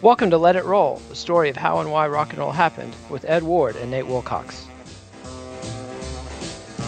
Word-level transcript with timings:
Welcome 0.00 0.30
to 0.30 0.38
Let 0.38 0.54
It 0.54 0.64
Roll, 0.64 1.02
the 1.08 1.16
story 1.16 1.50
of 1.50 1.56
how 1.56 1.80
and 1.80 1.90
why 1.90 2.06
rock 2.06 2.30
and 2.30 2.38
roll 2.38 2.52
happened, 2.52 2.94
with 3.10 3.24
Ed 3.24 3.42
Ward 3.42 3.74
and 3.74 3.90
Nate 3.90 4.06
Wilcox. 4.06 4.64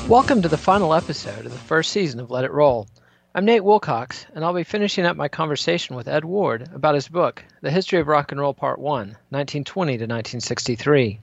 Welcome 0.06 0.42
to 0.42 0.48
the 0.48 0.56
final 0.56 0.94
episode 0.94 1.44
of 1.44 1.50
the 1.50 1.58
first 1.58 1.90
season 1.90 2.20
of 2.20 2.30
Let 2.30 2.44
It 2.44 2.52
Roll. 2.52 2.86
I'm 3.34 3.44
Nate 3.44 3.64
Wilcox, 3.64 4.26
and 4.32 4.44
I'll 4.44 4.54
be 4.54 4.62
finishing 4.62 5.06
up 5.06 5.16
my 5.16 5.26
conversation 5.26 5.96
with 5.96 6.06
Ed 6.06 6.24
Ward 6.24 6.70
about 6.72 6.94
his 6.94 7.08
book, 7.08 7.42
The 7.62 7.72
History 7.72 7.98
of 7.98 8.06
Rock 8.06 8.30
and 8.30 8.40
Roll 8.40 8.54
Part 8.54 8.78
1, 8.78 8.92
1920 8.94 9.90
to 9.94 10.04
1963. 10.04 11.18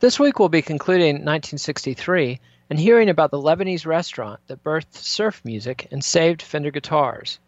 This 0.00 0.20
week 0.20 0.38
we'll 0.38 0.50
be 0.50 0.60
concluding 0.60 1.24
1963 1.24 2.38
and 2.68 2.78
hearing 2.78 3.08
about 3.08 3.30
the 3.30 3.40
Lebanese 3.40 3.86
restaurant 3.86 4.40
that 4.48 4.62
birthed 4.62 4.92
surf 4.92 5.40
music 5.42 5.88
and 5.90 6.04
saved 6.04 6.42
Fender 6.42 6.70
guitars 6.70 7.38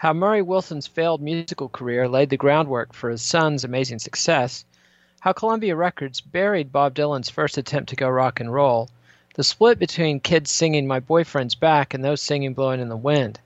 how 0.00 0.14
Murray 0.14 0.40
Wilson's 0.40 0.86
failed 0.86 1.20
musical 1.20 1.68
career 1.68 2.08
laid 2.08 2.30
the 2.30 2.36
groundwork 2.38 2.94
for 2.94 3.10
his 3.10 3.20
son's 3.20 3.64
amazing 3.64 3.98
success, 3.98 4.64
how 5.20 5.30
Columbia 5.30 5.76
Records 5.76 6.22
buried 6.22 6.72
Bob 6.72 6.94
Dylan's 6.94 7.28
first 7.28 7.58
attempt 7.58 7.90
to 7.90 7.96
go 7.96 8.08
rock 8.08 8.40
and 8.40 8.50
roll, 8.50 8.88
the 9.34 9.44
split 9.44 9.78
between 9.78 10.18
kids 10.18 10.50
singing 10.50 10.86
My 10.86 11.00
Boyfriend's 11.00 11.54
Back 11.54 11.92
and 11.92 12.02
those 12.02 12.22
singing 12.22 12.54
Blowing 12.54 12.80
in 12.80 12.88
the 12.88 12.96
Wind. 12.96 13.40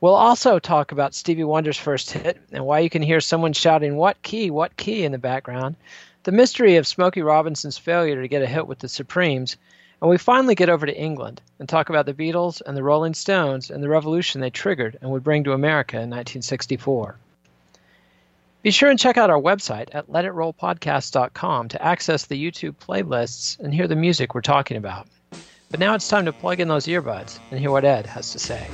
We'll 0.00 0.14
also 0.14 0.58
talk 0.58 0.92
about 0.92 1.14
Stevie 1.14 1.44
Wonder's 1.44 1.76
first 1.76 2.10
hit 2.10 2.40
and 2.52 2.64
why 2.64 2.78
you 2.78 2.88
can 2.88 3.02
hear 3.02 3.20
someone 3.20 3.52
shouting, 3.52 3.96
What 3.96 4.22
key, 4.22 4.50
what 4.50 4.78
key 4.78 5.04
in 5.04 5.12
the 5.12 5.18
background, 5.18 5.76
the 6.22 6.32
mystery 6.32 6.76
of 6.76 6.86
Smokey 6.86 7.20
Robinson's 7.20 7.76
failure 7.76 8.22
to 8.22 8.28
get 8.28 8.40
a 8.40 8.46
hit 8.46 8.66
with 8.66 8.78
the 8.78 8.88
Supremes, 8.88 9.58
and 10.00 10.10
we 10.10 10.18
finally 10.18 10.54
get 10.54 10.68
over 10.68 10.84
to 10.84 10.96
England 10.96 11.40
and 11.58 11.68
talk 11.68 11.88
about 11.88 12.06
the 12.06 12.14
Beatles 12.14 12.60
and 12.64 12.76
the 12.76 12.82
Rolling 12.82 13.14
Stones 13.14 13.70
and 13.70 13.82
the 13.82 13.88
revolution 13.88 14.40
they 14.40 14.50
triggered 14.50 14.98
and 15.00 15.10
would 15.10 15.24
bring 15.24 15.44
to 15.44 15.52
America 15.52 15.96
in 15.96 16.10
1964. 16.10 17.16
Be 18.62 18.70
sure 18.70 18.90
and 18.90 18.98
check 18.98 19.16
out 19.16 19.30
our 19.30 19.40
website 19.40 19.88
at 19.92 20.08
letitrollpodcast.com 20.08 21.68
to 21.68 21.82
access 21.82 22.26
the 22.26 22.42
YouTube 22.42 22.74
playlists 22.74 23.58
and 23.60 23.72
hear 23.72 23.86
the 23.86 23.96
music 23.96 24.34
we're 24.34 24.40
talking 24.42 24.76
about. 24.76 25.06
But 25.70 25.80
now 25.80 25.94
it's 25.94 26.08
time 26.08 26.26
to 26.26 26.32
plug 26.32 26.60
in 26.60 26.68
those 26.68 26.86
earbuds 26.86 27.38
and 27.50 27.58
hear 27.58 27.70
what 27.70 27.84
Ed 27.84 28.06
has 28.06 28.32
to 28.32 28.38
say. 28.38 28.66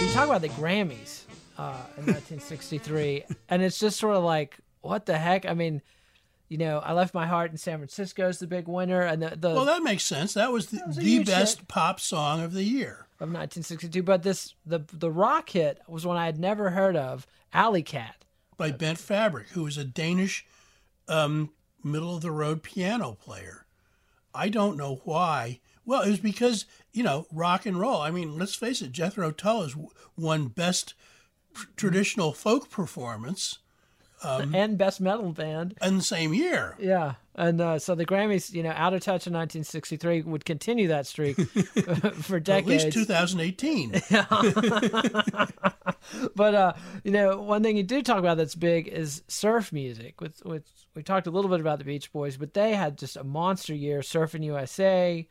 You 0.00 0.12
talk 0.12 0.26
about 0.26 0.40
the 0.40 0.48
Grammys 0.48 1.25
uh, 1.58 1.82
in 1.96 2.06
1963, 2.06 3.24
and 3.48 3.62
it's 3.62 3.78
just 3.78 3.98
sort 3.98 4.16
of 4.16 4.24
like, 4.24 4.58
what 4.80 5.06
the 5.06 5.18
heck? 5.18 5.46
I 5.46 5.54
mean, 5.54 5.82
you 6.48 6.58
know, 6.58 6.78
I 6.78 6.92
left 6.92 7.14
my 7.14 7.26
heart 7.26 7.50
in 7.50 7.56
San 7.56 7.78
Francisco 7.78 8.28
is 8.28 8.38
the 8.38 8.46
big 8.46 8.68
winner, 8.68 9.02
and 9.02 9.22
the, 9.22 9.36
the 9.36 9.50
well, 9.50 9.64
that 9.64 9.82
makes 9.82 10.04
sense. 10.04 10.34
That 10.34 10.52
was 10.52 10.68
the, 10.68 10.78
that 10.78 10.86
was 10.88 10.96
the 10.96 11.24
best 11.24 11.58
hit. 11.58 11.68
pop 11.68 12.00
song 12.00 12.42
of 12.42 12.52
the 12.52 12.62
year 12.62 13.06
of 13.18 13.28
1962. 13.28 14.02
But 14.02 14.22
this 14.22 14.54
the 14.64 14.80
the 14.92 15.10
rock 15.10 15.50
hit 15.50 15.80
was 15.88 16.06
one 16.06 16.16
I 16.16 16.26
had 16.26 16.38
never 16.38 16.70
heard 16.70 16.96
of, 16.96 17.26
Alley 17.52 17.82
Cat 17.82 18.24
by 18.56 18.70
Bent 18.70 18.98
Fabric, 18.98 19.48
who 19.50 19.66
is 19.66 19.76
a 19.76 19.84
Danish 19.84 20.46
um, 21.08 21.50
middle 21.82 22.14
of 22.14 22.22
the 22.22 22.30
road 22.30 22.62
piano 22.62 23.12
player. 23.12 23.66
I 24.34 24.48
don't 24.48 24.76
know 24.76 25.00
why. 25.04 25.60
Well, 25.84 26.02
it 26.02 26.10
was 26.10 26.20
because 26.20 26.66
you 26.92 27.02
know 27.02 27.26
rock 27.32 27.66
and 27.66 27.80
roll. 27.80 28.00
I 28.00 28.10
mean, 28.10 28.38
let's 28.38 28.54
face 28.54 28.82
it, 28.82 28.92
Jethro 28.92 29.32
Tull 29.32 29.62
has 29.62 29.74
won 30.16 30.48
best 30.48 30.94
traditional 31.76 32.32
folk 32.32 32.70
performance. 32.70 33.58
Um, 34.22 34.54
and 34.54 34.78
best 34.78 34.98
metal 34.98 35.30
band 35.32 35.74
in 35.82 35.98
the 35.98 36.02
same 36.02 36.32
year. 36.32 36.74
Yeah, 36.78 37.16
and 37.34 37.60
uh, 37.60 37.78
so 37.78 37.94
the 37.94 38.06
Grammys, 38.06 38.50
you 38.50 38.62
know, 38.62 38.72
Out 38.74 38.94
of 38.94 39.02
Touch 39.02 39.26
in 39.26 39.34
1963 39.34 40.22
would 40.22 40.46
continue 40.46 40.88
that 40.88 41.06
streak 41.06 41.36
for 42.22 42.40
decades. 42.40 42.84
At 42.84 42.96
least 42.96 43.08
2018. 43.08 43.90
but 46.34 46.54
uh, 46.54 46.72
you 47.04 47.10
know, 47.10 47.42
one 47.42 47.62
thing 47.62 47.76
you 47.76 47.82
do 47.82 48.00
talk 48.02 48.18
about 48.18 48.38
that's 48.38 48.54
big 48.54 48.88
is 48.88 49.22
surf 49.28 49.70
music. 49.70 50.18
With 50.22 50.42
with 50.46 50.64
we 50.94 51.02
talked 51.02 51.26
a 51.26 51.30
little 51.30 51.50
bit 51.50 51.60
about 51.60 51.78
the 51.78 51.84
Beach 51.84 52.10
Boys, 52.10 52.38
but 52.38 52.54
they 52.54 52.74
had 52.74 52.96
just 52.96 53.18
a 53.18 53.24
monster 53.24 53.74
year. 53.74 54.00
Surfing 54.00 54.42
USA. 54.44 55.28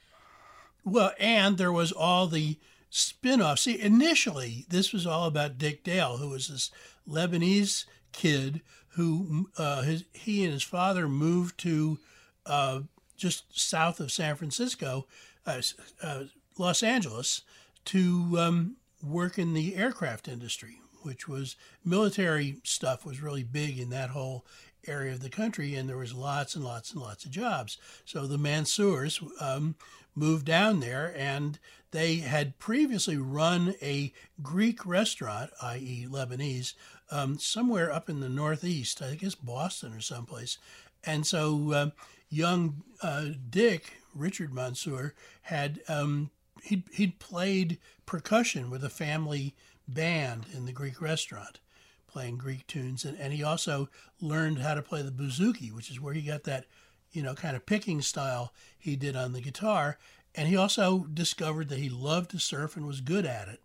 Well, 0.84 1.12
and 1.20 1.58
there 1.58 1.72
was 1.72 1.92
all 1.92 2.28
the 2.28 2.60
spin-off. 2.96 3.60
See, 3.60 3.80
initially 3.80 4.66
this 4.70 4.94
was 4.94 5.06
all 5.06 5.28
about 5.28 5.58
Dick 5.58 5.84
Dale, 5.84 6.18
who 6.18 6.30
was 6.30 6.48
this 6.48 6.72
Lebanese 7.08 7.86
kid 8.14 8.62
who 8.90 9.50
uh, 9.58 9.82
his, 9.82 10.06
he 10.14 10.46
and 10.46 10.54
his 10.54 10.64
father 10.64 11.10
moved 11.10 11.58
to 11.60 12.00
uh, 12.46 12.80
just 13.18 13.44
south 13.60 14.00
of 14.00 14.14
San 14.14 14.38
Francisco, 14.38 15.08
uh, 15.46 15.62
uh 16.02 16.24
Los 16.58 16.82
Angeles, 16.82 17.42
to 17.84 18.38
um, 18.40 18.78
work 19.04 19.38
in 19.38 19.54
the 19.54 19.76
aircraft 19.76 20.30
industry, 20.30 20.80
which 21.02 21.28
was 21.28 21.58
military 21.84 22.62
stuff 22.64 23.06
was 23.06 23.22
really 23.22 23.44
big 23.44 23.78
in 23.78 23.90
that 23.90 24.12
whole 24.12 24.46
area 24.88 25.12
of 25.12 25.20
the 25.20 25.30
country, 25.30 25.76
and 25.76 25.90
there 25.90 25.98
was 25.98 26.14
lots 26.14 26.56
and 26.56 26.64
lots 26.64 26.94
and 26.94 27.02
lots 27.02 27.26
of 27.26 27.32
jobs. 27.32 27.78
So 28.06 28.26
the 28.26 28.38
Mansours 28.38 29.20
um, 29.42 29.76
moved 30.16 30.46
down 30.46 30.80
there, 30.80 31.14
and 31.18 31.60
they 31.96 32.18
had 32.18 32.60
previously 32.60 33.16
run 33.16 33.74
a 33.82 34.12
Greek 34.44 34.86
restaurant, 34.86 35.50
i.e., 35.62 36.06
Lebanese, 36.10 36.74
um, 37.10 37.40
somewhere 37.40 37.90
up 37.90 38.10
in 38.10 38.20
the 38.20 38.28
Northeast, 38.28 39.02
I 39.02 39.18
it's 39.22 39.34
Boston 39.34 39.94
or 39.94 40.02
someplace. 40.02 40.58
And 41.06 41.26
so 41.26 41.72
uh, 41.72 41.90
young 42.30 42.84
uh, 43.02 43.28
Dick, 43.50 43.94
Richard 44.14 44.54
Mansour, 44.54 45.14
had 45.44 45.80
um, 45.88 46.32
he'd, 46.64 46.84
he'd 46.92 47.18
played 47.18 47.78
percussion 48.06 48.70
with 48.70 48.84
a 48.84 48.90
family 48.90 49.56
band 49.88 50.48
in 50.54 50.66
the 50.66 50.74
Greek 50.74 51.02
restaurant, 51.02 51.62
playing 52.08 52.36
Greek 52.36 52.68
tunes. 52.68 53.06
And, 53.06 53.18
and 53.18 53.32
he 53.32 53.42
also 53.42 53.88
learned 54.20 54.60
how 54.60 54.74
to 54.74 54.82
play 54.82 55.02
the 55.02 55.12
bouzouki, 55.12 55.72
which 55.72 55.90
is 55.90 56.02
where 56.02 56.14
he 56.14 56.24
got 56.24 56.44
that, 56.44 56.66
you 57.14 57.24
know, 57.24 57.36
kind 57.36 57.56
of 57.56 57.66
picking 57.66 58.02
style 58.02 58.52
he 58.78 58.98
did 58.98 59.16
on 59.16 59.32
the 59.32 59.40
guitar. 59.40 59.98
And 60.36 60.48
he 60.48 60.58
also 60.58 61.06
discovered 61.14 61.70
that 61.70 61.80
he 61.80 61.90
loved 61.90 62.32
to 62.32 62.40
surf 62.40 62.76
and 62.76 62.86
was 62.86 63.02
good 63.02 63.26
at 63.26 63.48
it. 63.48 63.62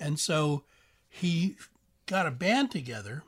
And 0.00 0.18
so 0.18 0.64
he 1.08 1.56
got 2.06 2.26
a 2.26 2.32
band 2.32 2.70
together 2.70 3.22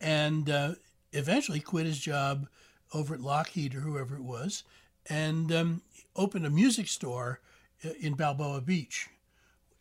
and 0.00 0.48
uh, 0.48 0.74
eventually 1.12 1.60
quit 1.60 1.86
his 1.86 1.98
job 1.98 2.48
over 2.92 3.14
at 3.14 3.20
Lockheed 3.20 3.74
or 3.74 3.80
whoever 3.80 4.16
it 4.16 4.22
was 4.22 4.64
and 5.08 5.52
um, 5.52 5.82
opened 6.16 6.46
a 6.46 6.50
music 6.50 6.88
store 6.88 7.40
uh, 7.84 7.90
in 8.00 8.14
Balboa 8.14 8.60
Beach. 8.60 9.08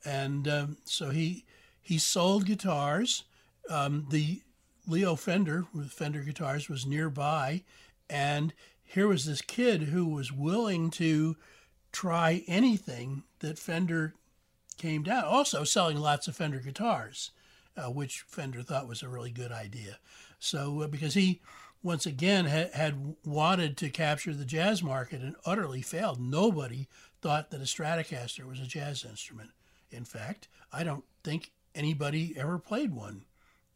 And 0.05 0.47
um, 0.47 0.77
so 0.85 1.09
he 1.09 1.45
he 1.81 1.97
sold 1.97 2.45
guitars. 2.45 3.23
Um, 3.69 4.07
the 4.09 4.41
Leo 4.87 5.15
Fender 5.15 5.65
with 5.73 5.91
Fender 5.91 6.21
guitars 6.21 6.67
was 6.67 6.85
nearby, 6.85 7.63
and 8.09 8.53
here 8.83 9.07
was 9.07 9.25
this 9.25 9.41
kid 9.41 9.83
who 9.83 10.05
was 10.05 10.31
willing 10.31 10.89
to 10.91 11.37
try 11.93 12.43
anything 12.47 13.23
that 13.39 13.57
Fender 13.57 14.13
came 14.77 15.03
down. 15.03 15.23
Also 15.23 15.63
selling 15.63 15.97
lots 15.97 16.27
of 16.27 16.35
Fender 16.35 16.59
guitars, 16.59 17.31
uh, 17.77 17.89
which 17.89 18.25
Fender 18.27 18.61
thought 18.61 18.87
was 18.87 19.01
a 19.01 19.07
really 19.07 19.31
good 19.31 19.51
idea. 19.51 19.99
So 20.39 20.81
uh, 20.81 20.87
because 20.87 21.13
he 21.13 21.39
once 21.81 22.05
again 22.05 22.45
had, 22.45 22.71
had 22.73 23.15
wanted 23.25 23.77
to 23.77 23.89
capture 23.89 24.33
the 24.33 24.45
jazz 24.45 24.81
market 24.81 25.21
and 25.21 25.35
utterly 25.45 25.81
failed. 25.81 26.19
Nobody 26.19 26.87
thought 27.21 27.51
that 27.51 27.61
a 27.61 27.65
Stratocaster 27.65 28.45
was 28.45 28.59
a 28.59 28.65
jazz 28.65 29.05
instrument. 29.05 29.51
In 29.91 30.05
fact, 30.05 30.47
I 30.71 30.83
don't 30.83 31.03
think 31.23 31.51
anybody 31.75 32.33
ever 32.37 32.57
played 32.57 32.93
one 32.93 33.25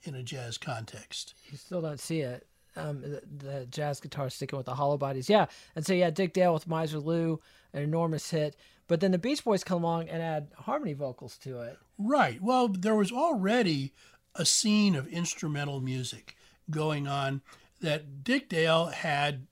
in 0.04 0.16
a 0.16 0.24
jazz 0.24 0.58
context. 0.58 1.34
You 1.52 1.58
still 1.58 1.81
don't 1.81 2.00
see 2.00 2.22
it. 2.22 2.48
Um, 2.77 3.01
the, 3.01 3.21
the, 3.38 3.65
jazz 3.65 4.00
guitar 4.00 4.29
sticking 4.29 4.57
with 4.57 4.65
the 4.65 4.75
hollow 4.75 4.97
bodies, 4.97 5.29
yeah. 5.29 5.47
And 5.75 5.85
so 5.85 5.94
yeah, 5.94 6.09
Dick 6.09 6.33
Dale 6.33 6.53
with 6.53 6.68
Misirlou, 6.68 7.39
an 7.74 7.81
enormous 7.81 8.29
hit. 8.29 8.56
But 8.88 9.01
then 9.01 9.12
the 9.12 9.18
Beach 9.18 9.44
Boys 9.44 9.63
come 9.63 9.83
along 9.83 10.09
and 10.09 10.21
add 10.21 10.47
harmony 10.59 10.94
vocals 10.94 11.38
to 11.39 11.62
it. 11.62 11.77
Right. 11.97 12.41
Well, 12.41 12.68
there 12.69 12.95
was 12.95 13.12
already 13.12 13.94
a 14.35 14.45
scene 14.45 14.95
of 14.95 15.07
instrumental 15.07 15.81
music 15.81 16.38
going 16.69 17.07
on 17.07 17.41
that 17.81 18.24
Dick 18.24 18.50
Dale 18.50 18.88
had. 18.88 19.47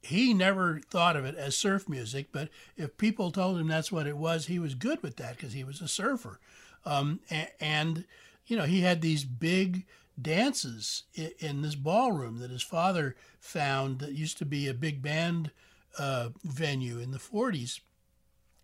He 0.00 0.32
never 0.32 0.80
thought 0.88 1.16
of 1.16 1.24
it 1.24 1.34
as 1.34 1.56
surf 1.56 1.88
music, 1.88 2.28
but 2.32 2.48
if 2.76 2.96
people 2.96 3.30
told 3.30 3.58
him 3.58 3.68
that's 3.68 3.92
what 3.92 4.06
it 4.06 4.16
was, 4.16 4.46
he 4.46 4.58
was 4.58 4.74
good 4.74 5.02
with 5.02 5.16
that 5.16 5.36
because 5.36 5.52
he 5.52 5.64
was 5.64 5.82
a 5.82 5.88
surfer. 5.88 6.38
Um, 6.86 7.20
and, 7.28 7.48
and, 7.60 8.04
you 8.46 8.56
know, 8.56 8.64
he 8.64 8.80
had 8.80 9.00
these 9.00 9.24
big 9.24 9.84
dances 10.20 11.04
in, 11.14 11.62
this 11.62 11.74
ballroom 11.74 12.38
that 12.38 12.50
his 12.50 12.62
father 12.62 13.16
found 13.40 14.00
that 14.00 14.12
used 14.12 14.38
to 14.38 14.44
be 14.44 14.66
a 14.66 14.74
big 14.74 15.02
band 15.02 15.50
uh, 15.98 16.30
venue 16.44 16.98
in 16.98 17.10
the 17.10 17.18
40s 17.18 17.80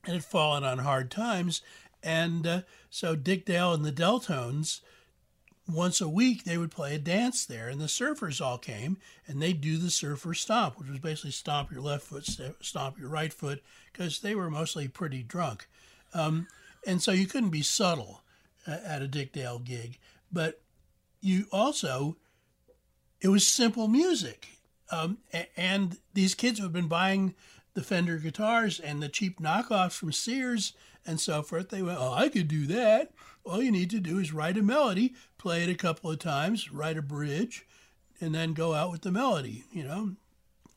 and 0.04 0.14
had 0.14 0.24
fallen 0.24 0.64
on 0.64 0.78
hard 0.78 1.10
times. 1.10 1.62
And 2.02 2.46
uh, 2.46 2.60
so 2.90 3.16
Dick 3.16 3.44
Dale 3.46 3.72
and 3.72 3.84
the 3.84 3.92
Del-Tones 3.92 4.82
once 5.66 6.00
a 6.00 6.08
week 6.08 6.44
they 6.44 6.58
would 6.58 6.70
play 6.70 6.94
a 6.94 6.98
dance 6.98 7.46
there 7.46 7.68
and 7.68 7.80
the 7.80 7.86
surfers 7.86 8.40
all 8.40 8.58
came 8.58 8.98
and 9.26 9.40
they'd 9.40 9.62
do 9.62 9.78
the 9.78 9.90
surfer 9.90 10.34
stomp 10.34 10.78
which 10.78 10.90
was 10.90 10.98
basically 10.98 11.30
stomp 11.30 11.70
your 11.70 11.80
left 11.80 12.04
foot 12.04 12.28
stomp 12.60 12.98
your 12.98 13.08
right 13.08 13.32
foot 13.32 13.62
because 13.90 14.20
they 14.20 14.34
were 14.34 14.50
mostly 14.50 14.88
pretty 14.88 15.22
drunk 15.22 15.66
um, 16.12 16.46
and 16.86 17.00
so 17.02 17.12
you 17.12 17.26
couldn't 17.26 17.48
be 17.48 17.62
subtle 17.62 18.20
at 18.66 19.00
a 19.00 19.08
dick 19.08 19.32
dale 19.32 19.58
gig 19.58 19.98
but 20.30 20.60
you 21.24 21.46
also 21.50 22.16
it 23.20 23.28
was 23.28 23.46
simple 23.46 23.88
music 23.88 24.48
um, 24.90 25.18
and 25.56 25.98
these 26.12 26.34
kids 26.34 26.58
who 26.58 26.64
had 26.64 26.72
been 26.72 26.88
buying 26.88 27.34
the 27.74 27.82
fender 27.82 28.18
guitars 28.18 28.78
and 28.78 29.02
the 29.02 29.08
cheap 29.08 29.40
knockoffs 29.40 29.96
from 29.96 30.12
sears 30.12 30.74
and 31.06 31.20
so 31.20 31.42
forth 31.42 31.70
they 31.70 31.82
went 31.82 31.98
oh 31.98 32.12
i 32.12 32.28
could 32.28 32.48
do 32.48 32.66
that 32.66 33.12
all 33.44 33.62
you 33.62 33.70
need 33.70 33.90
to 33.90 34.00
do 34.00 34.18
is 34.18 34.32
write 34.32 34.56
a 34.56 34.62
melody, 34.62 35.14
play 35.38 35.62
it 35.62 35.68
a 35.68 35.74
couple 35.74 36.10
of 36.10 36.18
times, 36.18 36.72
write 36.72 36.96
a 36.96 37.02
bridge, 37.02 37.66
and 38.20 38.34
then 38.34 38.54
go 38.54 38.72
out 38.72 38.90
with 38.90 39.02
the 39.02 39.12
melody, 39.12 39.64
you 39.70 39.84
know, 39.84 40.16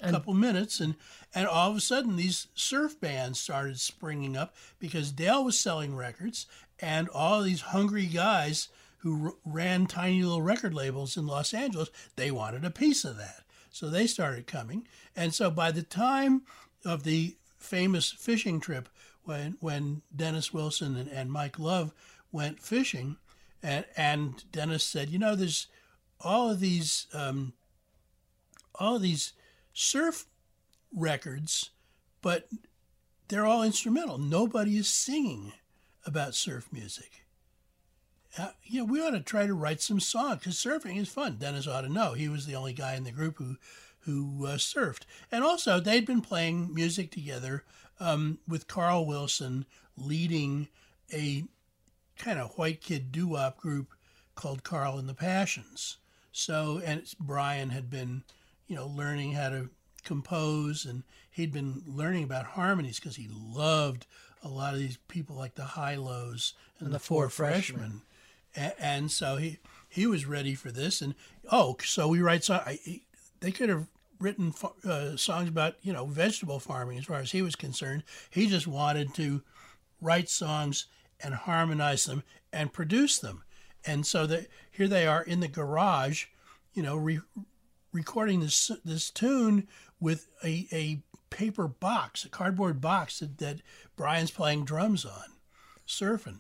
a 0.02 0.12
couple 0.12 0.34
minutes. 0.34 0.80
And, 0.80 0.96
and 1.34 1.48
all 1.48 1.72
of 1.72 1.78
a 1.78 1.82
sudden, 1.82 2.18
these 2.18 2.48
surf 2.56 3.00
bands 3.00 3.40
started 3.40 3.80
springing 3.80 4.36
up 4.36 4.56
because 4.80 5.12
Dale 5.12 5.46
was 5.46 5.58
selling 5.58 5.96
records, 5.96 6.46
and 6.80 7.08
all 7.10 7.42
these 7.42 7.62
hungry 7.62 8.06
guys 8.06 8.68
who 8.98 9.28
r- 9.28 9.34
ran 9.46 9.86
tiny 9.86 10.24
little 10.24 10.42
record 10.42 10.74
labels 10.74 11.18
in 11.18 11.28
Los 11.28 11.54
Angeles, 11.54 11.90
they 12.16 12.32
wanted 12.32 12.66
a 12.66 12.72
piece 12.72 13.06
of 13.06 13.18
that. 13.18 13.44
So 13.70 13.90
they 13.90 14.08
started 14.08 14.48
coming. 14.48 14.88
And 15.16 15.34
so 15.34 15.52
by 15.52 15.72
the 15.72 15.84
time 15.84 16.44
of 16.84 17.04
the 17.04 17.36
famous 17.58 18.12
fishing 18.12 18.60
trip, 18.60 18.90
when, 19.24 19.58
when 19.60 20.02
Dennis 20.16 20.54
Wilson 20.54 20.96
and, 20.96 21.10
and 21.10 21.32
Mike 21.32 21.60
Love 21.60 21.94
went 22.32 22.60
fishing, 22.62 23.18
and 23.64 23.86
and 23.96 24.44
Dennis 24.52 24.84
said, 24.84 25.10
you 25.10 25.20
know, 25.20 25.36
there's 25.36 25.68
all 26.22 26.50
of 26.50 26.60
these 26.60 27.08
um, 27.14 27.54
all 28.76 28.96
of 28.96 29.02
these 29.02 29.34
surf 29.74 30.26
records, 30.96 31.72
but 32.22 32.48
they're 33.28 33.46
all 33.46 33.64
instrumental. 33.64 34.18
Nobody 34.18 34.78
is 34.78 34.88
singing 34.88 35.54
about 36.06 36.36
surf 36.36 36.70
music. 36.72 37.27
Uh, 38.38 38.50
you 38.64 38.80
know, 38.80 38.86
we 38.86 39.02
ought 39.02 39.12
to 39.12 39.20
try 39.20 39.46
to 39.46 39.54
write 39.54 39.82
some 39.82 40.00
songs 40.00 40.40
because 40.40 40.56
surfing 40.56 40.98
is 41.00 41.10
fun. 41.10 41.38
Dennis 41.38 41.68
ought 41.68 41.82
to 41.82 41.90
know. 41.90 42.14
He 42.14 42.30
was 42.30 42.46
the 42.46 42.56
only 42.56 42.74
guy 42.74 42.96
in 42.96 43.04
the 43.04 43.12
group 43.12 43.38
who 43.38 43.58
who 44.02 44.46
uh, 44.46 44.56
surfed, 44.56 45.02
and 45.32 45.44
also 45.44 45.80
they'd 45.80 46.06
been 46.06 46.22
playing 46.22 46.74
music 46.74 47.12
together 47.12 47.64
um, 48.00 48.40
with 48.48 48.68
Carl 48.68 49.06
Wilson 49.06 49.66
leading 49.98 50.70
a 51.14 51.44
kind 52.18 52.40
of 52.40 52.58
white 52.58 52.82
kid 52.82 53.12
doo 53.12 53.28
wop 53.28 53.58
group 53.58 53.94
called 54.36 54.64
Carl 54.64 54.98
and 54.98 55.10
the 55.10 55.14
Passions. 55.14 55.98
So, 56.32 56.82
and 56.86 57.04
Brian 57.20 57.72
had 57.72 57.90
been, 57.90 58.24
you 58.68 58.76
know, 58.76 58.88
learning 58.88 59.34
how 59.34 59.50
to 59.50 59.70
compose 60.04 60.86
and 60.86 61.04
he'd 61.30 61.52
been 61.52 61.84
learning 61.86 62.24
about 62.24 62.46
harmonies 62.46 63.00
because 63.00 63.16
he 63.18 63.28
loved 63.30 64.06
a 64.44 64.48
lot 64.48 64.74
of 64.74 64.80
these 64.80 64.98
people 65.08 65.36
like 65.36 65.56
the 65.56 65.64
Hi-Lo's 65.64 66.54
and, 66.80 66.86
and 66.86 66.94
the, 66.94 67.00
the, 67.00 67.04
Four, 67.04 67.24
four 67.24 67.48
Freshmen. 67.48 67.80
freshmen. 67.80 68.02
And, 68.58 69.12
so 69.12 69.38
he 69.38 69.60
he 69.88 70.06
was 70.06 70.26
ready 70.26 70.56
for 70.56 70.72
this. 70.72 71.02
And 71.02 71.16
oh, 71.52 71.78
so 71.84 72.08
we 72.08 72.22
write 72.22 72.44
songs. 72.44 72.80
They 73.40 73.52
could 73.52 73.70
have 73.70 73.88
written 74.20 74.54
uh, 74.84 75.16
songs 75.16 75.48
about 75.48 75.76
you 75.82 75.94
know 75.94 76.06
vegetable 76.06 76.60
farming 76.60 76.98
as 76.98 77.06
far 77.06 77.20
as 77.20 77.32
he 77.32 77.42
was 77.42 77.56
concerned. 77.56 78.04
He 78.30 78.48
just 78.48 78.68
wanted 78.68 79.14
to 79.16 79.44
write 80.02 80.30
songs 80.30 80.86
and 81.20 81.34
harmonize 81.34 82.06
them 82.06 82.24
and 82.52 82.74
produce 82.74 83.20
them. 83.20 83.44
And 83.86 84.06
so 84.06 84.26
that 84.28 84.48
here 84.72 84.88
they 84.88 85.08
are 85.08 85.24
in 85.24 85.40
the 85.40 85.48
garage, 85.48 86.26
you 86.74 86.84
know, 86.84 86.96
re- 86.96 87.22
recording 87.94 88.42
this 88.42 88.72
this 88.84 89.10
tune 89.10 89.68
with 90.00 90.28
a, 90.44 90.68
a 90.72 91.02
paper 91.30 91.68
box, 91.68 92.26
a 92.26 92.30
cardboard 92.30 92.82
box 92.82 93.20
that, 93.20 93.38
that 93.40 93.62
Brian's 93.96 94.32
playing 94.32 94.66
drums 94.66 95.06
on, 95.06 95.34
surfing. 95.88 96.40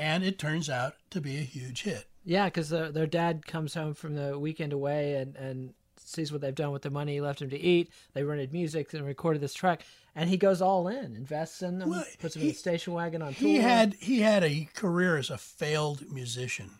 And 0.00 0.24
it 0.24 0.38
turns 0.38 0.70
out 0.70 0.94
to 1.10 1.20
be 1.20 1.36
a 1.36 1.42
huge 1.42 1.82
hit. 1.82 2.06
Yeah, 2.24 2.46
because 2.46 2.70
their 2.70 3.06
dad 3.06 3.46
comes 3.46 3.74
home 3.74 3.92
from 3.92 4.14
the 4.14 4.38
weekend 4.38 4.72
away 4.72 5.14
and, 5.16 5.36
and 5.36 5.74
sees 5.96 6.32
what 6.32 6.40
they've 6.40 6.54
done 6.54 6.72
with 6.72 6.82
the 6.82 6.90
money 6.90 7.14
he 7.14 7.20
left 7.20 7.42
him 7.42 7.50
to 7.50 7.58
eat. 7.58 7.90
They 8.14 8.22
rented 8.22 8.50
music 8.52 8.94
and 8.94 9.06
recorded 9.06 9.42
this 9.42 9.52
track, 9.52 9.84
and 10.14 10.30
he 10.30 10.38
goes 10.38 10.62
all 10.62 10.88
in, 10.88 11.16
invests 11.16 11.60
in 11.60 11.78
them, 11.78 11.90
well, 11.90 12.04
puts 12.18 12.34
them 12.34 12.42
he, 12.42 12.48
in 12.48 12.54
the 12.54 12.58
station 12.58 12.94
wagon 12.94 13.20
on 13.20 13.34
tour. 13.34 13.46
He 13.46 13.56
had 13.56 13.94
he 14.00 14.20
had 14.20 14.42
a 14.42 14.68
career 14.74 15.18
as 15.18 15.28
a 15.28 15.36
failed 15.36 16.10
musician, 16.10 16.70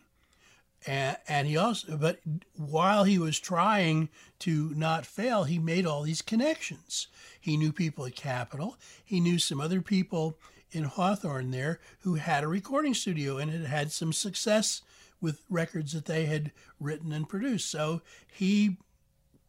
and 0.87 1.15
and 1.27 1.47
he 1.47 1.57
also 1.57 1.97
but 1.97 2.19
while 2.55 3.03
he 3.03 3.19
was 3.19 3.39
trying 3.39 4.09
to 4.39 4.73
not 4.75 5.05
fail, 5.05 5.43
he 5.43 5.59
made 5.59 5.85
all 5.85 6.01
these 6.01 6.23
connections. 6.23 7.07
He 7.39 7.55
knew 7.55 7.71
people 7.71 8.05
at 8.05 8.15
Capitol. 8.15 8.77
He 9.05 9.19
knew 9.19 9.37
some 9.37 9.61
other 9.61 9.81
people 9.81 10.37
in 10.71 10.85
Hawthorne 10.85 11.51
there 11.51 11.79
who 11.99 12.15
had 12.15 12.43
a 12.43 12.47
recording 12.47 12.93
studio 12.93 13.37
and 13.37 13.51
had 13.51 13.65
had 13.65 13.91
some 13.91 14.13
success 14.13 14.81
with 15.19 15.43
records 15.49 15.93
that 15.93 16.05
they 16.05 16.25
had 16.25 16.51
written 16.79 17.11
and 17.11 17.27
produced. 17.27 17.69
So 17.69 18.01
he 18.31 18.77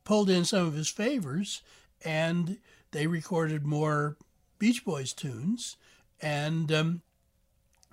pulled 0.05 0.29
in 0.29 0.45
some 0.45 0.67
of 0.67 0.75
his 0.75 0.89
favors 0.89 1.63
and 2.05 2.59
they 2.91 3.07
recorded 3.07 3.65
more 3.65 4.17
Beach 4.59 4.85
Boys 4.85 5.13
tunes. 5.13 5.77
And 6.21 6.71
um, 6.71 7.03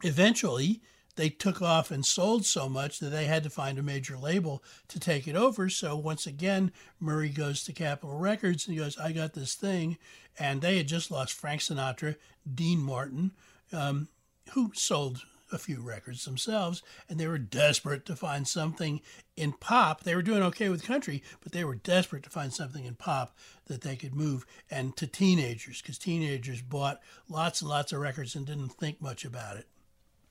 eventually 0.04 0.82
they 1.20 1.30
took 1.30 1.62
off 1.62 1.92
and 1.92 2.06
sold 2.06 2.46
so 2.46 2.70
much 2.70 3.00
that 3.00 3.10
they 3.10 3.26
had 3.26 3.44
to 3.44 3.50
find 3.50 3.78
a 3.78 3.84
major 3.84 4.18
label 4.18 4.64
to 4.88 5.02
take 5.02 5.28
it 5.28 5.36
over. 5.36 5.68
So 5.68 5.98
once 5.98 6.26
again, 6.26 6.72
Murray 6.98 7.28
goes 7.28 7.66
to 7.66 7.74
Capitol 7.74 8.18
Records 8.18 8.66
and 8.66 8.74
he 8.74 8.82
goes, 8.82 8.98
I 8.98 9.12
got 9.12 9.34
this 9.34 9.54
thing. 9.54 9.98
And 10.40 10.62
they 10.62 10.78
had 10.78 10.88
just 10.88 11.12
lost 11.12 11.34
Frank 11.34 11.60
Sinatra, 11.60 12.16
Dean 12.56 12.80
Martin, 12.80 13.32
um, 13.74 14.08
who 14.52 14.72
sold 14.74 15.24
a 15.52 15.58
few 15.58 15.82
records 15.82 16.24
themselves, 16.24 16.84
and 17.10 17.20
they 17.20 17.28
were 17.28 17.38
desperate 17.38 18.06
to 18.06 18.16
find 18.16 18.48
something 18.48 19.02
in 19.36 19.52
pop. 19.52 20.04
They 20.04 20.16
were 20.16 20.22
doing 20.22 20.44
okay 20.44 20.70
with 20.70 20.86
country, 20.86 21.22
but 21.42 21.52
they 21.52 21.66
were 21.66 21.76
desperate 21.76 22.24
to 22.24 22.30
find 22.30 22.54
something 22.54 22.86
in 22.86 22.96
pop 22.96 23.36
that 23.66 23.82
they 23.82 23.98
could 23.98 24.16
move 24.16 24.46
and 24.72 24.96
to 24.96 25.06
teenagers, 25.06 25.82
because 25.82 25.98
teenagers 25.98 26.62
bought 26.62 27.02
lots 27.28 27.62
and 27.62 27.70
lots 27.70 27.92
of 27.92 28.00
records 28.00 28.36
and 28.36 28.46
didn't 28.46 28.70
think 28.70 29.02
much 29.02 29.26
about 29.26 29.58
it. 29.58 29.68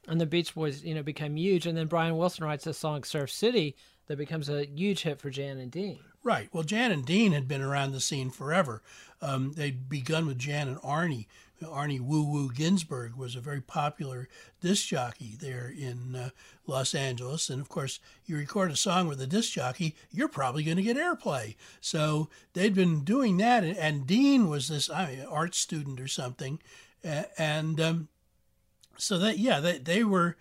And 0.09 0.21
the 0.21 0.27
Beach 0.27 0.55
Boys, 0.55 0.83
you 0.83 0.95
know, 0.95 1.03
became 1.03 1.37
huge. 1.37 1.67
And 1.67 1.77
then 1.77 1.87
Brian 1.87 2.17
Wilson 2.17 2.45
writes 2.45 2.67
a 2.67 2.75
song, 2.75 3.05
Surf 3.05 3.31
City, 3.31 3.77
that 4.07 4.17
becomes 4.17 4.49
a 4.49 4.67
huge 4.67 5.03
hit 5.03 5.21
for 5.21 5.31
Jan 5.31 5.59
and 5.59 5.71
Dean. 5.71 6.00
Right. 6.25 6.49
Well, 6.53 6.65
Jan 6.65 6.91
and 6.91 7.05
Dean 7.05 7.33
had 7.33 7.47
been 7.47 7.62
around 7.62 7.93
the 7.93 8.00
scene 8.00 8.31
forever. 8.31 8.83
Um, 9.21 9.53
they'd 9.53 9.88
begun 9.88 10.27
with 10.27 10.38
Jan 10.38 10.69
and 10.69 10.79
Arnie, 10.79 11.27
Arnie 11.67 12.00
Woo 12.00 12.23
Woo 12.23 12.53
Ginsburg 12.53 13.17
was 13.17 13.35
a 13.35 13.41
very 13.41 13.61
popular 13.61 14.29
disc 14.61 14.87
jockey 14.87 15.37
there 15.38 15.73
in 15.77 16.15
uh, 16.15 16.31
Los 16.67 16.95
Angeles. 16.95 17.50
And 17.50 17.61
of 17.61 17.69
course, 17.69 18.00
you 18.27 18.37
record 18.37 18.71
a 18.71 18.77
song 18.77 19.09
with 19.09 19.21
a 19.21 19.27
disc 19.27 19.53
jockey, 19.53 19.97
you're 20.11 20.29
probably 20.29 20.62
going 20.62 20.77
to 20.77 20.83
get 20.83 20.97
airplay. 20.97 21.57
So 21.81 22.29
they'd 22.53 22.75
been 22.75 23.03
doing 23.05 23.37
that. 23.38 23.65
And 23.65 24.07
Dean 24.07 24.49
was 24.49 24.69
this 24.69 24.88
I 24.88 25.17
mean, 25.17 25.27
art 25.27 25.55
student 25.55 26.00
or 26.00 26.09
something. 26.09 26.61
And 27.03 27.81
um, 27.81 28.09
so 28.99 29.19
that, 29.19 29.38
yeah, 29.38 29.61
they, 29.61 29.78
they 29.78 30.05
were 30.05 30.37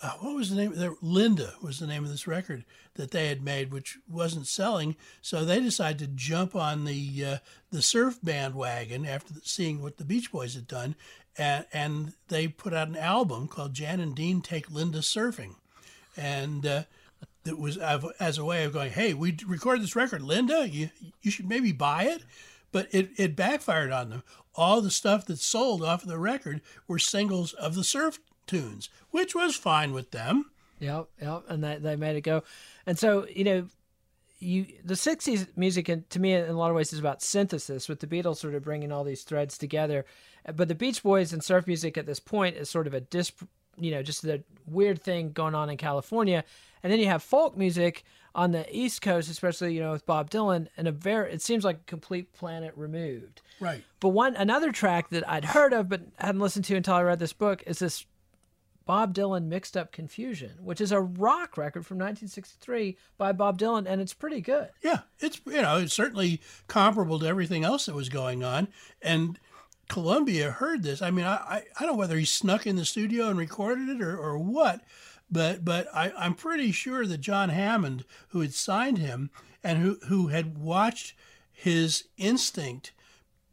uh, 0.00 0.12
what 0.20 0.36
was 0.36 0.50
the 0.50 0.56
name? 0.56 0.96
Linda 1.02 1.54
was 1.60 1.80
the 1.80 1.86
name 1.86 2.04
of 2.04 2.10
this 2.10 2.28
record 2.28 2.64
that 2.94 3.10
they 3.10 3.26
had 3.26 3.42
made, 3.42 3.72
which 3.72 3.98
wasn't 4.08 4.46
selling. 4.46 4.94
So 5.22 5.44
they 5.44 5.60
decided 5.60 5.98
to 5.98 6.06
jump 6.06 6.54
on 6.54 6.84
the 6.84 7.24
uh, 7.24 7.36
the 7.72 7.82
surf 7.82 8.18
bandwagon 8.22 9.04
after 9.04 9.34
seeing 9.42 9.82
what 9.82 9.96
the 9.96 10.04
Beach 10.04 10.30
Boys 10.30 10.54
had 10.54 10.68
done, 10.68 10.94
and, 11.36 11.66
and 11.72 12.12
they 12.28 12.46
put 12.46 12.72
out 12.72 12.88
an 12.88 12.96
album 12.96 13.48
called 13.48 13.74
Jan 13.74 13.98
and 13.98 14.14
Dean 14.14 14.40
Take 14.40 14.70
Linda 14.70 14.98
Surfing, 14.98 15.56
and 16.16 16.64
uh, 16.64 16.82
it 17.44 17.58
was 17.58 17.76
as 17.76 18.38
a 18.38 18.44
way 18.44 18.64
of 18.64 18.72
going, 18.72 18.92
hey, 18.92 19.14
we 19.14 19.36
recorded 19.46 19.82
this 19.82 19.96
record, 19.96 20.22
Linda, 20.22 20.68
you 20.68 20.90
you 21.22 21.32
should 21.32 21.48
maybe 21.48 21.72
buy 21.72 22.04
it. 22.04 22.22
But 22.70 22.88
it, 22.90 23.10
it 23.16 23.36
backfired 23.36 23.92
on 23.92 24.10
them. 24.10 24.22
All 24.54 24.80
the 24.80 24.90
stuff 24.90 25.24
that 25.26 25.38
sold 25.38 25.82
off 25.82 26.02
of 26.02 26.08
the 26.08 26.18
record 26.18 26.60
were 26.86 26.98
singles 26.98 27.52
of 27.54 27.74
the 27.74 27.84
surf 27.84 28.18
tunes, 28.46 28.90
which 29.10 29.34
was 29.34 29.56
fine 29.56 29.92
with 29.92 30.10
them. 30.10 30.50
Yep, 30.80 31.08
yep, 31.20 31.44
and 31.48 31.62
they 31.62 31.76
they 31.76 31.96
made 31.96 32.16
it 32.16 32.22
go. 32.22 32.42
And 32.86 32.98
so 32.98 33.26
you 33.28 33.44
know, 33.44 33.68
you 34.38 34.66
the 34.84 34.94
'60s 34.94 35.48
music, 35.56 35.88
and 35.88 36.08
to 36.10 36.20
me, 36.20 36.34
in 36.34 36.48
a 36.48 36.52
lot 36.52 36.70
of 36.70 36.76
ways, 36.76 36.92
is 36.92 36.98
about 36.98 37.22
synthesis, 37.22 37.88
with 37.88 38.00
the 38.00 38.06
Beatles 38.06 38.36
sort 38.36 38.54
of 38.54 38.62
bringing 38.62 38.92
all 38.92 39.04
these 39.04 39.22
threads 39.22 39.58
together. 39.58 40.04
But 40.54 40.68
the 40.68 40.74
Beach 40.74 41.02
Boys 41.02 41.32
and 41.32 41.42
surf 41.42 41.66
music 41.66 41.98
at 41.98 42.06
this 42.06 42.20
point 42.20 42.56
is 42.56 42.70
sort 42.70 42.86
of 42.86 42.94
a 42.94 43.00
dis 43.00 43.32
you 43.80 43.90
know, 43.90 44.02
just 44.02 44.22
the 44.22 44.42
weird 44.66 45.00
thing 45.02 45.32
going 45.32 45.54
on 45.54 45.70
in 45.70 45.76
California. 45.76 46.44
And 46.82 46.92
then 46.92 47.00
you 47.00 47.06
have 47.06 47.22
folk 47.22 47.56
music 47.56 48.04
on 48.38 48.52
the 48.52 48.64
East 48.70 49.02
Coast, 49.02 49.28
especially 49.28 49.74
you 49.74 49.80
know 49.80 49.90
with 49.90 50.06
Bob 50.06 50.30
Dylan, 50.30 50.68
and 50.76 50.86
a 50.86 50.92
very 50.92 51.32
it 51.32 51.42
seems 51.42 51.64
like 51.64 51.78
a 51.78 51.84
complete 51.90 52.32
planet 52.32 52.72
removed. 52.76 53.42
Right. 53.58 53.82
But 53.98 54.10
one 54.10 54.36
another 54.36 54.70
track 54.70 55.10
that 55.10 55.28
I'd 55.28 55.44
heard 55.44 55.72
of 55.72 55.88
but 55.88 56.02
hadn't 56.18 56.40
listened 56.40 56.64
to 56.66 56.76
until 56.76 56.94
I 56.94 57.02
read 57.02 57.18
this 57.18 57.32
book 57.32 57.64
is 57.66 57.80
this 57.80 58.06
Bob 58.86 59.12
Dylan 59.12 59.46
Mixed 59.46 59.76
Up 59.76 59.90
Confusion, 59.90 60.52
which 60.62 60.80
is 60.80 60.92
a 60.92 61.00
rock 61.00 61.58
record 61.58 61.84
from 61.84 61.96
1963 61.96 62.96
by 63.18 63.32
Bob 63.32 63.58
Dylan, 63.58 63.86
and 63.88 64.00
it's 64.00 64.14
pretty 64.14 64.40
good. 64.40 64.68
Yeah, 64.82 65.00
it's 65.18 65.40
you 65.44 65.60
know 65.60 65.78
it's 65.78 65.92
certainly 65.92 66.40
comparable 66.68 67.18
to 67.18 67.26
everything 67.26 67.64
else 67.64 67.86
that 67.86 67.96
was 67.96 68.08
going 68.08 68.44
on, 68.44 68.68
and 69.02 69.40
Columbia 69.88 70.52
heard 70.52 70.84
this. 70.84 71.02
I 71.02 71.10
mean, 71.10 71.24
I 71.24 71.34
I, 71.34 71.56
I 71.76 71.80
don't 71.80 71.94
know 71.94 71.98
whether 71.98 72.16
he 72.16 72.24
snuck 72.24 72.68
in 72.68 72.76
the 72.76 72.84
studio 72.84 73.30
and 73.30 73.36
recorded 73.36 73.88
it 73.88 74.00
or, 74.00 74.16
or 74.16 74.38
what, 74.38 74.80
but 75.30 75.64
but 75.64 75.88
I, 75.94 76.12
I'm 76.16 76.34
pretty 76.34 76.72
sure 76.72 77.06
that 77.06 77.18
John 77.20 77.50
Hammond, 77.50 78.04
who 78.28 78.40
had 78.40 78.54
signed 78.54 78.98
him 78.98 79.30
and 79.62 79.78
who, 79.78 79.98
who 80.06 80.28
had 80.28 80.58
watched 80.58 81.14
his 81.52 82.04
instinct 82.16 82.92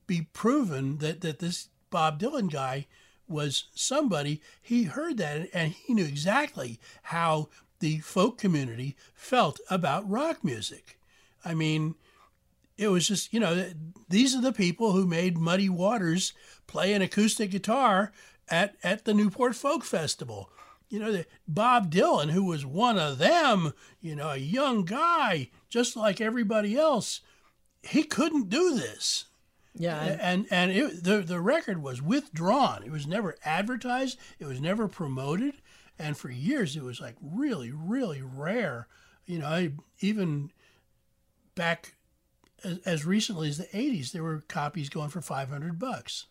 be 0.08 0.28
proven 0.34 1.00
that, 1.00 1.22
that 1.22 1.40
this 1.40 1.70
Bob 1.90 2.20
Dylan 2.20 2.52
guy 2.52 2.88
was 3.28 3.66
somebody, 3.74 4.42
he 4.62 4.84
heard 4.84 5.18
that 5.18 5.50
and 5.54 5.72
he 5.72 5.94
knew 5.94 6.06
exactly 6.06 6.80
how 7.04 7.50
the 7.80 8.00
folk 8.00 8.38
community 8.38 8.96
felt 9.14 9.60
about 9.70 10.10
rock 10.10 10.44
music. 10.44 11.00
I 11.44 11.54
mean, 11.54 11.96
it 12.78 12.90
was 12.90 13.08
just, 13.08 13.34
you 13.34 13.40
know, 13.40 13.72
these 14.10 14.36
are 14.36 14.42
the 14.42 14.52
people 14.52 14.92
who 14.92 15.08
made 15.08 15.38
Muddy 15.38 15.70
Waters 15.70 16.34
play 16.68 16.94
an 16.94 17.02
acoustic 17.02 17.52
guitar 17.52 18.12
at, 18.50 18.76
at 18.84 19.06
the 19.06 19.14
Newport 19.14 19.56
Folk 19.56 19.84
Festival 19.84 20.50
you 20.96 21.02
know, 21.02 21.24
Bob 21.46 21.92
Dylan, 21.92 22.32
who 22.32 22.46
was 22.46 22.66
one 22.66 22.98
of 22.98 23.18
them, 23.18 23.74
you 24.00 24.16
know, 24.16 24.30
a 24.30 24.38
young 24.38 24.86
guy, 24.86 25.50
just 25.68 25.98
like 25.98 26.22
everybody 26.22 26.78
else, 26.78 27.20
he 27.84 28.04
couldn't 28.04 28.48
do 28.48 28.76
this. 28.76 29.26
Yeah, 29.74 30.18
and 30.22 30.48
and 30.50 30.72
it, 30.72 31.04
the 31.04 31.18
the 31.18 31.42
record 31.42 31.84
was 31.84 32.02
withdrawn. 32.02 32.82
It 32.86 32.94
was 32.94 33.06
never 33.06 33.36
advertised. 33.44 34.18
It 34.40 34.46
was 34.46 34.62
never 34.62 34.88
promoted, 34.88 35.56
and 36.00 36.16
for 36.16 36.32
years 36.32 36.78
it 36.78 36.84
was 36.84 37.02
like 37.02 37.18
really, 37.22 37.74
really 37.74 38.22
rare. 38.22 38.88
You 39.26 39.40
know, 39.40 39.48
I, 39.48 39.72
even 40.00 40.50
back 41.56 41.96
as, 42.64 42.78
as 42.86 43.06
recently 43.06 43.50
as 43.50 43.58
the 43.58 43.66
'80s, 43.66 44.14
there 44.14 44.24
were 44.24 44.46
copies 44.48 44.88
going 44.88 45.10
for 45.10 45.20
500 45.20 45.78
bucks. 45.78 46.28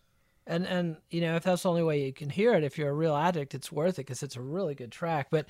And 0.47 0.67
and 0.67 0.97
you 1.09 1.21
know 1.21 1.35
if 1.35 1.43
that's 1.43 1.63
the 1.63 1.69
only 1.69 1.83
way 1.83 2.05
you 2.05 2.13
can 2.13 2.29
hear 2.29 2.53
it, 2.53 2.63
if 2.63 2.77
you're 2.77 2.89
a 2.89 2.93
real 2.93 3.15
addict, 3.15 3.55
it's 3.55 3.71
worth 3.71 3.95
it 3.95 4.05
because 4.05 4.21
it's 4.21 4.35
a 4.35 4.41
really 4.41 4.75
good 4.75 4.91
track. 4.91 5.27
But 5.31 5.47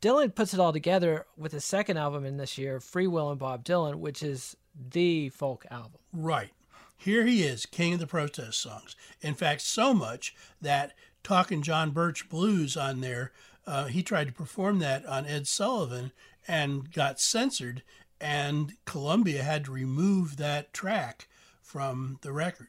Dylan 0.00 0.34
puts 0.34 0.54
it 0.54 0.60
all 0.60 0.72
together 0.72 1.26
with 1.36 1.52
his 1.52 1.64
second 1.64 1.96
album 1.96 2.24
in 2.24 2.36
this 2.36 2.58
year, 2.58 2.78
Freewheelin' 2.78 3.38
Bob 3.38 3.64
Dylan, 3.64 3.96
which 3.96 4.22
is 4.22 4.56
the 4.90 5.30
folk 5.30 5.66
album. 5.70 6.00
Right. 6.12 6.50
Here 6.98 7.26
he 7.26 7.42
is, 7.42 7.66
king 7.66 7.94
of 7.94 8.00
the 8.00 8.06
protest 8.06 8.60
songs. 8.60 8.96
In 9.20 9.34
fact, 9.34 9.62
so 9.62 9.92
much 9.92 10.34
that 10.60 10.92
Talking 11.22 11.62
John 11.62 11.90
Birch 11.90 12.28
Blues 12.28 12.76
on 12.76 13.00
there, 13.00 13.32
uh, 13.66 13.86
he 13.86 14.02
tried 14.02 14.28
to 14.28 14.32
perform 14.32 14.78
that 14.78 15.04
on 15.06 15.26
Ed 15.26 15.46
Sullivan 15.46 16.12
and 16.46 16.92
got 16.92 17.20
censored, 17.20 17.82
and 18.20 18.74
Columbia 18.84 19.42
had 19.42 19.64
to 19.64 19.72
remove 19.72 20.36
that 20.36 20.72
track 20.72 21.28
from 21.60 22.18
the 22.22 22.32
record 22.32 22.68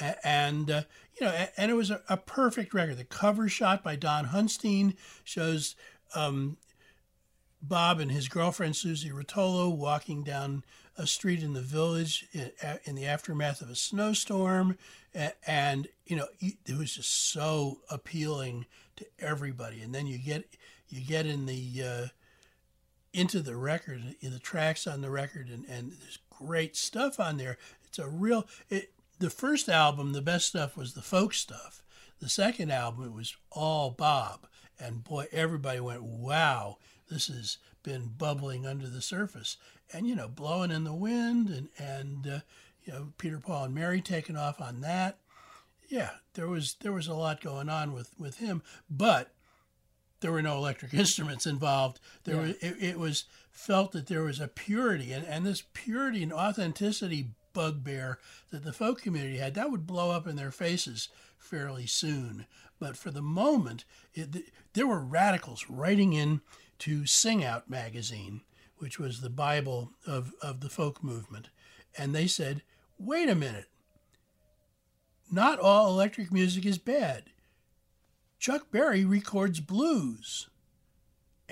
and 0.00 0.70
uh, 0.70 0.82
you 1.18 1.26
know, 1.26 1.46
and 1.56 1.70
it 1.70 1.74
was 1.74 1.90
a, 1.90 2.02
a, 2.08 2.16
perfect 2.16 2.72
record. 2.74 2.96
The 2.96 3.04
cover 3.04 3.48
shot 3.48 3.84
by 3.84 3.96
Don 3.96 4.26
Hunstein 4.26 4.96
shows 5.24 5.76
um, 6.14 6.56
Bob 7.60 8.00
and 8.00 8.10
his 8.10 8.28
girlfriend 8.28 8.76
Susie 8.76 9.10
Rotolo 9.10 9.74
walking 9.74 10.24
down 10.24 10.64
a 10.96 11.06
street 11.06 11.42
in 11.42 11.52
the 11.52 11.62
village 11.62 12.26
in, 12.32 12.50
in 12.84 12.94
the 12.94 13.06
aftermath 13.06 13.60
of 13.62 13.70
a 13.70 13.74
snowstorm, 13.74 14.76
and, 15.14 15.32
and, 15.46 15.88
you 16.06 16.16
know, 16.16 16.26
it 16.40 16.76
was 16.76 16.96
just 16.96 17.30
so 17.32 17.80
appealing 17.90 18.66
to 18.96 19.06
everybody. 19.18 19.80
And 19.80 19.94
then 19.94 20.06
you 20.06 20.18
get 20.18 20.44
you 20.88 21.00
get 21.00 21.26
in 21.26 21.46
the 21.46 21.82
uh, 21.82 22.06
into 23.12 23.40
the 23.40 23.56
record, 23.56 24.16
in 24.20 24.32
the 24.32 24.38
tracks 24.38 24.86
on 24.86 25.00
the 25.00 25.10
record, 25.10 25.48
and, 25.48 25.64
and 25.66 25.92
there's 25.92 26.18
great 26.30 26.76
stuff 26.76 27.20
on 27.20 27.36
there. 27.36 27.58
It's 27.84 27.98
a 27.98 28.08
real 28.08 28.46
it, 28.68 28.92
the 29.22 29.30
first 29.30 29.68
album, 29.68 30.12
the 30.12 30.20
best 30.20 30.48
stuff 30.48 30.76
was 30.76 30.94
the 30.94 31.00
folk 31.00 31.32
stuff. 31.32 31.84
The 32.20 32.28
second 32.28 32.72
album, 32.72 33.04
it 33.04 33.12
was 33.12 33.36
all 33.52 33.90
Bob. 33.90 34.48
And 34.80 35.04
boy, 35.04 35.26
everybody 35.30 35.78
went, 35.78 36.02
wow, 36.02 36.78
this 37.08 37.28
has 37.28 37.58
been 37.84 38.10
bubbling 38.18 38.66
under 38.66 38.88
the 38.88 39.00
surface. 39.00 39.56
And, 39.92 40.08
you 40.08 40.16
know, 40.16 40.26
blowing 40.26 40.72
in 40.72 40.82
the 40.82 40.92
wind 40.92 41.50
and, 41.50 41.68
and 41.78 42.26
uh, 42.26 42.40
you 42.84 42.92
know, 42.92 43.12
Peter, 43.16 43.38
Paul, 43.38 43.66
and 43.66 43.74
Mary 43.74 44.00
taking 44.00 44.36
off 44.36 44.60
on 44.60 44.80
that. 44.80 45.18
Yeah, 45.88 46.10
there 46.34 46.48
was 46.48 46.74
there 46.80 46.92
was 46.92 47.06
a 47.06 47.14
lot 47.14 47.40
going 47.40 47.68
on 47.68 47.92
with, 47.92 48.10
with 48.18 48.38
him, 48.38 48.62
but 48.90 49.34
there 50.20 50.32
were 50.32 50.42
no 50.42 50.56
electric 50.56 50.94
instruments 50.94 51.46
involved. 51.46 52.00
There 52.24 52.36
yeah. 52.36 52.40
was 52.40 52.50
it, 52.56 52.76
it 52.80 52.98
was 52.98 53.24
felt 53.50 53.92
that 53.92 54.06
there 54.06 54.22
was 54.22 54.40
a 54.40 54.48
purity, 54.48 55.12
and, 55.12 55.24
and 55.26 55.44
this 55.44 55.62
purity 55.74 56.22
and 56.22 56.32
authenticity 56.32 57.28
bugbear 57.52 58.18
that 58.50 58.64
the 58.64 58.72
folk 58.72 59.00
community 59.00 59.38
had, 59.38 59.54
that 59.54 59.70
would 59.70 59.86
blow 59.86 60.10
up 60.10 60.26
in 60.26 60.36
their 60.36 60.50
faces 60.50 61.08
fairly 61.38 61.86
soon. 61.86 62.46
But 62.78 62.96
for 62.96 63.10
the 63.10 63.22
moment, 63.22 63.84
it, 64.14 64.52
there 64.72 64.86
were 64.86 65.04
radicals 65.04 65.66
writing 65.68 66.12
in 66.12 66.40
to 66.80 67.06
Sing 67.06 67.44
Out 67.44 67.70
magazine, 67.70 68.42
which 68.78 68.98
was 68.98 69.20
the 69.20 69.30
Bible 69.30 69.92
of, 70.06 70.32
of 70.42 70.60
the 70.60 70.68
folk 70.68 71.02
movement. 71.02 71.48
And 71.96 72.14
they 72.14 72.26
said, 72.26 72.62
wait 72.98 73.28
a 73.28 73.34
minute, 73.34 73.68
not 75.30 75.58
all 75.58 75.88
electric 75.88 76.32
music 76.32 76.66
is 76.66 76.78
bad. 76.78 77.24
Chuck 78.38 78.70
Berry 78.70 79.04
records 79.04 79.60
blues 79.60 80.48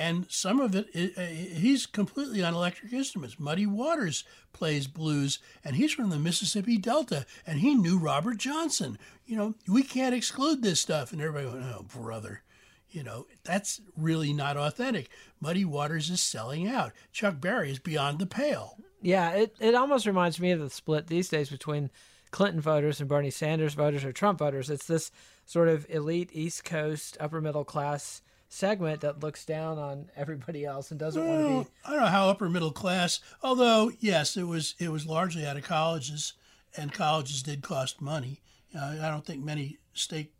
and 0.01 0.25
some 0.31 0.61
of 0.61 0.75
it 0.75 0.89
he's 0.95 1.85
completely 1.85 2.43
on 2.43 2.55
electric 2.55 2.93
instruments. 2.93 3.39
Muddy 3.39 3.67
Waters 3.67 4.25
plays 4.55 4.87
blues, 4.87 5.39
and 5.63 5.77
he's 5.77 5.93
from 5.93 6.09
the 6.09 6.19
Mississippi 6.19 6.79
Delta, 6.79 7.27
and 7.47 7.61
he 7.61 7.75
knew 7.75 7.99
Robert 7.99 8.39
Johnson. 8.39 8.99
You 9.27 9.37
know, 9.37 9.55
we 9.69 9.83
can't 9.83 10.15
exclude 10.15 10.63
this 10.63 10.81
stuff. 10.81 11.13
And 11.13 11.21
everybody 11.21 11.47
went, 11.47 11.75
"Oh, 11.75 11.83
brother." 11.83 12.43
You 12.89 13.05
know, 13.05 13.27
that's 13.45 13.81
really 13.97 14.33
not 14.33 14.57
authentic. 14.57 15.11
Muddy 15.39 15.65
Waters 15.65 16.11
is 16.11 16.23
selling 16.23 16.67
out. 16.67 16.93
Chuck 17.13 17.39
Berry 17.41 17.71
is 17.71 17.79
beyond 17.79 18.19
the 18.19 18.27
pale. 18.27 18.79
Yeah, 19.03 19.31
it, 19.33 19.55
it 19.61 19.75
almost 19.77 20.07
reminds 20.07 20.41
me 20.41 20.51
of 20.51 20.61
the 20.61 20.71
split 20.71 21.07
these 21.07 21.29
days 21.29 21.51
between 21.51 21.91
Clinton 22.33 22.61
voters 22.61 22.99
and 23.01 23.09
Bernie 23.09 23.31
Sanders 23.31 23.75
voters 23.75 24.05
or 24.05 24.13
Trump 24.13 24.39
voters. 24.39 24.71
It's 24.71 24.87
this 24.87 25.13
sort 25.45 25.69
of 25.69 25.87
elite 25.89 26.31
East 26.33 26.65
Coast 26.65 27.17
upper 27.21 27.41
middle 27.41 27.65
class 27.65 28.23
segment 28.51 29.01
that 29.01 29.21
looks 29.21 29.47
down 29.47 29.79
on 29.79 30.11
everybody 30.17 30.65
else 30.65 30.91
and 30.91 31.01
doesn't 31.01 31.25
well, 31.25 31.51
want 31.51 31.67
to 31.67 31.71
be. 31.71 31.77
I 31.87 31.91
don't 31.93 32.01
know 32.01 32.07
how 32.07 32.29
upper 32.29 32.51
middle 32.51 32.73
class. 32.73 33.21
Although 33.43 33.93
yes, 34.01 34.37
it 34.37 34.43
was 34.43 34.75
it 34.79 34.91
was 34.91 35.07
largely 35.07 35.47
out 35.47 35.57
of 35.57 35.65
colleges, 35.65 36.35
and 36.77 36.93
colleges 36.93 37.43
did 37.43 37.63
cost 37.63 38.03
money. 38.03 38.43
Uh, 38.77 38.97
I 39.01 39.09
don't 39.09 39.25
think 39.25 39.43
many 39.43 39.79
state 39.95 40.33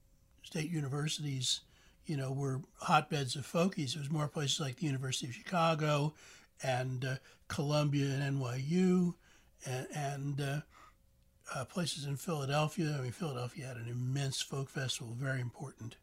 state 0.43 0.71
universities, 0.71 1.61
you 2.05 2.17
know, 2.17 2.33
were 2.33 2.61
hotbeds 2.83 3.37
of 3.37 3.51
folkies. 3.51 3.95
It 3.95 4.01
was 4.01 4.11
more 4.11 4.29
places 4.29 4.61
like 4.61 4.77
the 4.77 4.87
University 4.87 5.29
of 5.29 5.35
Chicago, 5.35 6.13
and 6.63 7.05
uh, 7.05 7.15
Columbia 7.49 8.07
and 8.07 8.39
NYU, 8.39 9.15
and, 9.65 9.87
and 9.95 10.41
uh, 10.41 10.61
uh, 11.55 11.65
places 11.65 12.05
in 12.07 12.17
Philadelphia. 12.17 12.97
I 12.99 13.03
mean, 13.03 13.13
Philadelphia 13.13 13.67
had 13.67 13.77
an 13.77 13.89
immense 13.89 14.43
folk 14.43 14.69
festival, 14.69 15.15
very 15.17 15.41
important. 15.41 15.97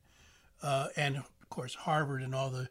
Uh, 0.63 0.87
and 0.95 1.21
of 1.50 1.56
course, 1.56 1.75
Harvard 1.75 2.22
and 2.22 2.36
all 2.36 2.50
the 2.50 2.70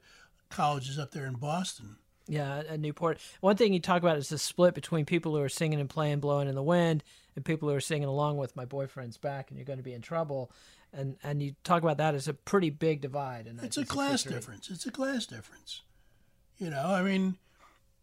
colleges 0.50 0.99
up 0.99 1.12
there 1.12 1.26
in 1.26 1.35
Boston. 1.35 1.97
Yeah, 2.28 2.59
at 2.68 2.80
Newport. 2.80 3.18
One 3.40 3.56
thing 3.56 3.73
you 3.73 3.80
talk 3.80 4.02
about 4.02 4.18
is 4.18 4.28
the 4.28 4.38
split 4.38 4.75
between 4.75 5.06
people 5.06 5.35
who 5.35 5.40
are 5.40 5.49
singing 5.49 5.80
and 5.80 5.88
playing 5.88 6.21
"Blowing 6.21 6.49
in 6.49 6.54
the 6.54 6.62
Wind" 6.62 7.04
and 7.35 7.45
people 7.45 7.68
who 7.68 7.75
are 7.75 7.80
singing 7.80 8.09
along 8.09 8.37
with 8.37 8.56
"My 8.56 8.64
Boyfriend's 8.64 9.16
Back" 9.16 9.50
and 9.50 9.59
"You're 9.59 9.64
Going 9.64 9.78
to 9.78 9.83
Be 9.85 9.95
in 9.95 10.02
Trouble," 10.02 10.50
and 10.92 11.16
and 11.23 11.42
you 11.42 11.54
talk 11.64 11.83
about 11.83 11.99
that 11.99 12.14
as 12.14 12.28
a 12.28 12.35
pretty 12.35 12.68
big 12.68 13.00
divide. 13.00 13.47
And 13.47 13.62
it's 13.62 13.76
a 13.76 13.87
class 13.87 14.25
difference. 14.25 14.68
It's 14.71 14.87
a 14.87 14.90
class 14.90 15.25
difference. 15.26 15.83
You 16.59 16.71
know, 16.71 16.87
I 16.87 17.02
mean, 17.02 17.37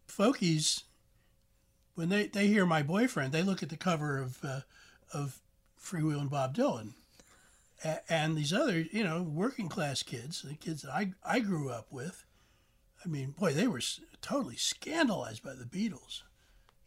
folkies 0.08 0.84
when 1.94 2.08
they, 2.08 2.26
they 2.26 2.46
hear 2.46 2.66
"My 2.66 2.82
Boyfriend," 2.82 3.32
they 3.32 3.42
look 3.42 3.62
at 3.62 3.68
the 3.68 3.76
cover 3.76 4.18
of 4.18 4.44
uh, 4.44 4.60
of 5.12 5.40
Freewheelin' 5.78 6.30
Bob 6.30 6.56
Dylan, 6.56 6.94
and 8.08 8.36
these 8.36 8.52
other 8.52 8.80
you 8.80 9.04
know 9.04 9.22
working 9.22 9.68
class 9.68 10.02
kids, 10.02 10.42
the 10.42 10.54
kids 10.54 10.82
that 10.82 10.92
I 10.92 11.12
I 11.24 11.40
grew 11.40 11.70
up 11.70 11.86
with 11.90 12.24
I 13.04 13.08
mean, 13.08 13.32
boy, 13.32 13.52
they 13.52 13.66
were 13.66 13.80
totally 14.22 14.56
scandalized 14.56 15.42
by 15.42 15.54
the 15.54 15.64
Beatles. 15.64 16.22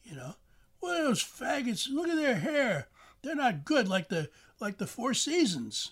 You 0.04 0.16
know, 0.16 0.36
what 0.80 1.00
are 1.00 1.04
those 1.04 1.24
faggots? 1.24 1.88
Look 1.92 2.08
at 2.08 2.16
their 2.16 2.36
hair. 2.36 2.88
They're 3.22 3.36
not 3.36 3.66
good 3.66 3.88
like 3.88 4.10
the 4.10 4.30
like 4.60 4.78
the 4.78 4.88
Four 4.88 5.14
Seasons. 5.14 5.92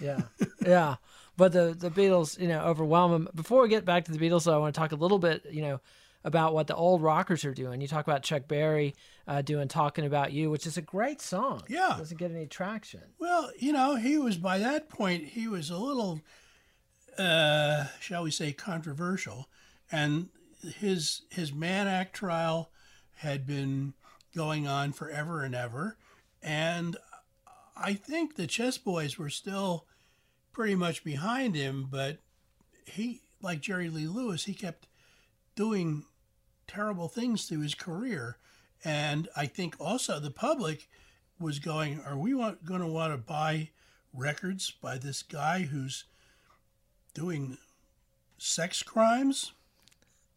Yeah, 0.00 0.22
yeah. 0.64 0.96
But 1.36 1.52
the 1.52 1.74
the 1.78 1.90
Beatles, 1.90 2.38
you 2.38 2.48
know, 2.48 2.60
overwhelm 2.60 3.12
them. 3.12 3.28
Before 3.34 3.62
we 3.62 3.68
get 3.68 3.84
back 3.84 4.04
to 4.06 4.12
the 4.12 4.18
Beatles, 4.18 4.44
though, 4.44 4.54
I 4.54 4.58
want 4.58 4.74
to 4.74 4.80
talk 4.80 4.92
a 4.92 4.96
little 4.96 5.18
bit, 5.18 5.44
you 5.50 5.62
know, 5.62 5.80
about 6.24 6.54
what 6.54 6.66
the 6.66 6.76
old 6.76 7.02
rockers 7.02 7.44
are 7.44 7.54
doing. 7.54 7.80
You 7.80 7.88
talk 7.88 8.06
about 8.06 8.22
Chuck 8.22 8.46
Berry 8.46 8.94
uh, 9.30 9.42
doing 9.42 9.68
"Talking 9.68 10.04
About 10.04 10.32
You," 10.32 10.50
which 10.50 10.66
is 10.66 10.76
a 10.76 10.82
great 10.82 11.20
song. 11.20 11.62
Yeah, 11.68 11.94
it 11.94 11.98
doesn't 11.98 12.18
get 12.18 12.30
any 12.30 12.46
traction. 12.46 13.02
Well, 13.18 13.50
you 13.58 13.72
know, 13.72 13.94
he 13.94 14.18
was 14.18 14.36
by 14.36 14.58
that 14.58 14.88
point 14.88 15.24
he 15.24 15.48
was 15.48 15.70
a 15.70 15.78
little 15.78 16.20
uh, 17.18 17.86
shall 18.00 18.22
we 18.22 18.30
say, 18.30 18.52
controversial, 18.52 19.48
and 19.90 20.28
his 20.78 21.22
his 21.30 21.52
Mann 21.52 21.86
Act 21.86 22.14
trial 22.14 22.70
had 23.16 23.46
been 23.46 23.94
going 24.34 24.66
on 24.66 24.92
forever 24.92 25.42
and 25.42 25.54
ever, 25.54 25.96
and 26.42 26.96
I 27.76 27.94
think 27.94 28.34
the 28.34 28.46
Chess 28.46 28.78
Boys 28.78 29.18
were 29.18 29.30
still 29.30 29.86
pretty 30.52 30.74
much 30.74 31.04
behind 31.04 31.54
him, 31.54 31.88
but 31.90 32.18
he, 32.84 33.22
like 33.42 33.60
Jerry 33.60 33.88
Lee 33.88 34.06
Lewis, 34.06 34.44
he 34.44 34.54
kept 34.54 34.86
doing 35.54 36.04
terrible 36.66 37.08
things 37.08 37.46
to 37.48 37.60
his 37.60 37.74
career, 37.74 38.36
and 38.84 39.28
I 39.36 39.46
think 39.46 39.76
also 39.78 40.18
the 40.18 40.30
public 40.30 40.88
was 41.38 41.58
going, 41.58 42.00
"Are 42.00 42.16
we 42.16 42.32
going 42.32 42.80
to 42.80 42.86
want 42.86 43.12
to 43.12 43.18
buy 43.18 43.70
records 44.12 44.70
by 44.70 44.98
this 44.98 45.22
guy 45.22 45.62
who's 45.62 46.04
doing 47.14 47.58
sex 48.38 48.82
crimes. 48.82 49.52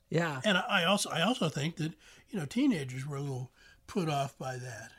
Yeah. 0.10 0.42
And 0.44 0.58
I 0.58 0.84
also 0.84 1.10
I 1.10 1.22
also 1.22 1.50
think 1.50 1.78
that, 1.78 1.94
you 2.30 2.40
know, 2.40 2.46
teenagers 2.46 3.06
were 3.06 3.18
a 3.18 3.22
little 3.22 3.52
put 3.88 4.10
off 4.10 4.38
by 4.38 4.58
that. 4.58 4.92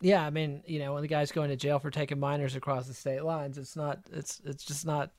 Yeah, 0.00 0.24
I 0.24 0.30
mean, 0.30 0.62
you 0.66 0.78
know, 0.78 0.92
when 0.92 1.02
the 1.02 1.08
guy's 1.08 1.32
going 1.32 1.48
to 1.48 1.56
jail 1.56 1.78
for 1.78 1.90
taking 1.90 2.20
minors 2.20 2.54
across 2.54 2.86
the 2.86 2.94
state 2.94 3.24
lines, 3.24 3.58
it's 3.58 3.76
not 3.76 4.00
it's 4.12 4.40
it's 4.44 4.64
just 4.64 4.86
not 4.86 5.10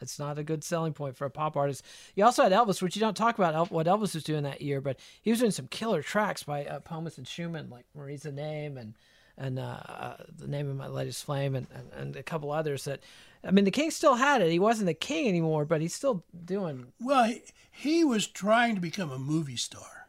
it's 0.00 0.18
not 0.18 0.38
a 0.38 0.44
good 0.44 0.64
selling 0.64 0.92
point 0.92 1.16
for 1.16 1.24
a 1.24 1.30
pop 1.30 1.56
artist. 1.56 1.84
You 2.14 2.24
also 2.24 2.42
had 2.42 2.52
Elvis, 2.52 2.82
which 2.82 2.96
you 2.96 3.00
don't 3.00 3.16
talk 3.16 3.38
about 3.38 3.70
what 3.70 3.86
Elvis 3.86 4.14
was 4.14 4.24
doing 4.24 4.44
that 4.44 4.62
year, 4.62 4.80
but 4.80 4.98
he 5.22 5.30
was 5.30 5.40
doing 5.40 5.50
some 5.50 5.68
killer 5.68 6.02
tracks 6.02 6.42
by 6.42 6.64
uh, 6.64 6.80
Pomus 6.80 7.18
and 7.18 7.26
Shuman, 7.26 7.70
like 7.70 7.86
Marie's 7.94 8.22
the 8.22 8.32
Name 8.32 8.76
and 8.76 8.94
and 9.38 9.58
uh, 9.58 9.62
uh, 9.86 10.16
the 10.36 10.48
name 10.48 10.68
of 10.68 10.76
my 10.76 10.88
latest 10.88 11.24
flame 11.24 11.54
and, 11.54 11.68
and, 11.72 11.92
and, 11.92 12.16
a 12.16 12.22
couple 12.22 12.50
others 12.50 12.84
that 12.84 13.00
i 13.44 13.50
mean 13.50 13.64
the 13.64 13.70
king 13.70 13.90
still 13.90 14.16
had 14.16 14.42
it 14.42 14.50
he 14.50 14.58
wasn't 14.58 14.86
the 14.86 14.94
king 14.94 15.28
anymore 15.28 15.64
but 15.64 15.80
he's 15.80 15.94
still 15.94 16.24
doing 16.44 16.88
well 17.00 17.24
he, 17.24 17.42
he 17.70 18.04
was 18.04 18.26
trying 18.26 18.74
to 18.74 18.80
become 18.80 19.10
a 19.10 19.18
movie 19.18 19.56
star 19.56 20.08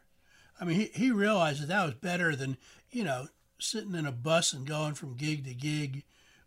i 0.60 0.64
mean 0.64 0.76
he, 0.80 0.90
he 0.92 1.10
realized 1.10 1.62
that 1.62 1.68
that 1.68 1.84
was 1.84 1.94
better 1.94 2.34
than 2.34 2.56
you 2.90 3.04
know 3.04 3.28
sitting 3.58 3.94
in 3.94 4.06
a 4.06 4.12
bus 4.12 4.52
and 4.52 4.66
going 4.66 4.94
from 4.94 5.14
gig 5.14 5.44
to 5.44 5.54
gig 5.54 6.02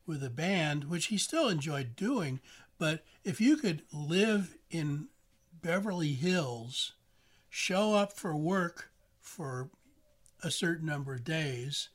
with 0.06 0.24
a 0.24 0.30
band 0.30 0.86
which 0.86 1.06
he 1.06 1.18
still 1.18 1.48
enjoyed 1.48 1.96
doing 1.96 2.39
but 2.84 3.02
if 3.24 3.39
you 3.39 3.56
could 3.56 3.84
live 3.93 4.58
in 4.69 5.08
beverly 5.62 6.12
hills 6.12 6.91
show 7.50 7.93
up 7.93 8.12
for 8.12 8.36
work 8.36 8.91
for 9.22 9.69
a 10.43 10.52
certain 10.52 10.86
number 10.86 11.13
of 11.13 11.24
days 11.24 11.88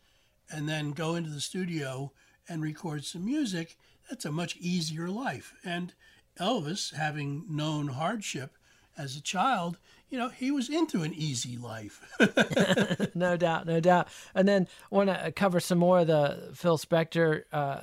and 0.50 0.66
then 0.66 0.92
go 0.92 1.14
into 1.14 1.28
the 1.28 1.42
studio 1.42 2.10
and 2.48 2.62
record 2.62 3.04
some 3.04 3.22
music, 3.22 3.76
that's 4.08 4.24
a 4.24 4.32
much 4.32 4.56
easier 4.56 5.10
life. 5.10 5.52
And 5.62 5.92
Elvis, 6.40 6.94
having 6.94 7.44
known 7.50 7.88
hardship 7.88 8.56
as 8.96 9.14
a 9.14 9.20
child, 9.20 9.76
you 10.08 10.16
know, 10.16 10.30
he 10.30 10.50
was 10.50 10.70
into 10.70 11.02
an 11.02 11.12
easy 11.12 11.58
life. 11.58 12.00
no 13.14 13.36
doubt, 13.36 13.66
no 13.66 13.78
doubt. 13.78 14.08
And 14.34 14.48
then 14.48 14.66
I 14.90 14.94
want 14.94 15.10
to 15.10 15.32
cover 15.32 15.60
some 15.60 15.76
more 15.76 15.98
of 15.98 16.06
the 16.06 16.52
Phil 16.54 16.78
Spector 16.78 17.42
uh, 17.52 17.80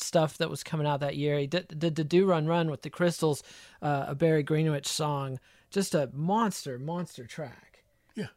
stuff 0.00 0.38
that 0.38 0.50
was 0.50 0.62
coming 0.62 0.86
out 0.86 1.00
that 1.00 1.16
year. 1.16 1.38
He 1.38 1.46
did, 1.46 1.78
did 1.78 1.96
the 1.96 2.04
Do 2.04 2.26
Run 2.26 2.46
Run 2.46 2.70
with 2.70 2.82
the 2.82 2.90
Crystals, 2.90 3.42
uh, 3.82 4.06
a 4.08 4.14
Barry 4.14 4.42
Greenwich 4.42 4.86
song. 4.86 5.38
Just 5.70 5.94
a 5.94 6.10
monster, 6.12 6.78
monster 6.78 7.26
track. 7.26 7.84
Yeah. 8.14 8.28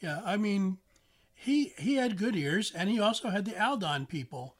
Yeah. 0.00 0.20
I 0.24 0.36
mean, 0.36 0.78
he 1.34 1.72
he 1.78 1.94
had 1.94 2.18
good 2.18 2.36
ears, 2.36 2.70
and 2.74 2.90
he 2.90 3.00
also 3.00 3.30
had 3.30 3.46
the 3.46 3.58
Aldon 3.62 4.06
people, 4.06 4.56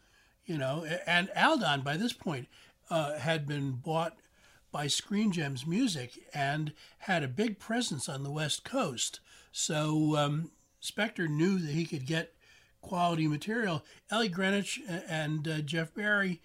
you 0.47 0.57
know. 0.57 0.87
And 1.07 1.31
Aldon 1.37 1.83
by 1.83 1.97
this 1.97 2.15
point 2.15 2.49
uh, 2.89 3.19
had 3.19 3.47
been 3.47 3.73
bought 3.73 4.17
by 4.73 4.87
Screen 4.87 5.31
Gems 5.31 5.67
Music 5.67 6.19
and 6.33 6.73
had 7.01 7.23
a 7.23 7.29
big 7.29 7.59
presence 7.59 8.09
on 8.09 8.23
the 8.23 8.31
West 8.31 8.65
Coast. 8.65 9.21
So 9.53 10.17
um, 10.17 10.53
Spector 10.83 11.29
knew 11.29 11.59
that 11.59 11.73
he 11.73 11.85
could 11.85 12.07
get 12.07 12.35
quality 12.81 13.27
material. 13.29 13.85
Ellie 14.11 14.29
Greenwich 14.29 14.81
and 14.89 15.47
uh, 15.47 15.61
Jeff 15.61 15.95
Barry 15.95 16.41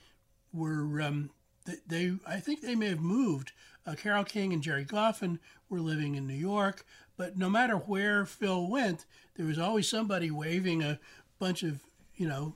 were 0.54 1.02
um, 1.02 1.30
they, 1.66 1.76
they, 1.88 2.14
I 2.26 2.40
think 2.40 2.62
they 2.62 2.76
may 2.76 2.90
have 2.90 3.02
moved. 3.02 3.52
Uh, 3.86 3.96
Carole 3.96 4.24
King 4.24 4.54
and 4.54 4.64
Gerry 4.64 4.86
Goffin 4.86 5.40
were 5.70 5.80
living 5.80 6.16
in 6.16 6.28
New 6.28 6.34
York. 6.34 6.86
But 7.18 7.38
no 7.38 7.50
matter 7.50 7.76
where 7.76 8.26
Phil 8.26 8.68
went, 8.68 9.06
there 9.36 9.46
was 9.46 9.60
always 9.60 9.88
somebody 9.88 10.32
waving 10.32 10.84
a 10.84 11.00
bunch 11.40 11.64
of, 11.64 11.80
you 12.16 12.28
know, 12.28 12.56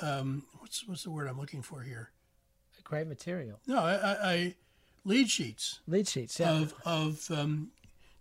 um, 0.00 0.44
what's 0.58 0.86
what's 0.86 1.04
the 1.04 1.10
word 1.10 1.28
I'm 1.28 1.38
looking 1.38 1.62
for 1.62 1.82
here? 1.82 2.10
Great 2.84 3.06
material. 3.06 3.58
No, 3.66 3.78
I, 3.78 3.94
I, 3.94 4.32
I 4.32 4.54
lead 5.04 5.30
sheets. 5.30 5.80
Lead 5.86 6.06
sheets, 6.08 6.38
yeah. 6.38 6.60
Of 6.60 6.74
of 6.84 7.30
um, 7.30 7.70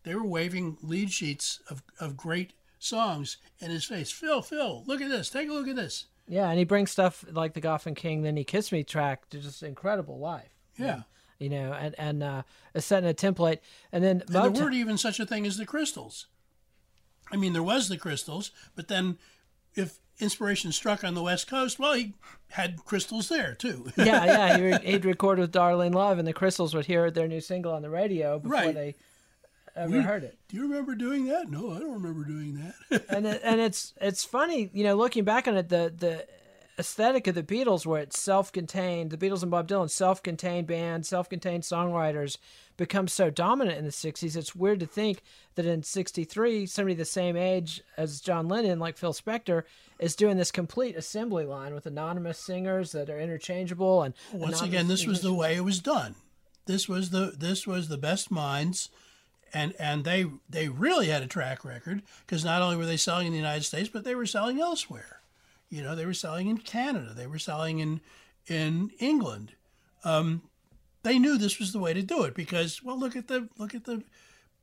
they 0.03 0.15
were 0.15 0.25
waving 0.25 0.77
lead 0.81 1.11
sheets 1.11 1.59
of 1.69 1.83
of 1.99 2.15
great 2.15 2.53
songs 2.83 3.37
in 3.59 3.71
his 3.71 3.85
face. 3.85 4.11
Phil, 4.11 4.41
Phil, 4.41 4.83
look 4.85 5.01
at 5.01 5.09
this. 5.09 5.29
Take 5.29 5.49
a 5.49 5.53
look 5.53 5.67
at 5.67 5.75
this. 5.75 6.05
Yeah, 6.27 6.49
and 6.49 6.59
he 6.59 6.65
brings 6.65 6.91
stuff 6.91 7.25
like 7.31 7.53
the 7.53 7.61
Goffin 7.61 7.95
King, 7.95 8.21
then 8.21 8.37
he 8.37 8.43
Kiss 8.43 8.71
Me 8.71 8.83
track 8.83 9.29
to 9.29 9.39
just 9.39 9.63
incredible 9.63 10.19
life. 10.19 10.55
Yeah 10.77 11.03
you 11.41 11.49
know, 11.49 11.73
and 11.73 11.95
and 11.97 12.21
uh, 12.21 12.43
setting 12.77 13.09
a 13.09 13.15
template, 13.15 13.57
and 13.91 14.03
then 14.03 14.21
and 14.21 14.29
there 14.29 14.51
weren't 14.51 14.75
even 14.75 14.95
such 14.95 15.19
a 15.19 15.25
thing 15.25 15.47
as 15.47 15.57
the 15.57 15.65
crystals. 15.65 16.27
I 17.31 17.35
mean, 17.35 17.53
there 17.53 17.63
was 17.63 17.89
the 17.89 17.97
crystals, 17.97 18.51
but 18.75 18.89
then 18.89 19.17
if 19.73 19.97
inspiration 20.19 20.71
struck 20.71 21.03
on 21.03 21.15
the 21.15 21.23
West 21.23 21.47
Coast, 21.47 21.79
well, 21.79 21.93
he 21.93 22.13
had 22.51 22.85
crystals 22.85 23.27
there 23.27 23.55
too. 23.55 23.91
yeah, 23.97 24.25
yeah, 24.25 24.57
he 24.57 24.63
re- 24.71 24.79
he'd 24.83 25.03
record 25.03 25.39
with 25.39 25.51
Darlene 25.51 25.95
Love, 25.95 26.19
and 26.19 26.27
the 26.27 26.33
Crystals 26.33 26.75
would 26.75 26.85
hear 26.85 27.09
their 27.09 27.27
new 27.27 27.41
single 27.41 27.73
on 27.73 27.81
the 27.81 27.89
radio 27.89 28.37
before 28.37 28.59
right. 28.59 28.75
they 28.75 28.95
ever 29.75 29.91
we, 29.91 29.99
heard 29.99 30.23
it. 30.23 30.38
Do 30.47 30.57
you 30.57 30.63
remember 30.63 30.95
doing 30.95 31.25
that? 31.25 31.49
No, 31.49 31.71
I 31.71 31.79
don't 31.79 31.93
remember 31.93 32.23
doing 32.23 32.73
that. 32.89 33.05
and 33.10 33.25
it, 33.25 33.41
and 33.43 33.62
it's 33.62 33.93
it's 33.99 34.23
funny, 34.23 34.69
you 34.73 34.84
know, 34.84 34.95
looking 34.95 35.23
back 35.23 35.47
on 35.47 35.55
it, 35.55 35.69
the 35.69 35.93
the 35.95 36.25
aesthetic 36.79 37.27
of 37.27 37.36
the 37.36 37.43
Beatles, 37.43 37.86
where 37.86 38.01
it's 38.01 38.19
self-contained, 38.19 39.12
the 39.12 39.17
Beatles 39.17 39.43
and 39.43 39.51
Bob 39.51 39.67
Dylan, 39.67 39.89
self-contained 39.89 40.65
band, 40.65 41.05
self-contained 41.05 41.63
songwriters, 41.63 42.38
becomes 42.77 43.13
so 43.13 43.29
dominant 43.29 43.77
in 43.77 43.86
the 43.86 43.91
'60s. 43.91 44.36
It's 44.36 44.55
weird 44.55 44.79
to 44.79 44.86
think 44.86 45.21
that 45.55 45.65
in 45.65 45.84
'63, 45.84 46.65
somebody 46.65 46.95
the 46.95 47.05
same 47.05 47.38
age 47.38 47.81
as 47.97 48.21
John 48.21 48.47
Lennon, 48.47 48.79
like 48.79 48.97
Phil 48.97 49.13
Spector, 49.13 49.63
is 49.99 50.15
doing 50.15 50.38
this 50.38 50.51
complete 50.51 50.95
assembly 50.95 51.45
line 51.45 51.73
with 51.73 51.86
anonymous 51.86 52.39
singers 52.39 52.91
that 52.91 53.10
are 53.10 53.19
interchangeable. 53.19 54.03
And 54.03 54.13
once 54.34 54.62
again, 54.62 54.88
this 54.88 55.05
was 55.05 55.21
the 55.21 55.34
way 55.34 55.55
it 55.55 55.63
was 55.63 55.79
done. 55.79 56.15
This 56.65 56.88
was 56.88 57.10
the 57.10 57.34
this 57.38 57.65
was 57.65 57.88
the 57.88 57.97
best 57.97 58.31
minds 58.31 58.89
and 59.53 59.73
and 59.79 60.03
they 60.03 60.25
they 60.49 60.67
really 60.67 61.07
had 61.07 61.23
a 61.23 61.27
track 61.27 61.65
record 61.65 62.01
because 62.25 62.45
not 62.45 62.61
only 62.61 62.77
were 62.77 62.85
they 62.85 62.97
selling 62.97 63.27
in 63.27 63.33
the 63.33 63.39
United 63.39 63.63
States, 63.63 63.89
but 63.89 64.03
they 64.03 64.15
were 64.15 64.25
selling 64.25 64.59
elsewhere. 64.59 65.21
You 65.69 65.81
know, 65.83 65.95
they 65.95 66.05
were 66.05 66.13
selling 66.13 66.47
in 66.47 66.57
Canada. 66.57 67.13
They 67.15 67.27
were 67.27 67.39
selling 67.39 67.79
in 67.79 68.01
in 68.47 68.91
England. 68.99 69.53
Um, 70.03 70.43
they 71.03 71.17
knew 71.19 71.37
this 71.37 71.59
was 71.59 71.73
the 71.73 71.79
way 71.79 71.93
to 71.93 72.01
do 72.01 72.23
it 72.23 72.35
because, 72.35 72.83
well, 72.83 72.99
look 72.99 73.15
at 73.15 73.27
the 73.27 73.49
look 73.57 73.73
at 73.73 73.85
the 73.85 74.03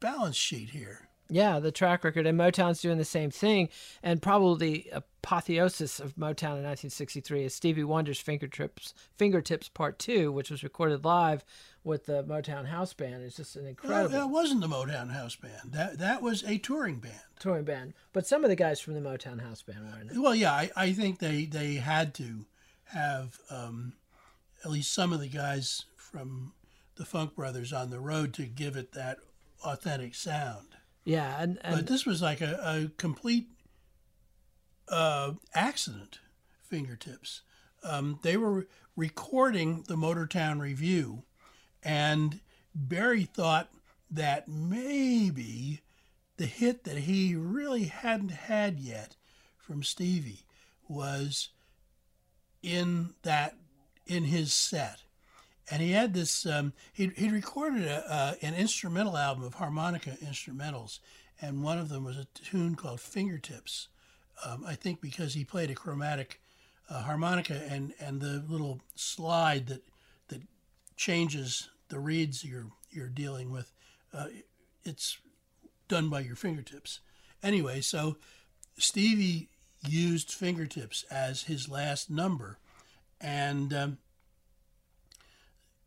balance 0.01 0.37
sheet 0.37 0.70
here. 0.70 1.09
Yeah, 1.31 1.59
the 1.61 1.72
track 1.72 2.05
record, 2.05 2.27
and 2.27 2.38
Motown's 2.38 2.81
doing 2.81 2.96
the 2.96 3.05
same 3.05 3.31
thing. 3.31 3.68
And 4.03 4.22
probably 4.22 4.87
the 4.90 4.90
apotheosis 4.92 6.01
of 6.01 6.16
Motown 6.16 6.57
in 6.57 6.64
1963 6.64 7.44
is 7.44 7.55
Stevie 7.55 7.85
Wonder's 7.85 8.18
Fingertips, 8.18 8.94
Fingertips 9.14 9.68
Part 9.68 9.98
Two, 9.98 10.33
which 10.33 10.51
was 10.51 10.62
recorded 10.62 11.05
live 11.05 11.44
with 11.88 12.07
the 12.07 12.22
Motown 12.22 12.66
House 12.66 12.92
Band. 12.92 13.24
It's 13.24 13.37
just 13.37 13.57
an 13.57 13.66
incredible. 13.66 14.11
That 14.11 14.29
wasn't 14.29 14.61
the 14.61 14.68
Motown 14.68 15.11
House 15.11 15.35
Band. 15.35 15.72
That 15.72 15.98
that 15.98 16.22
was 16.22 16.44
a 16.44 16.59
touring 16.59 16.96
band. 16.96 17.18
Touring 17.40 17.64
band, 17.64 17.94
but 18.12 18.27
some 18.27 18.44
of 18.44 18.51
the 18.51 18.57
guys 18.57 18.79
from 18.79 18.94
the 18.94 19.01
Motown 19.01 19.40
House 19.40 19.62
Band 19.62 19.81
were 19.81 20.01
in 20.01 20.11
it. 20.11 20.18
Well, 20.18 20.35
yeah, 20.35 20.53
I, 20.53 20.70
I 20.77 20.92
think 20.92 21.18
they 21.18 21.46
they 21.46 21.74
had 21.74 22.14
to 22.14 22.44
have 22.85 23.40
um, 23.51 23.94
at 24.64 24.70
least 24.70 24.92
some 24.92 25.12
of 25.12 25.20
the 25.20 25.29
guys 25.29 25.87
from 25.96 26.53
the 26.96 27.05
Funk 27.05 27.35
Brothers 27.35 27.72
on 27.72 27.90
the 27.90 28.01
road 28.01 28.35
to 28.35 28.44
give 28.44 28.77
it 28.77 28.92
that 28.92 29.18
authentic 29.64 30.14
sound. 30.14 30.68
Yeah, 31.05 31.40
and, 31.40 31.59
and 31.62 31.74
but 31.74 31.87
this 31.87 32.05
was 32.05 32.20
like 32.20 32.42
a, 32.42 32.61
a 32.62 32.90
complete 32.96 33.48
uh, 34.88 35.33
accident. 35.55 36.20
Fingertips. 36.62 37.40
Um, 37.83 38.18
they 38.22 38.37
were 38.37 38.66
recording 38.94 39.85
the 39.88 39.96
Motortown 39.96 40.61
Revue, 40.61 41.22
and 41.83 42.41
Berry 42.75 43.25
thought 43.25 43.69
that 44.11 44.49
maybe 44.49 45.81
the 46.37 46.47
hit 46.47 46.85
that 46.85 46.99
he 46.99 47.35
really 47.35 47.85
hadn't 47.85 48.31
had 48.31 48.79
yet 48.79 49.17
from 49.59 49.83
Stevie 49.83 50.45
was 50.88 51.51
in 52.62 53.11
that 53.23 53.55
in 54.07 54.25
his 54.25 54.53
set. 54.53 55.03
And 55.71 55.83
he 55.83 55.93
had 55.93 56.14
this 56.14 56.47
um, 56.47 56.73
he 56.93 57.11
he 57.17 57.29
recorded 57.29 57.85
a, 57.85 58.11
uh, 58.11 58.35
an 58.41 58.55
instrumental 58.55 59.17
album 59.17 59.45
of 59.45 59.55
harmonica 59.55 60.17
instrumentals 60.25 61.01
and 61.41 61.62
one 61.62 61.79
of 61.79 61.88
them 61.88 62.05
was 62.05 62.17
a 62.17 62.25
tune 62.35 62.75
called 62.75 63.01
fingertips. 63.01 63.88
Um, 64.47 64.64
i 64.67 64.75
think 64.75 65.01
because 65.01 65.35
he 65.35 65.45
played 65.45 65.71
a 65.71 65.75
chromatic 65.75 66.41
uh, 66.88 67.03
harmonica 67.03 67.67
and 67.69 67.93
and 68.01 68.21
the 68.21 68.45
little 68.49 68.81
slide 68.95 69.67
that 69.67 69.83
that 69.83 69.83
changes 70.99 71.71
the 71.89 71.99
reeds 71.99 72.45
you're 72.45 72.67
you're 72.91 73.09
dealing 73.09 73.51
with 73.51 73.73
uh, 74.13 74.27
it's 74.85 75.19
done 75.89 76.11
by 76.11 76.21
your 76.21 76.37
fingertips 76.37 77.01
anyway 77.43 77.81
so 77.81 78.17
stevie 78.77 79.49
used 79.87 80.33
fingertips 80.33 81.05
as 81.11 81.45
his 81.45 81.69
last 81.69 82.11
number 82.11 82.59
and 83.21 83.73
um, 83.73 83.99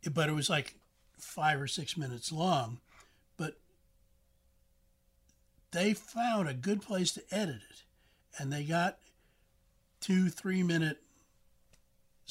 but 0.10 0.30
it 0.30 0.34
was 0.34 0.50
like 0.50 0.76
five 1.17 1.62
or 1.62 1.67
six 1.67 1.95
minutes 1.95 2.32
long. 2.32 2.80
But 3.38 3.58
they 5.71 5.93
found 5.93 6.50
a 6.50 6.54
good 6.54 6.82
place 6.82 7.12
to 7.13 7.24
edit 7.32 7.62
it, 7.69 7.84
and 8.38 8.52
they 8.52 8.63
got 8.63 8.97
two, 10.00 10.30
three 10.30 10.63
minute 10.63 11.02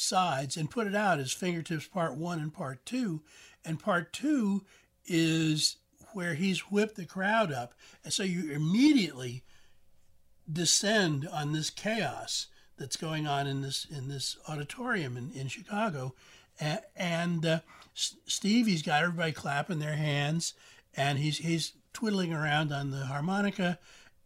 sides 0.00 0.56
and 0.56 0.70
put 0.70 0.86
it 0.86 0.94
out 0.94 1.18
as 1.18 1.32
fingertips 1.32 1.86
part 1.86 2.14
one 2.16 2.38
and 2.38 2.52
part 2.52 2.84
two. 2.84 3.22
And 3.64 3.78
part 3.78 4.12
two 4.12 4.64
is 5.06 5.76
where 6.12 6.34
he's 6.34 6.60
whipped 6.60 6.96
the 6.96 7.04
crowd 7.04 7.52
up. 7.52 7.74
And 8.04 8.12
so 8.12 8.22
you 8.22 8.52
immediately 8.52 9.44
descend 10.50 11.28
on 11.30 11.52
this 11.52 11.70
chaos 11.70 12.46
that's 12.76 12.96
going 12.96 13.26
on 13.26 13.46
in 13.46 13.60
this 13.60 13.86
in 13.90 14.08
this 14.08 14.36
auditorium 14.48 15.16
in, 15.16 15.30
in 15.32 15.48
Chicago 15.48 16.14
and 16.96 17.46
uh, 17.46 17.60
Stevie's 17.94 18.82
got 18.82 19.02
everybody 19.02 19.32
clapping 19.32 19.78
their 19.78 19.96
hands, 19.96 20.54
and 20.96 21.18
he's 21.18 21.38
he's 21.38 21.72
twiddling 21.92 22.32
around 22.32 22.72
on 22.72 22.90
the 22.90 23.06
harmonica, 23.06 23.78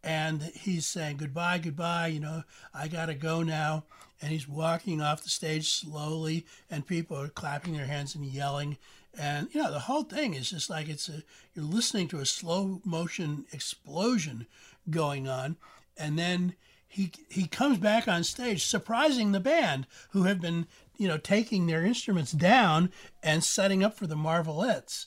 and 0.05 0.43
he's 0.55 0.87
saying 0.87 1.17
goodbye, 1.17 1.59
goodbye. 1.59 2.09
You 2.09 2.21
know, 2.21 2.43
I 2.75 2.89
gotta 2.89 3.15
go 3.15 3.43
now. 3.43 3.85
And 4.23 4.31
he's 4.31 4.49
walking 4.49 5.03
off 5.03 5.23
the 5.23 5.29
stage 5.29 5.71
slowly, 5.71 6.47
and 6.71 6.87
people 6.87 7.21
are 7.21 7.29
clapping 7.29 7.75
their 7.75 7.87
hands 7.87 8.15
and 8.15 8.25
yelling. 8.25 8.79
And 9.19 9.49
you 9.53 9.63
know, 9.63 9.73
the 9.73 9.81
whole 9.81 10.05
thing 10.05 10.35
is 10.35 10.51
just 10.51 10.71
like 10.71 10.89
it's 10.89 11.09
a 11.09 11.23
you're 11.55 11.65
listening 11.65 12.09
to 12.09 12.21
a 12.21 12.27
slow 12.27 12.81
motion 12.85 13.45
explosion 13.53 14.47
going 14.89 15.29
on, 15.29 15.57
and 15.97 16.19
then 16.19 16.55
he 16.87 17.11
he 17.29 17.47
comes 17.47 17.79
back 17.79 18.07
on 18.07 18.25
stage, 18.25 18.65
surprising 18.65 19.33
the 19.33 19.41
band 19.41 19.87
who 20.11 20.23
have 20.25 20.41
been 20.41 20.67
you 20.97 21.09
know 21.09 21.19
taking 21.19 21.67
their 21.67 21.85
instruments 21.85 22.33
down 22.33 22.91
and 23.23 23.43
setting 23.43 23.83
up 23.83 23.95
for 23.95 24.07
the 24.07 24.17
Marvelettes. 24.17 25.07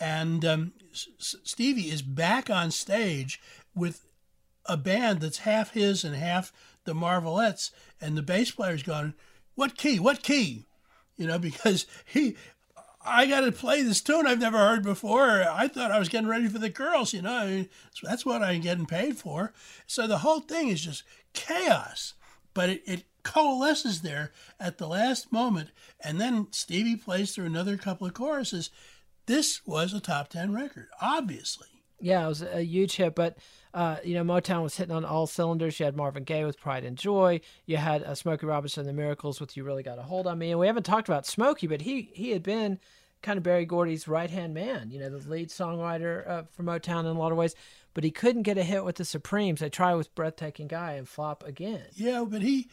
And 0.00 0.44
um, 0.44 0.72
Stevie 0.92 1.90
is 1.90 2.00
back 2.00 2.48
on 2.48 2.70
stage 2.70 3.40
with 3.74 4.05
a 4.68 4.76
band 4.76 5.20
that's 5.20 5.38
half 5.38 5.72
his 5.72 6.04
and 6.04 6.14
half 6.16 6.52
the 6.84 6.94
Marvelettes, 6.94 7.70
and 8.00 8.16
the 8.16 8.22
bass 8.22 8.50
player's 8.50 8.82
going, 8.82 9.14
"What 9.54 9.76
key? 9.76 9.98
What 9.98 10.22
key?" 10.22 10.66
You 11.16 11.26
know, 11.26 11.38
because 11.40 11.86
he 12.04 12.36
I 13.06 13.26
got 13.26 13.40
to 13.40 13.52
play 13.52 13.82
this 13.82 14.00
tune 14.00 14.26
I've 14.26 14.40
never 14.40 14.58
heard 14.58 14.82
before. 14.82 15.44
I 15.48 15.68
thought 15.68 15.92
I 15.92 15.98
was 15.98 16.08
getting 16.08 16.28
ready 16.28 16.48
for 16.48 16.58
the 16.58 16.68
girls, 16.68 17.12
you 17.14 17.22
know. 17.22 17.64
So 17.94 18.06
that's 18.06 18.26
what 18.26 18.42
I'm 18.42 18.60
getting 18.60 18.86
paid 18.86 19.16
for. 19.16 19.52
So 19.86 20.06
the 20.06 20.18
whole 20.18 20.40
thing 20.40 20.68
is 20.68 20.80
just 20.80 21.04
chaos, 21.32 22.14
but 22.52 22.68
it, 22.68 22.82
it 22.84 23.04
coalesces 23.22 24.02
there 24.02 24.32
at 24.58 24.78
the 24.78 24.88
last 24.88 25.32
moment. 25.32 25.70
And 26.00 26.20
then 26.20 26.48
Stevie 26.50 26.96
plays 26.96 27.32
through 27.32 27.46
another 27.46 27.76
couple 27.76 28.06
of 28.06 28.14
choruses. 28.14 28.70
This 29.26 29.64
was 29.66 29.92
a 29.92 30.00
top 30.00 30.28
10 30.28 30.52
record, 30.52 30.88
obviously. 31.00 31.68
Yeah, 32.00 32.24
it 32.24 32.28
was 32.28 32.42
a 32.42 32.62
huge 32.62 32.96
hit, 32.96 33.14
but 33.14 33.38
uh, 33.76 33.98
you 34.02 34.14
know, 34.14 34.24
Motown 34.24 34.62
was 34.62 34.74
hitting 34.74 34.96
on 34.96 35.04
all 35.04 35.26
cylinders. 35.26 35.78
You 35.78 35.84
had 35.84 35.98
Marvin 35.98 36.24
Gaye 36.24 36.46
with 36.46 36.58
Pride 36.58 36.82
and 36.82 36.96
Joy. 36.96 37.42
You 37.66 37.76
had 37.76 38.02
uh, 38.02 38.14
Smokey 38.14 38.46
Robinson 38.46 38.80
and 38.80 38.88
the 38.88 38.94
Miracles 38.94 39.38
with 39.38 39.54
You 39.54 39.64
Really 39.64 39.82
Got 39.82 39.98
a 39.98 40.02
Hold 40.02 40.26
on 40.26 40.38
Me. 40.38 40.50
And 40.50 40.58
we 40.58 40.66
haven't 40.66 40.84
talked 40.84 41.10
about 41.10 41.26
Smokey, 41.26 41.66
but 41.66 41.82
he 41.82 42.08
he 42.14 42.30
had 42.30 42.42
been 42.42 42.80
kind 43.20 43.36
of 43.36 43.42
Berry 43.42 43.66
Gordy's 43.66 44.08
right 44.08 44.30
hand 44.30 44.54
man, 44.54 44.90
you 44.90 44.98
know, 44.98 45.10
the 45.10 45.28
lead 45.28 45.50
songwriter 45.50 46.26
uh, 46.26 46.42
for 46.50 46.62
Motown 46.62 47.00
in 47.00 47.06
a 47.06 47.12
lot 47.18 47.32
of 47.32 47.38
ways. 47.38 47.54
But 47.92 48.02
he 48.02 48.10
couldn't 48.10 48.44
get 48.44 48.56
a 48.56 48.62
hit 48.62 48.82
with 48.82 48.96
the 48.96 49.04
Supremes. 49.04 49.60
They 49.60 49.68
tried 49.68 49.96
with 49.96 50.14
Breathtaking 50.14 50.68
Guy 50.68 50.92
and 50.92 51.06
flop 51.06 51.44
again. 51.46 51.84
Yeah, 51.92 52.24
but 52.26 52.40
he, 52.40 52.70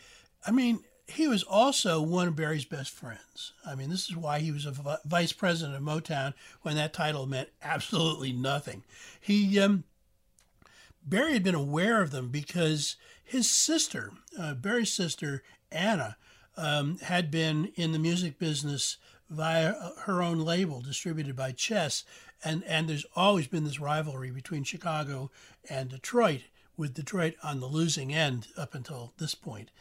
I 0.47 0.51
mean, 0.51 0.79
he 1.05 1.27
was 1.27 1.43
also 1.43 2.01
one 2.01 2.29
of 2.29 2.37
Berry's 2.37 2.63
best 2.63 2.91
friends. 2.91 3.51
I 3.65 3.75
mean, 3.75 3.89
this 3.89 4.09
is 4.09 4.15
why 4.15 4.39
he 4.39 4.53
was 4.53 4.65
a 4.65 4.99
vice 5.03 5.33
president 5.33 5.75
of 5.75 5.83
Motown 5.83 6.33
when 6.61 6.77
that 6.77 6.93
title 6.93 7.25
meant 7.25 7.49
absolutely 7.61 8.31
nothing. 8.31 8.83
He, 9.19 9.59
um, 9.59 9.83
Berry 11.05 11.33
had 11.33 11.43
been 11.43 11.55
aware 11.55 12.01
of 12.01 12.11
them 12.11 12.29
because 12.29 12.95
his 13.23 13.49
sister, 13.49 14.11
uh, 14.37 14.53
Berry's 14.53 14.93
sister, 14.93 15.43
Anna, 15.71 16.17
um, 16.55 16.97
had 16.99 17.31
been 17.31 17.71
in 17.75 17.91
the 17.91 17.99
music 17.99 18.37
business 18.37 18.97
via 19.29 19.73
her 20.03 20.21
own 20.21 20.39
label 20.39 20.81
distributed 20.81 21.35
by 21.35 21.51
Chess. 21.51 22.03
And, 22.43 22.63
and 22.65 22.87
there's 22.87 23.05
always 23.15 23.47
been 23.47 23.63
this 23.63 23.79
rivalry 23.79 24.31
between 24.31 24.63
Chicago 24.63 25.31
and 25.69 25.89
Detroit, 25.89 26.41
with 26.75 26.93
Detroit 26.93 27.35
on 27.43 27.59
the 27.59 27.67
losing 27.67 28.13
end 28.13 28.47
up 28.57 28.75
until 28.75 29.13
this 29.17 29.35
point. 29.35 29.71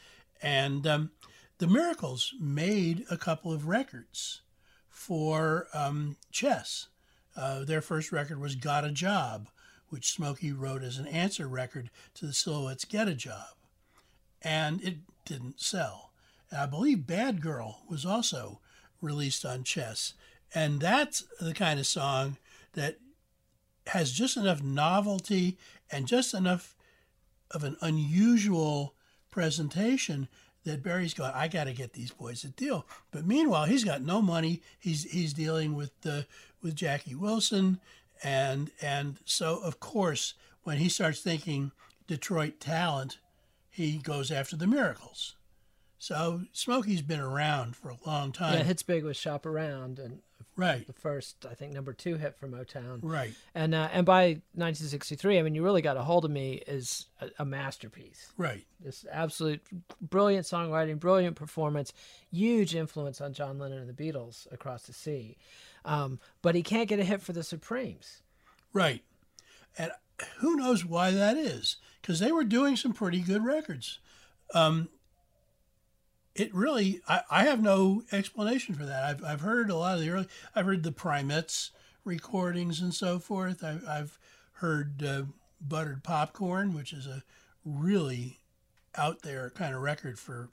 And 0.40 0.86
um, 0.86 1.10
the 1.58 1.66
Miracles 1.66 2.34
made 2.40 3.04
a 3.10 3.16
couple 3.16 3.52
of 3.52 3.68
records 3.68 4.40
for 4.88 5.68
um, 5.74 6.16
Chess. 6.30 6.88
Uh, 7.36 7.64
their 7.64 7.80
first 7.80 8.12
record 8.12 8.40
was 8.40 8.54
Got 8.54 8.84
a 8.84 8.90
Job, 8.90 9.48
which 9.92 10.10
Smokey 10.10 10.52
wrote 10.52 10.82
as 10.82 10.96
an 10.96 11.06
answer 11.06 11.46
record 11.46 11.90
to 12.14 12.24
the 12.24 12.32
Silhouettes' 12.32 12.86
Get 12.86 13.08
a 13.08 13.14
Job. 13.14 13.54
And 14.40 14.82
it 14.82 14.96
didn't 15.26 15.60
sell. 15.60 16.12
And 16.50 16.58
I 16.58 16.64
believe 16.64 17.06
Bad 17.06 17.42
Girl 17.42 17.82
was 17.86 18.06
also 18.06 18.60
released 19.02 19.44
on 19.44 19.64
Chess. 19.64 20.14
And 20.54 20.80
that's 20.80 21.24
the 21.38 21.52
kind 21.52 21.78
of 21.78 21.86
song 21.86 22.38
that 22.72 23.00
has 23.88 24.12
just 24.12 24.38
enough 24.38 24.62
novelty 24.62 25.58
and 25.90 26.06
just 26.06 26.32
enough 26.32 26.74
of 27.50 27.62
an 27.62 27.76
unusual 27.82 28.94
presentation 29.30 30.26
that 30.64 30.82
Berry's 30.82 31.12
going, 31.12 31.32
I 31.34 31.48
got 31.48 31.64
to 31.64 31.74
get 31.74 31.92
these 31.92 32.12
boys 32.12 32.44
a 32.44 32.48
deal. 32.48 32.86
But 33.10 33.26
meanwhile, 33.26 33.66
he's 33.66 33.84
got 33.84 34.00
no 34.00 34.22
money. 34.22 34.62
He's 34.78 35.10
he's 35.10 35.34
dealing 35.34 35.74
with 35.74 35.90
the 36.00 36.26
with 36.62 36.76
Jackie 36.76 37.14
Wilson, 37.14 37.78
and 38.22 38.70
and 38.80 39.18
so 39.24 39.60
of 39.62 39.80
course 39.80 40.34
when 40.64 40.78
he 40.78 40.88
starts 40.88 41.20
thinking 41.20 41.72
Detroit 42.06 42.60
talent, 42.60 43.18
he 43.68 43.98
goes 43.98 44.30
after 44.30 44.56
the 44.56 44.66
Miracles. 44.66 45.34
So 45.98 46.42
Smokey's 46.52 47.02
been 47.02 47.20
around 47.20 47.76
for 47.76 47.90
a 47.90 47.96
long 48.04 48.32
time. 48.32 48.58
Yeah, 48.58 48.64
hits 48.64 48.82
big 48.82 49.04
with 49.04 49.16
"Shop 49.16 49.46
Around" 49.46 49.98
and 49.98 50.20
right 50.56 50.86
the 50.86 50.92
first, 50.92 51.46
I 51.48 51.54
think, 51.54 51.72
number 51.72 51.92
two 51.92 52.16
hit 52.16 52.36
for 52.36 52.48
Motown. 52.48 53.00
Right. 53.02 53.32
And 53.54 53.74
uh, 53.74 53.88
and 53.92 54.06
by 54.06 54.40
1963, 54.54 55.38
I 55.38 55.42
mean, 55.42 55.54
you 55.54 55.62
really 55.62 55.82
got 55.82 55.96
a 55.96 56.02
hold 56.02 56.24
of 56.24 56.30
me 56.30 56.62
is 56.66 57.06
a, 57.20 57.28
a 57.40 57.44
masterpiece. 57.44 58.32
Right. 58.36 58.64
This 58.80 59.04
absolute 59.10 59.62
brilliant 60.00 60.46
songwriting, 60.46 60.98
brilliant 60.98 61.36
performance, 61.36 61.92
huge 62.30 62.74
influence 62.74 63.20
on 63.20 63.32
John 63.32 63.58
Lennon 63.58 63.78
and 63.78 63.88
the 63.88 64.12
Beatles 64.12 64.50
across 64.52 64.84
the 64.84 64.92
sea. 64.92 65.36
Um, 65.84 66.20
but 66.42 66.54
he 66.54 66.62
can't 66.62 66.88
get 66.88 67.00
a 67.00 67.04
hit 67.04 67.22
for 67.22 67.32
the 67.32 67.42
Supremes. 67.42 68.22
Right. 68.72 69.02
And 69.78 69.90
who 70.38 70.56
knows 70.56 70.84
why 70.84 71.10
that 71.10 71.36
is? 71.36 71.76
Because 72.00 72.20
they 72.20 72.32
were 72.32 72.44
doing 72.44 72.76
some 72.76 72.92
pretty 72.92 73.20
good 73.20 73.44
records. 73.44 73.98
Um, 74.54 74.88
it 76.34 76.54
really, 76.54 77.00
I, 77.08 77.22
I 77.30 77.44
have 77.44 77.62
no 77.62 78.02
explanation 78.12 78.74
for 78.74 78.84
that. 78.84 79.04
I've, 79.04 79.24
I've 79.24 79.40
heard 79.42 79.70
a 79.70 79.76
lot 79.76 79.94
of 79.96 80.00
the 80.00 80.10
early, 80.10 80.28
I've 80.54 80.66
heard 80.66 80.82
the 80.82 80.92
Primettes 80.92 81.70
recordings 82.04 82.80
and 82.80 82.94
so 82.94 83.18
forth. 83.18 83.62
I, 83.62 83.78
I've 83.88 84.18
heard 84.54 85.02
uh, 85.02 85.22
Buttered 85.60 86.02
Popcorn, 86.02 86.74
which 86.74 86.92
is 86.92 87.06
a 87.06 87.22
really 87.64 88.38
out 88.94 89.22
there 89.22 89.50
kind 89.50 89.74
of 89.74 89.80
record 89.80 90.18
for 90.18 90.48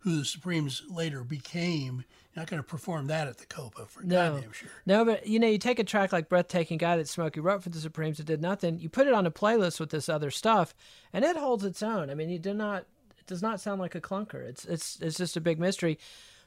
who 0.00 0.18
the 0.18 0.24
Supremes 0.24 0.82
later 0.88 1.24
became. 1.24 2.04
You're 2.34 2.42
not 2.42 2.50
going 2.50 2.62
to 2.62 2.68
perform 2.68 3.08
that 3.08 3.28
at 3.28 3.38
the 3.38 3.46
Copa 3.46 3.86
for 3.86 4.02
No. 4.02 4.34
goddamn 4.34 4.52
sure. 4.52 4.68
No, 4.86 5.04
but 5.04 5.26
you 5.26 5.38
know, 5.38 5.48
you 5.48 5.58
take 5.58 5.78
a 5.78 5.84
track 5.84 6.12
like 6.12 6.28
"Breathtaking 6.28 6.78
Guy" 6.78 6.96
that 6.96 7.08
Smokey 7.08 7.40
wrote 7.40 7.62
for 7.62 7.70
the 7.70 7.78
Supremes 7.78 8.18
that 8.18 8.24
did 8.24 8.40
nothing. 8.40 8.78
You 8.78 8.88
put 8.88 9.06
it 9.06 9.14
on 9.14 9.26
a 9.26 9.30
playlist 9.30 9.80
with 9.80 9.90
this 9.90 10.08
other 10.08 10.30
stuff, 10.30 10.74
and 11.12 11.24
it 11.24 11.36
holds 11.36 11.64
its 11.64 11.82
own. 11.82 12.08
I 12.10 12.14
mean, 12.14 12.30
you 12.30 12.38
do 12.38 12.54
not. 12.54 12.86
Does 13.32 13.40
not 13.40 13.62
sound 13.62 13.80
like 13.80 13.94
a 13.94 14.00
clunker. 14.00 14.46
It's 14.46 14.66
it's 14.66 15.00
it's 15.00 15.16
just 15.16 15.38
a 15.38 15.40
big 15.40 15.58
mystery. 15.58 15.98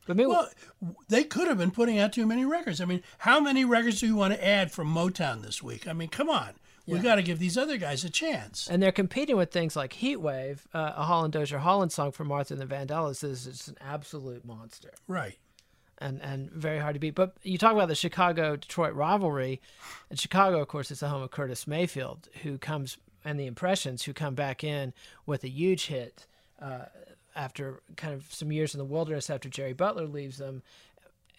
But 0.06 0.17
me, 0.17 0.28
Well, 0.28 0.48
they 1.10 1.24
could 1.24 1.48
have 1.48 1.58
been 1.58 1.71
putting 1.71 1.98
out 1.98 2.13
too 2.13 2.28
many 2.28 2.45
records. 2.45 2.80
I 2.80 2.86
mean, 2.86 3.02
how 3.17 3.39
many 3.39 3.65
records 3.65 4.02
do 4.02 4.06
you 4.06 4.15
want 4.15 4.36
to 4.36 4.48
add 4.48 4.71
from 4.71 4.93
Motown 4.93 5.41
this 5.41 5.63
week? 5.63 5.88
I 5.88 5.93
mean, 5.93 6.10
come 6.10 6.30
on. 6.30 6.52
We 6.86 7.00
got 7.00 7.15
to 7.15 7.24
give 7.24 7.39
these 7.39 7.58
other 7.58 7.78
guys 7.78 8.04
a 8.04 8.12
chance. 8.12 8.67
and 8.69 8.84
they're 8.84 8.91
competing 8.91 9.36
with 9.36 9.52
things 9.52 9.76
like 9.76 9.93
"Heat 9.93 10.17
Wave," 10.17 10.67
uh, 10.76 10.93
a 10.95 11.06
Holland 11.06 11.34
Dozier 11.34 11.58
Holland 11.58 11.91
song 11.91 12.12
from 12.12 12.28
Martha 12.28 12.54
and 12.54 12.62
the 12.62 12.67
Vandellas 12.67 13.24
is 13.24 13.45
just 13.45 13.67
an 13.67 13.78
absolute 13.82 14.45
monster. 14.45 14.91
Right. 15.08 15.39
and 15.98 16.21
and 16.21 16.52
very 16.52 16.78
hard 16.78 16.93
to 16.93 17.00
beat. 17.00 17.15
But 17.15 17.36
you 17.41 17.58
talk 17.58 17.74
about 17.74 17.88
the 17.88 17.95
Chicago 17.95 18.56
Detroit 18.58 18.93
rivalry, 18.93 19.60
and 20.12 20.19
Chicago, 20.19 20.62
of 20.62 20.67
course, 20.67 20.91
is 20.91 21.00
the 21.00 21.10
home 21.10 21.24
of 21.24 21.32
Curtis 21.32 21.65
Mayfield, 21.65 22.30
who 22.43 22.60
comes 22.60 22.98
and 23.28 23.39
the 23.39 23.48
Impressions, 23.48 24.04
who 24.04 24.13
come 24.13 24.36
back 24.36 24.63
in 24.63 24.93
with 25.26 25.43
a 25.43 25.50
huge 25.50 25.88
hit 25.88 26.28
uh, 26.62 26.86
after 27.36 27.82
kind 27.98 28.13
of 28.13 28.32
some 28.34 28.52
years 28.52 28.74
in 28.74 28.78
the 28.78 28.86
wilderness 28.86 29.30
after 29.30 29.50
Jerry 29.50 29.74
Butler 29.74 30.08
leaves 30.08 30.38
them, 30.38 30.63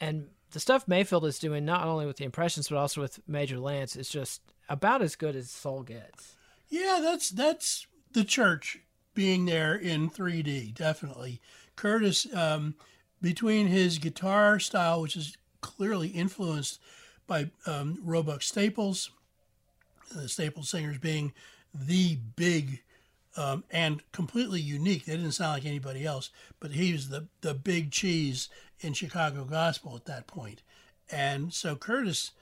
and 0.00 0.29
the 0.52 0.61
stuff 0.61 0.87
Mayfield 0.87 1.24
is 1.24 1.38
doing 1.38 1.64
not 1.64 1.85
only 1.85 2.07
with 2.07 2.16
the 2.16 2.24
Impressions 2.24 2.68
but 2.68 2.79
also 2.79 3.00
with 3.00 3.20
Major 3.29 3.59
Lance 3.59 3.96
is 3.96 4.09
just 4.09 4.40
about 4.68 5.02
as 5.02 5.16
good 5.16 5.37
as 5.37 5.50
soul 5.50 5.83
gets. 5.83 6.37
Yeah, 6.68 7.00
that's 7.02 7.31
that's 7.31 7.87
the 8.12 8.24
church 8.24 8.81
being 9.14 9.46
there 9.46 9.74
in 9.74 10.11
3D, 10.11 10.74
definitely. 10.74 11.40
Curtis, 11.74 12.26
um, 12.35 12.74
between 13.20 13.66
his 13.66 13.98
guitar 13.98 14.59
style, 14.59 15.00
which 15.02 15.16
is 15.16 15.37
clearly 15.61 16.09
influenced 16.09 16.81
by 17.26 17.50
um, 17.66 17.98
Roebuck 18.02 18.42
Staples, 18.42 19.11
the 20.14 20.29
Staples 20.29 20.70
singers 20.70 20.98
being 20.98 21.33
the 21.74 22.18
big 22.37 22.83
um, 23.37 23.64
and 23.70 24.03
completely 24.12 24.61
unique. 24.61 25.05
They 25.05 25.16
didn't 25.16 25.33
sound 25.33 25.53
like 25.53 25.66
anybody 25.66 26.05
else, 26.05 26.31
but 26.61 26.72
he 26.72 26.92
was 26.92 27.09
the, 27.09 27.29
the 27.40 27.55
big 27.55 27.90
cheese 27.90 28.49
in 28.81 28.92
Chicago 28.92 29.44
gospel 29.44 29.96
at 29.96 30.07
that 30.07 30.27
point. 30.27 30.62
And 31.11 31.53
so 31.53 31.77
Curtis, 31.77 32.33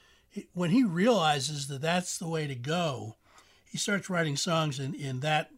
when 0.53 0.71
he 0.71 0.85
realizes 0.85 1.69
that 1.69 1.83
that's 1.83 2.19
the 2.19 2.29
way 2.29 2.47
to 2.47 2.55
go, 2.55 3.17
he 3.65 3.79
starts 3.79 4.09
writing 4.09 4.37
songs 4.37 4.79
in, 4.79 4.95
in 4.95 5.21
that 5.21 5.51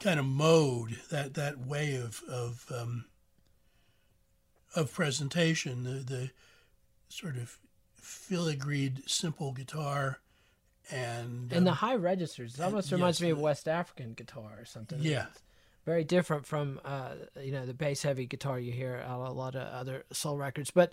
kind 0.00 0.18
of 0.18 0.26
mode, 0.26 1.00
that, 1.10 1.34
that 1.34 1.58
way 1.58 1.96
of 1.96 2.22
of 2.28 2.64
um, 2.74 3.04
of 4.74 4.92
presentation, 4.92 5.84
the, 5.84 5.90
the 5.90 6.30
sort 7.08 7.36
of 7.36 7.58
filigreed, 8.00 9.08
simple 9.08 9.52
guitar, 9.52 10.20
and 10.90 11.52
And 11.52 11.66
the 11.66 11.70
um, 11.70 11.76
high 11.76 11.94
registers, 11.94 12.54
it 12.54 12.60
almost 12.60 12.88
yes, 12.88 12.92
reminds 12.92 13.20
me 13.20 13.30
of 13.30 13.38
West 13.38 13.68
African 13.68 14.14
guitar 14.14 14.56
or 14.58 14.64
something. 14.64 14.98
Yeah. 15.00 15.26
It's 15.30 15.42
very 15.84 16.04
different 16.04 16.46
from 16.46 16.80
uh, 16.84 17.14
you 17.42 17.52
know 17.52 17.66
the 17.66 17.74
bass 17.74 18.02
heavy 18.02 18.26
guitar 18.26 18.58
you 18.58 18.72
hear 18.72 19.02
on 19.06 19.26
a 19.26 19.32
lot 19.32 19.54
of 19.54 19.62
other 19.62 20.04
soul 20.12 20.36
records. 20.36 20.70
But 20.70 20.92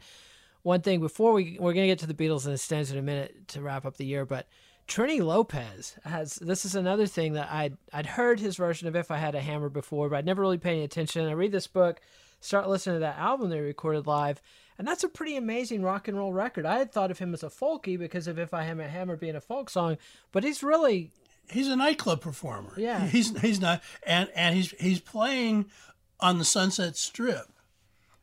one 0.64 0.82
thing 0.82 1.00
before 1.00 1.34
we 1.34 1.58
we're 1.60 1.74
gonna 1.74 1.88
get 1.88 2.00
to 2.00 2.08
the 2.08 2.14
Beatles 2.14 2.46
and 2.46 2.54
the 2.54 2.58
Stones 2.58 2.92
in 2.92 2.98
a 2.98 3.02
minute 3.02 3.48
to 3.50 3.62
wrap 3.62 3.86
up 3.86 3.98
the 3.98 4.06
year, 4.06 4.26
but 4.26 4.48
Trini 4.88 5.20
Lopez 5.20 5.98
has 6.04 6.36
this 6.36 6.64
is 6.66 6.76
another 6.76 7.08
thing 7.08 7.34
that 7.34 7.52
I'd 7.52 7.78
I'd 7.92 8.06
heard 8.06 8.40
his 8.40 8.56
version 8.56 8.88
of 8.88 8.96
If 8.96 9.12
I 9.12 9.18
Had 9.18 9.36
a 9.36 9.42
Hammer 9.42 9.70
before, 9.70 10.10
but 10.10 10.18
I'd 10.18 10.26
never 10.26 10.42
really 10.42 10.58
paid 10.58 10.74
any 10.74 10.84
attention. 10.84 11.28
I 11.28 11.34
read 11.34 11.52
this 11.52 11.68
book, 11.68 12.02
start 12.40 12.70
listening 12.70 12.98
to 12.98 13.00
that 13.02 13.18
album 13.18 13.50
they 13.50 13.60
recorded 13.60 14.08
live, 14.08 14.42
and 14.78 14.88
that's 14.88 15.04
a 15.04 15.10
pretty 15.10 15.36
amazing 15.36 15.82
rock 15.82 16.08
and 16.08 16.18
roll 16.18 16.34
record. 16.34 16.66
I 16.66 16.78
had 16.78 16.92
thought 16.92 17.12
of 17.12 17.20
him 17.20 17.34
as 17.34 17.44
a 17.44 17.50
folky 17.50 17.98
because 17.98 18.28
of 18.28 18.38
If 18.40 18.54
I 18.54 18.64
Had 18.64 18.80
a 18.80 18.88
Hammer 18.88 19.16
being 19.16 19.36
a 19.36 19.42
folk 19.42 19.70
song, 19.70 19.98
but 20.32 20.44
he's 20.44 20.64
really 20.64 21.12
he's 21.50 21.68
a 21.68 21.76
nightclub 21.76 22.22
performer. 22.22 22.74
Yeah. 22.78 23.06
he's 23.08 23.38
he's 23.40 23.60
not, 23.60 23.82
and 24.04 24.30
and 24.36 24.56
he's 24.56 24.72
he's 24.72 25.00
playing 25.00 25.66
on 26.20 26.38
the 26.38 26.46
Sunset 26.46 26.98
Strip, 26.98 27.52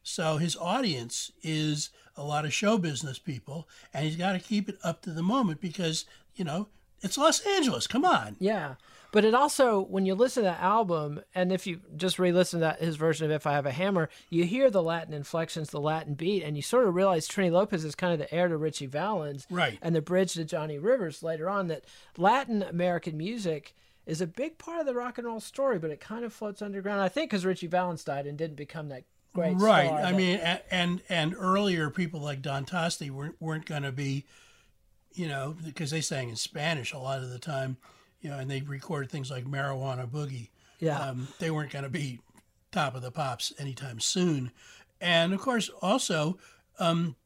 so 0.03 0.39
his 0.39 0.57
audience 0.57 1.31
is 1.43 1.91
a 2.17 2.23
lot 2.23 2.45
of 2.45 2.53
show 2.53 2.79
business 2.79 3.19
people, 3.19 3.69
and 3.93 4.05
he's 4.05 4.17
got 4.17 4.33
to 4.33 4.39
keep 4.39 4.69
it 4.69 4.77
up 4.83 5.03
to 5.03 5.11
the 5.11 5.23
moment 5.23 5.61
because 5.61 6.05
you 6.35 6.45
know 6.45 6.69
it's 7.01 7.19
Los 7.19 7.41
Angeles. 7.41 7.87
Come 7.87 8.05
on. 8.05 8.37
Yeah. 8.39 8.75
But 9.13 9.25
it 9.27 9.35
also, 9.35 9.81
when 9.81 10.07
you 10.07 10.15
listen 10.15 10.43
to 10.43 10.49
that 10.51 10.61
album, 10.61 11.21
and 11.35 11.53
if 11.53 11.67
you 11.67 11.81
just 11.97 12.19
re-listen 12.19 12.61
to 12.61 12.65
that, 12.67 12.81
his 12.81 12.97
version 12.97 13.27
of 13.27 13.31
"If 13.31 13.47
I 13.47 13.53
Have 13.53 13.67
a 13.67 13.71
Hammer," 13.71 14.09
you 14.31 14.45
hear 14.45 14.71
the 14.71 14.83
Latin 14.83 15.13
inflections, 15.15 15.69
the 15.71 15.81
Latin 15.81 16.15
beat, 16.15 16.43
and 16.43 16.57
you 16.57 16.63
sort 16.63 16.89
of 16.89 16.95
realize 16.95 17.29
Trini 17.29 17.53
Lopez 17.53 17.85
is 17.85 17.95
kind 17.95 18.13
of 18.15 18.19
the 18.19 18.35
heir 18.35 18.49
to 18.49 18.57
Ritchie 18.57 18.87
Valens, 18.87 19.47
Right. 19.51 19.79
And 19.83 19.95
the 19.95 20.01
bridge 20.03 20.33
to 20.33 20.45
Johnny 20.45 20.79
Rivers 20.79 21.23
later 21.23 21.49
on. 21.49 21.69
That 21.69 21.85
Latin 22.17 22.63
American 22.63 23.17
music 23.19 23.75
is 24.07 24.21
a 24.21 24.27
big 24.27 24.57
part 24.59 24.81
of 24.81 24.87
the 24.87 24.95
rock 24.95 25.19
and 25.19 25.27
roll 25.27 25.41
story, 25.41 25.79
but 25.79 25.91
it 25.91 26.01
kind 26.01 26.25
of 26.25 26.33
floats 26.33 26.63
underground. 26.63 27.01
I 27.03 27.09
think 27.09 27.31
because 27.31 27.45
Ritchie 27.47 27.67
Valens 27.69 28.03
died 28.03 28.27
and 28.27 28.37
didn't 28.39 28.57
become 28.57 28.89
that 28.89 29.05
great 29.35 29.57
right. 29.59 29.87
star 29.87 29.99
I 29.99 30.03
that- 30.11 30.15
mean, 30.17 30.39
a- 30.41 30.63
and 30.75 31.03
and 31.11 31.35
earlier 31.39 31.91
people 31.91 32.21
like 32.21 32.41
Don 32.41 32.65
Tosti 32.65 33.11
weren't 33.11 33.37
weren't 33.41 33.67
going 33.67 33.83
to 33.83 33.93
be, 33.93 34.25
you 35.13 35.29
know, 35.29 35.55
because 35.65 35.91
they 35.91 36.01
sang 36.01 36.31
in 36.31 36.37
Spanish 36.37 36.93
a 36.95 36.99
lot 36.99 37.21
of 37.23 37.29
the 37.31 37.39
time, 37.39 37.77
you 38.23 38.31
know, 38.31 38.39
and 38.39 38.51
they 38.51 38.63
recorded 38.63 39.11
things 39.11 39.31
like 39.31 39.45
Marijuana 39.45 40.09
Boogie. 40.09 40.49
Yeah. 40.79 40.99
um, 40.99 41.29
they 41.39 41.51
weren't 41.51 41.71
going 41.71 41.85
to 41.85 41.91
be 41.91 42.21
top 42.73 42.97
of 42.97 43.03
the 43.03 43.11
pops 43.13 43.53
anytime 43.59 44.01
soon. 44.01 44.51
And 45.01 45.33
of 45.33 45.41
course, 45.41 45.71
also, 45.81 46.39
um, 46.79 47.17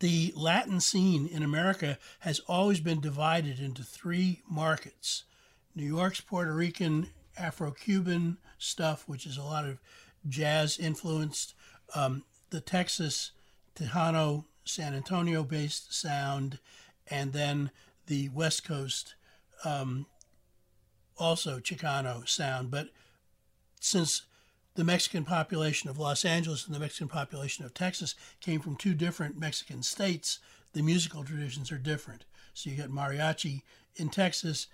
the 0.00 0.32
Latin 0.36 0.80
scene 0.80 1.26
in 1.26 1.42
America 1.42 1.98
has 2.20 2.40
always 2.40 2.80
been 2.80 3.00
divided 3.00 3.58
into 3.58 3.82
three 3.82 4.42
markets 4.48 5.24
New 5.76 5.86
York's 5.86 6.20
Puerto 6.20 6.54
Rican, 6.54 7.08
Afro 7.36 7.72
Cuban 7.72 8.38
stuff, 8.58 9.08
which 9.08 9.26
is 9.26 9.36
a 9.36 9.42
lot 9.42 9.64
of 9.64 9.80
jazz 10.28 10.78
influenced, 10.78 11.54
um, 11.96 12.22
the 12.50 12.60
Texas, 12.60 13.32
Tejano, 13.74 14.44
San 14.64 14.94
Antonio 14.94 15.42
based 15.42 15.92
sound, 15.92 16.60
and 17.08 17.32
then 17.32 17.70
the 18.06 18.28
West 18.28 18.64
Coast 18.64 19.14
um, 19.64 20.06
also 21.16 21.58
Chicano 21.58 22.28
sound. 22.28 22.70
But 22.70 22.88
since 23.80 24.22
the 24.74 24.84
Mexican 24.84 25.24
population 25.24 25.88
of 25.88 25.98
Los 25.98 26.24
Angeles 26.24 26.66
and 26.66 26.74
the 26.74 26.80
Mexican 26.80 27.08
population 27.08 27.64
of 27.64 27.74
Texas 27.74 28.14
came 28.40 28.60
from 28.60 28.76
two 28.76 28.94
different 28.94 29.38
Mexican 29.38 29.82
states, 29.82 30.40
the 30.72 30.82
musical 30.82 31.24
traditions 31.24 31.70
are 31.70 31.78
different. 31.78 32.24
So 32.52 32.70
you 32.70 32.76
get 32.76 32.90
mariachi 32.90 33.62
in 33.96 34.08
Texas, 34.08 34.66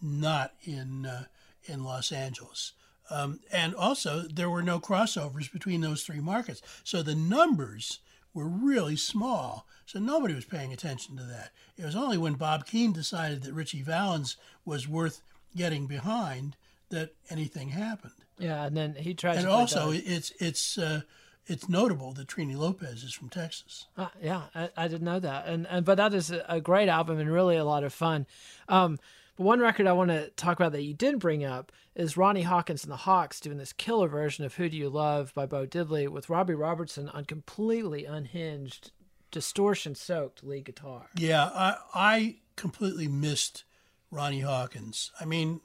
not 0.00 0.54
in 0.64 1.06
uh, 1.06 1.24
in 1.64 1.84
Los 1.84 2.10
Angeles. 2.12 2.72
Um, 3.10 3.40
and 3.52 3.74
also, 3.74 4.22
there 4.22 4.48
were 4.48 4.62
no 4.62 4.80
crossovers 4.80 5.52
between 5.52 5.80
those 5.80 6.02
three 6.02 6.20
markets. 6.20 6.62
So 6.82 7.02
the 7.02 7.14
numbers 7.14 8.00
were 8.34 8.48
really 8.48 8.96
small. 8.96 9.66
So 9.86 9.98
nobody 9.98 10.34
was 10.34 10.44
paying 10.44 10.72
attention 10.72 11.16
to 11.16 11.22
that. 11.24 11.50
It 11.76 11.84
was 11.84 11.96
only 11.96 12.18
when 12.18 12.34
Bob 12.34 12.66
Keane 12.66 12.92
decided 12.92 13.42
that 13.42 13.52
Ritchie 13.52 13.82
Valens 13.82 14.36
was 14.64 14.88
worth 14.88 15.22
getting 15.54 15.86
behind 15.86 16.56
that 16.88 17.14
anything 17.30 17.70
happened. 17.70 18.12
yeah, 18.38 18.64
and 18.64 18.76
then 18.76 18.94
he 18.94 19.14
tragically 19.14 19.50
And 19.50 19.60
also, 19.60 19.90
it's 19.92 20.32
it's 20.38 20.78
uh, 20.78 21.02
it's 21.46 21.68
notable 21.68 22.12
that 22.12 22.28
Trini 22.28 22.56
Lopez 22.56 23.02
is 23.02 23.12
from 23.12 23.28
Texas. 23.28 23.86
Uh, 23.96 24.08
yeah, 24.22 24.42
I, 24.54 24.70
I 24.76 24.88
didn't 24.88 25.04
know 25.04 25.20
that, 25.20 25.46
and, 25.46 25.66
and 25.66 25.84
but 25.84 25.96
that 25.96 26.14
is 26.14 26.30
a, 26.30 26.60
great 26.60 26.88
album 26.88 27.18
and 27.18 27.30
really 27.30 27.56
a 27.56 27.64
lot 27.64 27.82
of 27.84 27.92
fun. 27.92 28.26
Um, 28.68 28.98
one 29.42 29.60
record 29.60 29.86
I 29.86 29.92
want 29.92 30.10
to 30.10 30.30
talk 30.30 30.58
about 30.58 30.72
that 30.72 30.82
you 30.82 30.94
didn't 30.94 31.18
bring 31.18 31.44
up 31.44 31.72
is 31.94 32.16
Ronnie 32.16 32.42
Hawkins 32.42 32.84
and 32.84 32.92
the 32.92 32.96
Hawks 32.96 33.40
doing 33.40 33.58
this 33.58 33.72
killer 33.72 34.08
version 34.08 34.44
of 34.44 34.54
"Who 34.54 34.68
Do 34.68 34.76
You 34.76 34.88
Love" 34.88 35.34
by 35.34 35.46
Bo 35.46 35.66
Diddley 35.66 36.08
with 36.08 36.30
Robbie 36.30 36.54
Robertson 36.54 37.08
on 37.10 37.24
completely 37.24 38.04
unhinged, 38.04 38.92
distortion-soaked 39.30 40.42
lead 40.44 40.64
guitar. 40.64 41.06
Yeah, 41.16 41.44
I 41.44 41.76
I 41.94 42.36
completely 42.56 43.08
missed 43.08 43.64
Ronnie 44.10 44.40
Hawkins. 44.40 45.10
I 45.20 45.24
mean, 45.24 45.60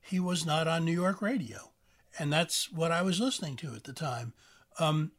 he 0.00 0.20
was 0.20 0.46
not 0.46 0.68
on 0.68 0.84
New 0.84 0.92
York 0.92 1.20
radio, 1.20 1.72
and 2.18 2.32
that's 2.32 2.70
what 2.70 2.92
I 2.92 3.02
was 3.02 3.20
listening 3.20 3.56
to 3.56 3.74
at 3.74 3.84
the 3.84 3.92
time. 3.92 4.32
Um, 4.78 5.12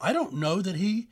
I 0.00 0.12
don't 0.12 0.34
know 0.34 0.60
that 0.62 0.76
he. 0.76 1.08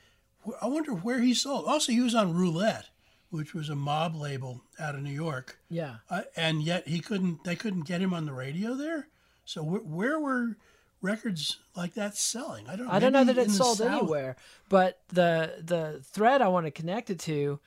I 0.60 0.66
wonder 0.66 0.92
where 0.92 1.20
he 1.20 1.34
sold. 1.34 1.66
Also, 1.66 1.90
he 1.92 2.00
was 2.00 2.14
on 2.14 2.34
Roulette, 2.34 2.90
which 3.30 3.54
was 3.54 3.68
a 3.68 3.74
mob 3.74 4.14
label 4.14 4.62
out 4.78 4.94
of 4.94 5.02
New 5.02 5.10
York. 5.10 5.58
Yeah. 5.68 5.96
Uh, 6.08 6.22
and 6.36 6.62
yet 6.62 6.88
he 6.88 7.00
couldn't. 7.00 7.44
They 7.44 7.56
couldn't 7.56 7.86
get 7.86 8.00
him 8.00 8.14
on 8.14 8.26
the 8.26 8.32
radio 8.32 8.74
there. 8.74 9.08
So 9.44 9.62
wh- 9.62 9.86
where 9.86 10.18
were 10.18 10.56
records 11.02 11.58
like 11.74 11.94
that 11.94 12.16
selling? 12.16 12.68
I 12.68 12.76
don't. 12.76 12.88
I 12.88 12.98
don't 12.98 13.12
know 13.12 13.24
that 13.24 13.38
it 13.38 13.50
sold 13.50 13.78
South. 13.78 14.02
anywhere, 14.02 14.36
but 14.68 15.00
the 15.08 15.62
the 15.62 16.00
thread 16.04 16.42
I 16.42 16.48
want 16.48 16.66
to 16.66 16.70
connect 16.70 17.10
it 17.10 17.20
to 17.20 17.60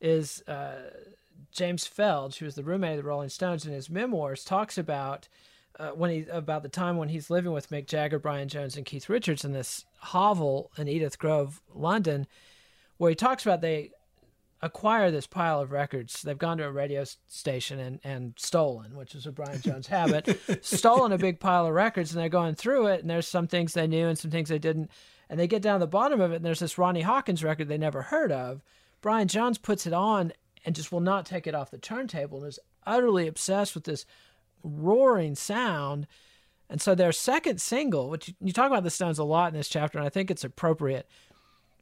is 0.00 0.42
uh, 0.46 0.90
James 1.52 1.86
Phelge, 1.86 2.38
who 2.38 2.44
was 2.44 2.54
the 2.54 2.64
roommate 2.64 2.98
of 2.98 3.04
the 3.04 3.08
Rolling 3.08 3.28
Stones, 3.30 3.66
in 3.66 3.72
his 3.72 3.88
memoirs 3.88 4.44
talks 4.44 4.76
about 4.76 5.28
uh, 5.78 5.90
when 5.90 6.10
he 6.10 6.26
about 6.30 6.62
the 6.62 6.68
time 6.68 6.96
when 6.96 7.08
he's 7.08 7.30
living 7.30 7.52
with 7.52 7.70
Mick 7.70 7.86
Jagger, 7.86 8.18
Brian 8.18 8.48
Jones, 8.48 8.76
and 8.76 8.86
Keith 8.86 9.08
Richards 9.08 9.44
in 9.44 9.52
this 9.52 9.84
hovel 9.98 10.70
in 10.76 10.88
Edith 10.88 11.18
Grove, 11.18 11.60
London, 11.74 12.26
where 12.96 13.10
he 13.10 13.16
talks 13.16 13.44
about 13.44 13.60
they 13.60 13.90
acquire 14.64 15.10
this 15.10 15.26
pile 15.26 15.60
of 15.60 15.72
records. 15.72 16.22
They've 16.22 16.38
gone 16.38 16.56
to 16.56 16.64
a 16.64 16.72
radio 16.72 17.04
station 17.28 17.78
and, 17.78 18.00
and 18.02 18.32
stolen, 18.38 18.96
which 18.96 19.14
is 19.14 19.26
a 19.26 19.32
Brian 19.32 19.60
Jones 19.60 19.86
habit, 19.86 20.40
stolen 20.62 21.12
a 21.12 21.18
big 21.18 21.38
pile 21.38 21.66
of 21.66 21.74
records, 21.74 22.12
and 22.12 22.20
they're 22.20 22.30
going 22.30 22.54
through 22.54 22.86
it, 22.86 23.02
and 23.02 23.10
there's 23.10 23.28
some 23.28 23.46
things 23.46 23.74
they 23.74 23.86
knew 23.86 24.08
and 24.08 24.18
some 24.18 24.30
things 24.30 24.48
they 24.48 24.58
didn't. 24.58 24.90
And 25.28 25.38
they 25.38 25.46
get 25.46 25.60
down 25.60 25.80
to 25.80 25.84
the 25.84 25.90
bottom 25.90 26.18
of 26.20 26.32
it, 26.32 26.36
and 26.36 26.44
there's 26.44 26.60
this 26.60 26.78
Ronnie 26.78 27.02
Hawkins 27.02 27.44
record 27.44 27.68
they 27.68 27.76
never 27.76 28.02
heard 28.02 28.32
of. 28.32 28.62
Brian 29.02 29.28
Jones 29.28 29.58
puts 29.58 29.86
it 29.86 29.92
on 29.92 30.32
and 30.64 30.74
just 30.74 30.90
will 30.90 31.00
not 31.00 31.26
take 31.26 31.46
it 31.46 31.54
off 31.54 31.70
the 31.70 31.76
turntable 31.76 32.38
and 32.38 32.48
is 32.48 32.58
utterly 32.86 33.26
obsessed 33.26 33.74
with 33.74 33.84
this 33.84 34.06
roaring 34.62 35.34
sound. 35.34 36.06
And 36.70 36.80
so 36.80 36.94
their 36.94 37.12
second 37.12 37.60
single, 37.60 38.08
which 38.08 38.28
you, 38.28 38.34
you 38.40 38.52
talk 38.54 38.68
about 38.68 38.82
the 38.82 38.90
Stones 38.90 39.18
a 39.18 39.24
lot 39.24 39.52
in 39.52 39.58
this 39.58 39.68
chapter, 39.68 39.98
and 39.98 40.06
I 40.06 40.10
think 40.10 40.30
it's 40.30 40.42
appropriate, 40.42 41.06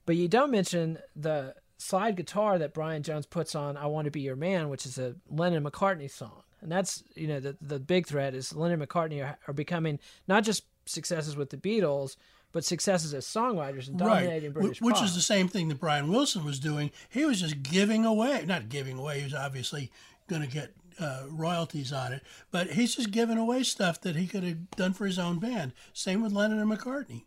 but 0.04 0.16
you 0.16 0.26
don't 0.26 0.50
mention 0.50 0.98
the 1.14 1.54
slide 1.82 2.16
guitar 2.16 2.58
that 2.58 2.72
Brian 2.74 3.02
Jones 3.02 3.26
puts 3.26 3.54
on 3.54 3.76
"I 3.76 3.86
Want 3.86 4.06
to 4.06 4.10
Be 4.10 4.20
Your 4.20 4.36
Man," 4.36 4.68
which 4.68 4.86
is 4.86 4.98
a 4.98 5.14
Lennon 5.30 5.64
McCartney 5.64 6.10
song, 6.10 6.42
and 6.60 6.70
that's 6.70 7.02
you 7.14 7.26
know 7.26 7.40
the 7.40 7.56
the 7.60 7.78
big 7.78 8.06
threat 8.06 8.34
is 8.34 8.54
Lennon 8.54 8.80
and 8.80 8.88
McCartney 8.88 9.24
are, 9.24 9.38
are 9.48 9.54
becoming 9.54 9.98
not 10.28 10.44
just 10.44 10.64
successes 10.86 11.36
with 11.36 11.50
the 11.50 11.56
Beatles, 11.56 12.16
but 12.52 12.64
successes 12.64 13.14
as 13.14 13.26
songwriters 13.26 13.88
and 13.88 13.98
dominating 13.98 14.50
Wh- 14.50 14.54
British 14.54 14.80
which 14.80 14.96
pop. 14.96 15.04
is 15.04 15.14
the 15.14 15.20
same 15.20 15.48
thing 15.48 15.68
that 15.68 15.80
Brian 15.80 16.10
Wilson 16.10 16.44
was 16.44 16.58
doing. 16.58 16.90
He 17.08 17.24
was 17.24 17.40
just 17.40 17.62
giving 17.62 18.04
away, 18.04 18.44
not 18.46 18.68
giving 18.68 18.98
away. 18.98 19.18
He 19.18 19.24
was 19.24 19.34
obviously 19.34 19.90
going 20.28 20.42
to 20.42 20.48
get 20.48 20.74
uh, 21.00 21.24
royalties 21.28 21.92
on 21.92 22.12
it, 22.12 22.22
but 22.50 22.72
he's 22.72 22.94
just 22.94 23.10
giving 23.10 23.38
away 23.38 23.62
stuff 23.62 24.00
that 24.02 24.16
he 24.16 24.26
could 24.26 24.44
have 24.44 24.70
done 24.72 24.92
for 24.92 25.06
his 25.06 25.18
own 25.18 25.38
band. 25.38 25.72
Same 25.92 26.22
with 26.22 26.32
Lennon 26.32 26.60
and 26.60 26.70
McCartney. 26.70 27.24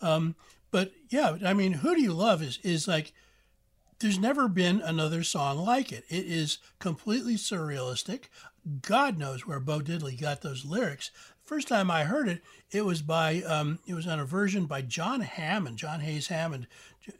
Um, 0.00 0.36
but 0.70 0.92
yeah, 1.08 1.36
I 1.44 1.54
mean, 1.54 1.72
"Who 1.74 1.94
Do 1.94 2.02
You 2.02 2.12
Love" 2.12 2.42
is 2.42 2.58
is 2.62 2.86
like 2.86 3.12
there's 4.00 4.18
never 4.18 4.48
been 4.48 4.80
another 4.80 5.22
song 5.22 5.58
like 5.58 5.90
it. 5.92 6.04
It 6.08 6.26
is 6.26 6.58
completely 6.78 7.34
surrealistic. 7.34 8.24
God 8.82 9.18
knows 9.18 9.46
where 9.46 9.60
Bo 9.60 9.80
Diddley 9.80 10.20
got 10.20 10.42
those 10.42 10.64
lyrics. 10.64 11.10
First 11.44 11.68
time 11.68 11.90
I 11.90 12.04
heard 12.04 12.28
it, 12.28 12.42
it 12.70 12.84
was 12.84 13.00
by 13.02 13.42
um, 13.42 13.78
it 13.86 13.94
was 13.94 14.06
on 14.06 14.20
a 14.20 14.24
version 14.26 14.66
by 14.66 14.82
John 14.82 15.20
Hammond, 15.22 15.78
John 15.78 16.00
Hayes 16.00 16.28
Hammond, 16.28 16.66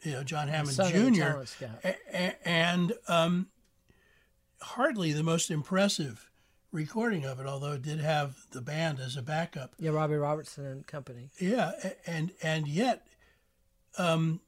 you 0.03 0.11
know 0.11 0.23
John 0.23 0.47
Hammond 0.47 0.75
son 0.75 0.87
of 0.87 0.93
the 0.93 1.11
Jr. 1.11 1.17
talent. 1.19 1.55
A- 1.83 1.95
a- 2.13 2.47
and 2.47 2.93
um, 3.07 3.47
hardly 4.61 5.11
the 5.13 5.23
most 5.23 5.49
impressive 5.49 6.29
recording 6.71 7.25
of 7.25 7.39
it, 7.39 7.47
although 7.47 7.71
it 7.73 7.81
did 7.81 7.99
have 7.99 8.35
the 8.51 8.61
band 8.61 8.99
as 8.99 9.15
a 9.17 9.21
backup. 9.23 9.73
yeah, 9.79 9.89
Robbie 9.91 10.15
Robertson 10.15 10.65
and 10.65 10.85
company. 10.87 11.29
Yeah, 11.39 11.71
and 12.05 12.31
and 12.43 12.67
yet, 12.67 13.07
um, 13.97 14.41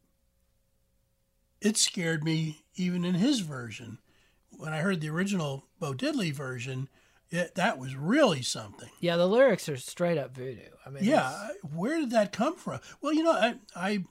it 1.62 1.78
scared 1.78 2.24
me 2.24 2.64
even 2.76 3.06
in 3.06 3.16
his 3.16 3.42
version. 3.42 4.00
When 4.50 4.74
I 4.74 4.80
heard 4.80 5.02
the 5.02 5.10
original 5.10 5.66
Bo 5.80 5.94
Diddley 5.94 6.34
version, 6.34 6.90
it, 7.30 7.56
that 7.56 7.78
was 7.80 7.96
really 7.96 8.42
something. 8.42 8.90
Yeah, 9.00 9.16
the 9.18 9.28
lyrics 9.28 9.70
are 9.70 9.78
straight 9.78 10.18
up 10.18 10.36
voodoo. 10.36 10.62
I 10.86 10.90
mean, 10.90 11.04
Yeah, 11.04 11.30
it's- 11.52 11.58
where 11.74 12.00
did 12.00 12.12
that 12.12 12.32
come 12.34 12.56
from? 12.56 12.80
Well, 13.02 13.14
you 13.14 13.24
know, 13.24 13.32
I, 13.32 13.56
I 13.76 14.04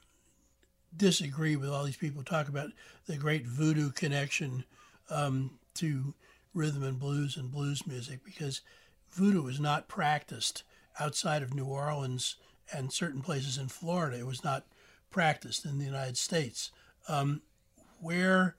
disagree 0.96 1.56
with 1.56 1.70
all 1.70 1.84
these 1.84 1.96
people 1.96 2.22
talk 2.22 2.48
about 2.48 2.70
the 3.06 3.16
great 3.16 3.46
voodoo 3.46 3.90
connection 3.90 4.64
um, 5.08 5.58
to 5.74 6.14
rhythm 6.54 6.82
and 6.82 6.98
blues 6.98 7.36
and 7.36 7.50
blues 7.50 7.86
music 7.86 8.24
because 8.24 8.60
voodoo 9.10 9.46
is 9.46 9.60
not 9.60 9.88
practiced 9.88 10.62
outside 10.98 11.42
of 11.42 11.54
New 11.54 11.64
Orleans 11.66 12.36
and 12.72 12.92
certain 12.92 13.22
places 13.22 13.56
in 13.58 13.68
Florida. 13.68 14.18
It 14.18 14.26
was 14.26 14.42
not 14.44 14.66
practiced 15.10 15.64
in 15.64 15.78
the 15.78 15.84
United 15.84 16.16
States. 16.16 16.70
Um, 17.11 17.42
where 18.01 18.57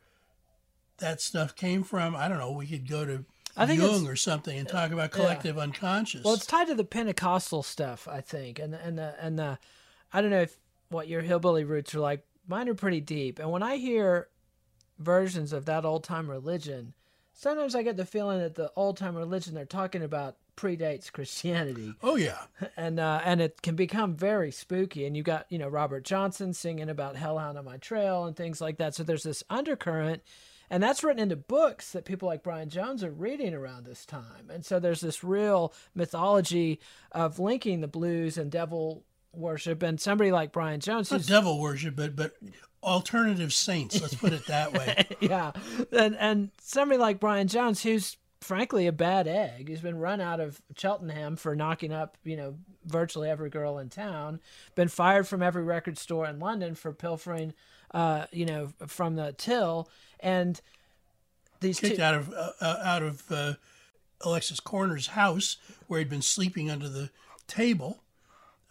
that 0.98 1.22
stuff 1.22 1.56
came 1.56 1.84
from, 1.84 2.16
I 2.16 2.28
don't 2.28 2.38
know. 2.38 2.52
We 2.52 2.68
could 2.68 2.88
go 2.88 3.06
to 3.06 3.26
I 3.56 3.66
think 3.66 3.82
Jung 3.82 4.08
or 4.08 4.16
something 4.16 4.58
and 4.58 4.68
talk 4.68 4.92
about 4.92 5.12
collective 5.12 5.58
unconscious. 5.58 6.24
Well, 6.24 6.34
it's 6.34 6.46
tied 6.46 6.68
to 6.68 6.76
the 6.76 6.84
Pentecostal 6.84 7.64
stuff, 7.64 8.08
I 8.08 8.22
think, 8.22 8.60
and 8.60 8.74
and 8.74 8.98
the 8.98 9.16
and 9.20 9.38
the, 9.38 9.60
I 10.14 10.22
don't 10.22 10.32
know 10.32 10.42
if 10.42 10.58
what 10.90 11.08
your 11.08 11.22
hillbilly 11.22 11.64
roots 11.64 11.96
are 11.96 12.00
like. 12.00 12.26
Mine 12.48 12.70
are 12.70 12.74
pretty 12.74 13.02
deep, 13.02 13.40
and 13.40 13.52
when 13.52 13.64
I 13.64 13.78
hear 13.78 14.30
versions 15.00 15.54
of 15.54 15.66
that 15.66 15.86
old 15.86 16.04
time 16.04 16.30
religion, 16.30 16.94
sometimes 17.34 17.76
I 17.76 17.84
get 17.84 17.98
the 17.98 18.06
feeling 18.06 18.40
that 18.40 18.56
the 18.56 18.72
old 18.76 18.98
time 18.98 19.16
religion 19.16 19.54
they're 19.54 19.66
talking 19.66 20.04
about 20.04 20.38
predates 20.56 21.12
Christianity, 21.12 21.94
oh 22.02 22.16
yeah. 22.16 22.44
and 22.78 23.00
uh, 23.00 23.22
and 23.24 23.42
it 23.42 23.62
can 23.62 23.76
become 23.76 24.16
very 24.16 24.52
spooky. 24.52 25.06
And 25.06 25.16
you 25.16 25.24
got 25.24 25.46
you 25.50 25.58
know 25.58 25.68
Robert 25.68 26.04
Johnson 26.04 26.54
singing 26.54 26.90
about 26.90 27.16
Hellhound 27.16 27.58
on 27.58 27.66
My 27.66 27.78
Trail 27.78 28.26
and 28.26 28.36
things 28.36 28.62
like 28.62 28.78
that. 28.78 28.96
So 28.96 29.04
there's 29.04 29.24
this 29.24 29.44
undercurrent. 29.50 30.22
And 30.70 30.82
that's 30.82 31.04
written 31.04 31.22
into 31.22 31.36
books 31.36 31.92
that 31.92 32.06
people 32.06 32.30
like 32.30 32.44
Brian 32.44 32.70
Jones 32.70 33.04
are 33.04 33.12
reading 33.12 33.54
around 33.54 33.86
this 33.86 34.06
time. 34.06 34.50
And 34.50 34.66
so 34.66 34.80
there's 34.80 35.02
this 35.02 35.22
real 35.22 35.74
mythology 35.94 36.80
of 37.12 37.40
linking 37.40 37.82
the 37.82 37.90
blues 37.90 38.38
and 38.38 38.50
devil 38.50 39.04
worship. 39.34 39.84
And 39.84 40.00
somebody 40.00 40.32
like 40.32 40.54
Brian 40.54 40.80
Jones, 40.80 41.12
not 41.12 41.26
devil 41.26 41.60
worship, 41.60 41.98
but 41.98 42.16
but 42.16 42.36
alternative 42.84 43.54
saints. 43.54 44.02
Let's 44.02 44.16
put 44.16 44.34
it 44.34 44.46
that 44.48 44.74
way. 44.74 45.08
yeah, 45.20 45.52
and 45.92 46.16
and 46.18 46.52
somebody 46.62 47.00
like 47.00 47.20
Brian 47.20 47.48
Jones, 47.48 47.84
who's 47.84 48.18
frankly 48.42 48.88
a 48.88 48.92
bad 48.92 49.28
egg. 49.28 49.70
He's 49.70 49.82
been 49.82 50.00
run 50.00 50.20
out 50.20 50.40
of 50.40 50.62
Cheltenham 50.76 51.36
for 51.36 51.56
knocking 51.56 51.94
up, 51.94 52.18
you 52.24 52.36
know, 52.36 52.56
virtually 52.86 53.30
every 53.30 53.50
girl 53.50 53.78
in 53.78 53.90
town. 53.90 54.42
Been 54.76 54.88
fired 54.88 55.28
from 55.28 55.42
every 55.42 55.64
record 55.64 55.98
store 55.98 56.26
in 56.26 56.40
London 56.40 56.76
for 56.76 56.92
pilfering, 56.92 57.54
uh, 57.94 58.26
you 58.32 58.46
know, 58.46 58.74
from 58.88 59.16
the 59.16 59.34
till. 59.38 59.90
And 60.20 60.60
these 61.60 61.80
Kicked 61.80 61.98
two, 61.98 62.04
out 62.04 62.16
of 62.16 62.34
uh, 62.34 62.52
uh, 62.60 62.80
out 62.84 63.04
of 63.04 63.32
uh, 63.32 63.54
Alexis 64.22 64.60
Korner's 64.60 65.08
house 65.08 65.58
where 65.88 66.00
he'd 66.00 66.10
been 66.10 66.22
sleeping 66.22 66.70
under 66.70 66.90
the 66.90 67.12
table. 67.48 68.02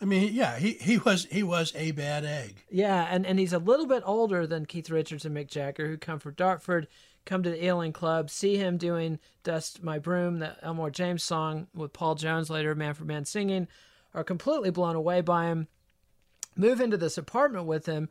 I 0.03 0.07
mean, 0.07 0.33
yeah, 0.33 0.59
he, 0.59 0.73
he 0.73 0.99
was 0.99 1.27
he 1.31 1.43
was 1.43 1.73
a 1.77 1.91
bad 1.93 2.25
egg. 2.25 2.65
Yeah, 2.71 3.07
and, 3.11 3.27
and 3.27 3.39
he's 3.39 3.53
a 3.53 3.59
little 3.59 3.87
bit 3.87 4.03
older 4.07 4.47
than 4.47 4.65
Keith 4.65 4.89
Richards 4.89 5.27
and 5.27 5.37
Mick 5.37 5.49
Jagger, 5.49 5.87
who 5.87 5.99
come 5.99 6.19
from 6.19 6.33
Dartford, 6.35 6.89
come 7.25 7.43
to 7.43 7.51
the 7.51 7.65
Ealing 7.65 7.93
Club, 7.93 8.31
see 8.31 8.57
him 8.57 8.77
doing 8.77 9.19
Dust 9.43 9.83
My 9.83 9.99
Broom, 9.99 10.39
the 10.39 10.57
Elmore 10.63 10.91
James 10.91 11.23
song 11.23 11.69
with 11.75 11.93
Paul 11.93 12.15
Jones 12.15 12.51
later, 12.51 12.75
Manfred 12.75 13.09
Mann 13.09 13.25
singing, 13.25 13.69
are 14.15 14.25
completely 14.25 14.71
blown 14.71 14.97
away 14.97 15.21
by 15.21 15.47
him, 15.47 15.69
move 16.57 16.81
into 16.81 16.97
this 16.97 17.19
apartment 17.19 17.67
with 17.67 17.87
him. 17.87 18.09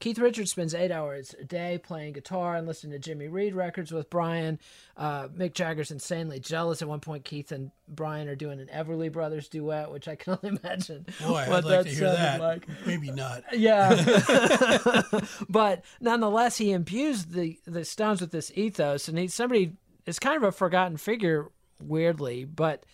Keith 0.00 0.18
Richards 0.18 0.50
spends 0.50 0.74
eight 0.74 0.90
hours 0.90 1.34
a 1.38 1.44
day 1.44 1.78
playing 1.82 2.14
guitar 2.14 2.56
and 2.56 2.66
listening 2.66 2.92
to 2.92 2.98
Jimmy 2.98 3.28
Reed 3.28 3.54
records 3.54 3.92
with 3.92 4.08
Brian. 4.08 4.58
Uh, 4.96 5.28
Mick 5.28 5.52
Jagger's 5.52 5.90
insanely 5.90 6.40
jealous. 6.40 6.80
At 6.80 6.88
one 6.88 7.00
point, 7.00 7.24
Keith 7.26 7.52
and 7.52 7.70
Brian 7.86 8.26
are 8.26 8.34
doing 8.34 8.60
an 8.60 8.70
Everly 8.74 9.12
Brothers 9.12 9.48
duet, 9.48 9.92
which 9.92 10.08
I 10.08 10.16
can 10.16 10.38
only 10.42 10.58
imagine 10.62 11.04
Boy, 11.20 11.46
I'd 11.50 11.64
like 11.64 11.84
to 11.84 11.90
hear 11.90 12.10
that. 12.10 12.40
like. 12.40 12.66
Maybe 12.86 13.10
not. 13.12 13.44
Yeah, 13.52 15.02
but 15.50 15.84
nonetheless, 16.00 16.56
he 16.56 16.72
imbues 16.72 17.26
the 17.26 17.58
the 17.66 17.84
Stones 17.84 18.22
with 18.22 18.30
this 18.30 18.50
ethos, 18.54 19.06
and 19.06 19.18
he's 19.18 19.34
somebody. 19.34 19.72
It's 20.06 20.18
kind 20.18 20.36
of 20.36 20.44
a 20.44 20.52
forgotten 20.52 20.96
figure, 20.96 21.50
weirdly, 21.78 22.44
but 22.46 22.84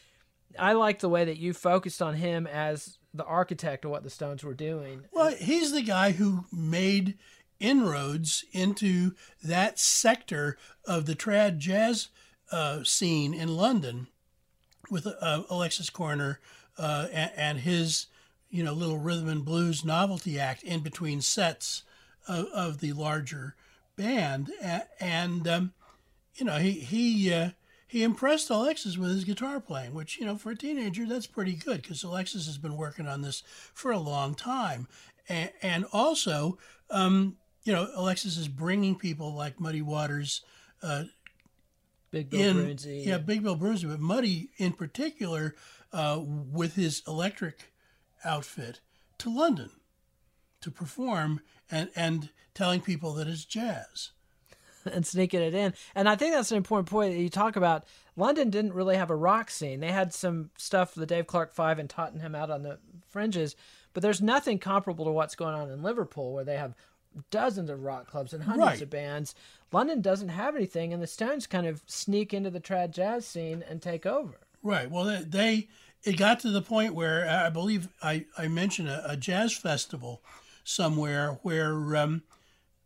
I 0.59 0.73
like 0.73 0.99
the 0.99 1.09
way 1.09 1.25
that 1.27 1.37
you 1.37 1.53
focused 1.55 2.03
on 2.03 2.15
him 2.15 2.47
as 2.49 2.99
the 3.17 3.25
architect 3.25 3.85
of 3.85 3.91
what 3.91 4.03
the 4.03 4.11
Stones 4.11 4.45
were 4.45 4.55
doing. 4.55 5.05
Well, 5.13 5.35
he's 5.35 5.73
the 5.73 5.83
guy 5.83 6.13
who 6.13 6.45
made 6.53 7.19
inroads 7.59 8.45
into 8.53 9.13
that 9.43 9.79
sector 9.79 10.59
of 10.85 11.07
the 11.07 11.15
trad 11.15 11.59
jazz 11.59 12.09
uh, 12.53 12.85
scene 12.85 13.33
in 13.35 13.57
London 13.57 14.09
with 14.91 15.07
uh, 15.07 15.43
Alexis 15.51 15.91
Korner 15.91 16.37
uh, 16.79 17.09
and, 17.13 17.31
and 17.37 17.59
his, 17.61 18.07
you 18.51 18.63
know, 18.63 18.73
little 18.73 18.99
rhythm 18.99 19.29
and 19.29 19.45
blues 19.45 19.85
novelty 19.85 20.39
act 20.39 20.63
in 20.63 20.81
between 20.81 21.21
sets 21.21 21.83
of, 22.29 22.47
of 22.47 22.81
the 22.81 22.93
larger 22.93 23.57
band, 23.97 24.53
and, 25.01 25.49
um, 25.49 25.73
you 26.35 26.45
know, 26.45 26.59
he 26.59 26.73
he 26.73 27.33
uh, 27.33 27.51
he 27.87 28.03
impressed 28.03 28.51
Alexis 28.51 28.99
with 28.99 29.11
his 29.11 29.25
guitar 29.25 29.61
playing, 29.61 29.95
which 29.95 30.19
you 30.19 30.27
know, 30.27 30.37
for 30.37 30.51
a 30.51 30.57
teenager, 30.57 31.07
that's 31.07 31.27
pretty 31.27 31.55
good 31.55 31.83
because 31.83 32.03
Alexis 32.03 32.47
has 32.47 32.59
been 32.59 32.77
working 32.77 33.07
on 33.07 33.23
this 33.23 33.43
for 33.75 33.93
a 33.93 33.99
long 33.99 34.35
time, 34.35 34.89
and, 35.29 35.51
and 35.63 35.85
also, 35.93 36.59
um, 36.91 37.37
you 37.65 37.73
know, 37.73 37.89
Alexis 37.95 38.37
is 38.37 38.49
bringing 38.49 38.97
people 38.97 39.35
like 39.35 39.61
Muddy 39.61 39.83
Waters 39.83 40.43
uh, 40.83 41.05
Big 42.11 42.31
Bill 42.31 42.41
in 42.41 42.79
yeah, 42.85 43.19
Big 43.19 43.43
Bill 43.43 43.57
Broonzy, 43.57 43.89
but 43.89 44.01
Muddy 44.01 44.51
in 44.57 44.73
particular, 44.73 45.55
uh, 45.93 46.21
with 46.23 46.75
his 46.75 47.03
electric 47.07 47.73
outfit, 48.25 48.81
to 49.19 49.35
London 49.35 49.71
to 50.61 50.71
perform 50.71 51.41
and 51.71 51.91
and 51.95 52.31
telling 52.55 52.81
people 52.81 53.13
that 53.15 53.29
it's 53.29 53.45
jazz. 53.45 54.11
And 54.89 55.07
sneaking 55.07 55.41
it 55.43 55.55
in. 55.55 55.75
And 55.95 56.09
I 56.09 56.17
think 56.17 56.35
that's 56.35 56.51
an 56.51 56.57
important 56.57 56.89
point 56.89 57.15
that 57.15 57.21
you 57.21 57.29
talk 57.29 57.57
about. 57.57 57.85
London 58.17 58.51
didn't 58.51 58.73
really 58.75 58.97
have 58.97 59.11
a 59.11 59.17
rock 59.17 59.51
scene. 59.51 59.81
They 59.81 59.93
had 59.93 60.13
some 60.15 60.51
stuff, 60.57 60.95
the 60.95 61.07
Dave 61.07 61.27
Clark 61.27 61.53
Five 61.55 61.79
and 61.79 61.89
Tottenham 61.91 62.35
out 62.35 62.51
on 62.51 62.63
the 62.63 62.79
fringes, 63.09 63.57
but 63.93 64.03
there's 64.03 64.23
nothing 64.23 64.59
comparable 64.59 65.05
to 65.05 65.11
what's 65.11 65.35
going 65.35 65.55
on 65.55 65.71
in 65.71 65.83
Liverpool, 65.83 66.33
where 66.33 66.45
they 66.45 66.57
have 66.57 66.75
dozens 67.31 67.71
of 67.71 67.83
rock 67.83 68.07
clubs 68.11 68.33
and 68.33 68.43
hundreds 68.43 68.67
Right. 68.67 68.83
of 68.83 68.91
bands. 68.91 69.35
London 69.73 70.01
doesn't 70.03 70.29
have 70.29 70.55
anything, 70.55 70.93
and 70.93 71.03
the 71.03 71.07
Stones 71.07 71.47
kind 71.47 71.67
of 71.67 71.83
sneak 71.87 72.33
into 72.35 72.51
the 72.51 72.61
trad 72.61 72.91
jazz 72.91 73.27
scene 73.27 73.65
and 73.69 73.81
take 73.83 74.05
over. 74.07 74.39
Right. 74.63 74.91
Well, 74.91 75.05
they, 75.05 75.23
they 75.23 75.69
it 76.05 76.17
got 76.19 76.41
to 76.41 76.51
the 76.51 76.63
point 76.63 76.95
where 76.95 77.29
I 77.29 77.49
believe 77.51 77.89
I 78.03 78.27
I 78.37 78.49
mentioned 78.49 78.89
a, 78.89 79.11
a 79.13 79.17
jazz 79.17 79.55
festival 79.57 80.23
somewhere 80.65 81.39
where 81.43 81.97
um, 81.97 82.23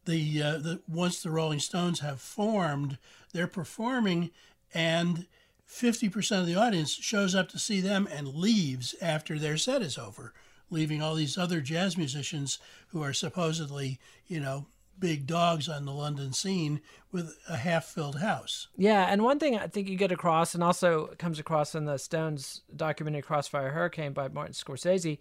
the 0.04 0.42
uh, 0.42 0.58
the 0.58 0.80
once 0.88 1.22
the 1.22 1.30
Rolling 1.30 1.60
Stones 1.60 2.00
have 2.00 2.20
formed, 2.20 2.98
they're 3.32 3.46
performing, 3.46 4.30
and 4.74 5.26
fifty 5.64 6.08
percent 6.08 6.40
of 6.40 6.46
the 6.46 6.56
audience 6.56 6.92
shows 6.92 7.34
up 7.34 7.48
to 7.50 7.58
see 7.58 7.80
them 7.80 8.08
and 8.10 8.34
leaves 8.34 8.94
after 9.00 9.38
their 9.38 9.56
set 9.56 9.82
is 9.82 9.98
over, 9.98 10.32
leaving 10.70 11.02
all 11.02 11.14
these 11.14 11.38
other 11.38 11.60
jazz 11.60 11.96
musicians 11.96 12.58
who 12.88 13.02
are 13.02 13.12
supposedly 13.12 13.98
you 14.26 14.40
know 14.40 14.66
big 14.98 15.26
dogs 15.26 15.68
on 15.68 15.86
the 15.86 15.92
London 15.92 16.32
scene 16.32 16.80
with 17.10 17.38
a 17.48 17.56
half-filled 17.56 18.20
house. 18.20 18.68
Yeah, 18.76 19.06
and 19.10 19.22
one 19.22 19.38
thing 19.38 19.56
I 19.56 19.66
think 19.66 19.88
you 19.88 19.96
get 19.96 20.12
across, 20.12 20.54
and 20.54 20.62
also 20.62 21.14
comes 21.18 21.38
across 21.38 21.74
in 21.74 21.86
the 21.86 21.98
Stones 21.98 22.60
documentary 22.74 23.22
Crossfire 23.22 23.70
Hurricane 23.70 24.12
by 24.12 24.28
Martin 24.28 24.52
Scorsese, 24.52 25.18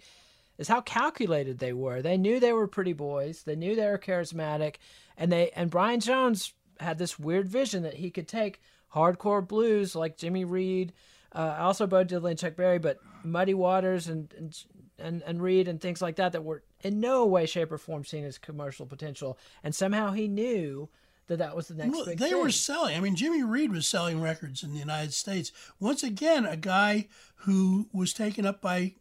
is 0.60 0.68
how 0.68 0.82
calculated 0.82 1.58
they 1.58 1.74
were. 1.74 2.04
They 2.04 2.18
knew 2.18 2.40
they 2.40 2.54
were 2.54 2.68
pretty 2.68 2.94
boys. 2.94 3.42
They 3.42 3.56
knew 3.56 3.76
they 3.76 3.88
were 3.88 3.98
charismatic, 3.98 4.76
and 5.18 5.32
they 5.32 5.50
and 5.56 5.72
Brian 5.72 6.00
Jones 6.00 6.54
had 6.80 7.00
this 7.00 7.18
weird 7.18 7.48
vision 7.50 7.82
that 7.84 7.96
he 7.96 8.12
could 8.12 8.28
take 8.28 8.62
hardcore 8.94 9.46
blues 9.48 9.96
like 9.96 10.18
Jimmy 10.18 10.46
Reed, 10.46 10.94
uh, 11.34 11.56
also 11.60 11.88
Bo 11.88 12.06
Diddley 12.06 12.32
and 12.32 12.40
Chuck 12.40 12.56
Berry, 12.56 12.78
but 12.78 13.00
Muddy 13.24 13.56
Waters 13.56 14.08
and 14.08 14.32
and 14.38 14.64
and, 15.00 15.24
and 15.26 15.42
Reed 15.42 15.68
and 15.70 15.80
things 15.80 16.02
like 16.02 16.18
that 16.18 16.34
that 16.34 16.44
were 16.44 16.62
in 16.82 17.00
no 17.00 17.26
way, 17.26 17.46
shape, 17.46 17.72
or 17.72 17.78
form 17.78 18.04
seen 18.04 18.26
as 18.26 18.38
commercial 18.38 18.86
potential, 18.86 19.40
and 19.64 19.74
somehow 19.74 20.12
he 20.12 20.28
knew 20.28 20.90
that 21.28 21.38
that 21.38 21.56
was 21.56 21.68
the 21.68 21.76
next 21.76 21.96
Well, 21.96 22.06
big 22.06 22.18
they 22.18 22.32
thing. 22.32 22.42
were 22.42 22.50
selling. 22.52 22.98
I 22.98 23.00
mean, 23.00 23.16
Jimmy 23.16 23.44
Reed 23.44 23.72
was 23.72 23.88
selling 23.88 24.20
records 24.22 24.64
in 24.64 24.74
the 24.74 24.80
United 24.80 25.14
States. 25.14 25.52
Once 25.80 26.04
again, 26.04 26.46
a 26.46 26.58
guy 26.58 27.08
who 27.44 27.88
was 27.94 28.14
taken 28.14 28.46
up 28.46 28.62
by 28.62 28.96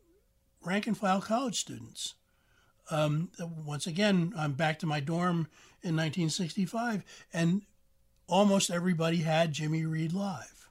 rank 0.64 0.86
and 0.86 0.96
file 0.96 1.20
college 1.20 1.59
students. 1.59 2.14
Um, 2.90 3.30
once 3.66 3.86
again, 3.86 4.32
I'm 4.36 4.52
back 4.52 4.78
to 4.80 4.86
my 4.86 5.00
dorm 5.00 5.48
in 5.82 5.94
1965, 5.94 7.04
and 7.32 7.62
almost 8.26 8.70
everybody 8.70 9.18
had 9.18 9.52
Jimmy 9.52 9.84
Reed 9.84 10.12
live. 10.12 10.68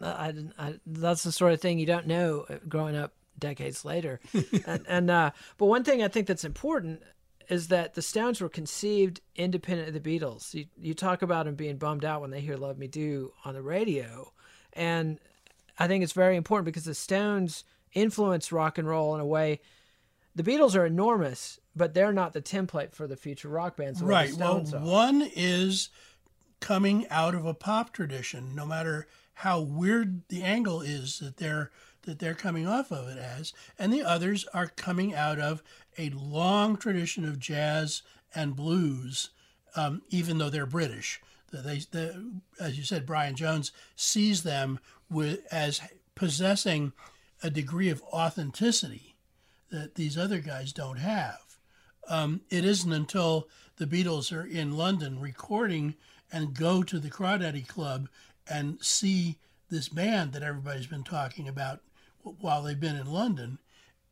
Uh, 0.00 0.14
I, 0.18 0.32
didn't- 0.32 0.54
I, 0.58 0.74
that's 0.86 1.22
the 1.22 1.32
sort 1.32 1.52
of 1.52 1.60
thing 1.60 1.78
you 1.78 1.86
don't 1.86 2.06
know 2.06 2.46
uh, 2.48 2.56
growing 2.68 2.96
up 2.96 3.12
decades 3.38 3.84
later. 3.84 4.20
and, 4.66 4.84
and 4.88 5.10
uh, 5.10 5.30
but 5.58 5.66
one 5.66 5.84
thing 5.84 6.02
I 6.02 6.08
think 6.08 6.26
that's 6.26 6.44
important 6.44 7.02
is 7.48 7.68
that 7.68 7.94
the 7.94 8.02
Stones 8.02 8.40
were 8.40 8.48
conceived 8.48 9.20
independent 9.36 9.88
of 9.94 10.02
the 10.02 10.18
Beatles. 10.18 10.54
You, 10.54 10.64
you 10.80 10.94
talk 10.94 11.20
about 11.22 11.44
them 11.44 11.54
being 11.54 11.76
bummed 11.76 12.04
out 12.04 12.22
when 12.22 12.30
they 12.30 12.40
hear 12.40 12.56
"Love 12.56 12.78
Me 12.78 12.86
Do" 12.86 13.32
on 13.44 13.54
the 13.54 13.62
radio, 13.62 14.32
and 14.72 15.18
I 15.78 15.86
think 15.86 16.02
it's 16.02 16.12
very 16.12 16.36
important 16.36 16.64
because 16.64 16.84
the 16.86 16.94
Stones 16.94 17.64
influence 17.94 18.52
rock 18.52 18.78
and 18.78 18.88
roll 18.88 19.14
in 19.14 19.20
a 19.20 19.26
way. 19.26 19.60
The 20.34 20.42
Beatles 20.42 20.76
are 20.76 20.84
enormous, 20.84 21.60
but 21.76 21.94
they're 21.94 22.12
not 22.12 22.32
the 22.32 22.42
template 22.42 22.92
for 22.92 23.06
the 23.06 23.16
future 23.16 23.48
rock 23.48 23.76
bands. 23.76 24.02
Right. 24.02 24.32
Well, 24.34 24.66
are. 24.74 24.80
one 24.80 25.22
is 25.34 25.90
coming 26.60 27.06
out 27.08 27.34
of 27.34 27.46
a 27.46 27.54
pop 27.54 27.92
tradition, 27.92 28.54
no 28.54 28.66
matter 28.66 29.06
how 29.34 29.60
weird 29.60 30.22
the 30.28 30.42
angle 30.42 30.80
is 30.80 31.18
that 31.18 31.36
they're 31.36 31.70
that 32.02 32.18
they're 32.18 32.34
coming 32.34 32.66
off 32.66 32.92
of 32.92 33.08
it 33.08 33.16
as, 33.16 33.54
and 33.78 33.90
the 33.90 34.02
others 34.02 34.44
are 34.52 34.66
coming 34.66 35.14
out 35.14 35.38
of 35.38 35.62
a 35.96 36.10
long 36.10 36.76
tradition 36.76 37.24
of 37.24 37.38
jazz 37.38 38.02
and 38.34 38.54
blues, 38.54 39.30
um, 39.74 40.02
even 40.10 40.36
though 40.36 40.50
they're 40.50 40.66
British. 40.66 41.22
That 41.50 41.64
they, 41.64 41.78
the, 41.90 42.40
as 42.60 42.76
you 42.76 42.84
said, 42.84 43.06
Brian 43.06 43.36
Jones 43.36 43.72
sees 43.96 44.42
them 44.42 44.80
with 45.08 45.40
as 45.50 45.80
possessing 46.14 46.92
a 47.44 47.50
degree 47.50 47.90
of 47.90 48.02
authenticity 48.12 49.14
that 49.70 49.94
these 49.94 50.18
other 50.18 50.40
guys 50.40 50.72
don't 50.72 50.98
have 50.98 51.44
um, 52.08 52.40
it 52.50 52.64
isn't 52.64 52.92
until 52.92 53.48
the 53.76 53.86
Beatles 53.86 54.32
are 54.36 54.46
in 54.46 54.76
London 54.76 55.20
recording 55.20 55.94
and 56.32 56.54
go 56.54 56.82
to 56.82 56.98
the 56.98 57.10
Crawdaddy 57.10 57.66
Club 57.66 58.08
and 58.48 58.78
see 58.82 59.38
this 59.70 59.88
band 59.88 60.32
that 60.32 60.42
everybody's 60.42 60.86
been 60.86 61.04
talking 61.04 61.48
about 61.48 61.80
while 62.22 62.62
they've 62.62 62.78
been 62.78 62.96
in 62.96 63.10
London, 63.10 63.58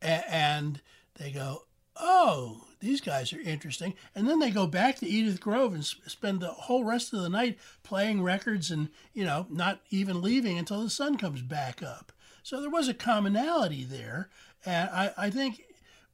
and 0.01 0.81
they 1.15 1.31
go, 1.31 1.65
"Oh, 1.95 2.65
these 2.79 3.01
guys 3.01 3.33
are 3.33 3.39
interesting." 3.39 3.95
And 4.13 4.27
then 4.27 4.39
they 4.39 4.51
go 4.51 4.67
back 4.67 4.97
to 4.97 5.07
Edith 5.07 5.39
Grove 5.39 5.73
and 5.73 5.85
spend 5.85 6.39
the 6.39 6.49
whole 6.49 6.83
rest 6.83 7.13
of 7.13 7.21
the 7.21 7.29
night 7.29 7.57
playing 7.81 8.21
records 8.21 8.71
and 8.71 8.89
you 9.13 9.23
know 9.23 9.47
not 9.49 9.81
even 9.89 10.21
leaving 10.21 10.57
until 10.57 10.83
the 10.83 10.89
sun 10.89 11.17
comes 11.17 11.41
back 11.41 11.81
up. 11.81 12.11
So 12.43 12.61
there 12.61 12.69
was 12.69 12.89
a 12.89 12.93
commonality 12.93 13.85
there, 13.85 14.29
and 14.65 14.89
I, 14.89 15.11
I 15.17 15.29
think 15.29 15.63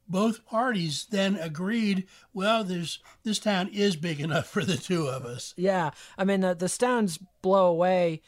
both 0.08 0.44
parties 0.46 1.06
then 1.10 1.36
agreed, 1.36 2.06
well, 2.32 2.64
there's 2.64 3.00
this 3.24 3.38
town 3.38 3.68
is 3.72 3.96
big 3.96 4.20
enough 4.20 4.46
for 4.50 4.64
the 4.64 4.76
two 4.76 5.06
of 5.06 5.24
us. 5.24 5.52
Yeah, 5.56 5.90
I 6.16 6.24
mean 6.24 6.40
the, 6.40 6.54
the 6.54 6.68
Stones 6.68 7.18
blow 7.42 7.66
away 7.66 8.22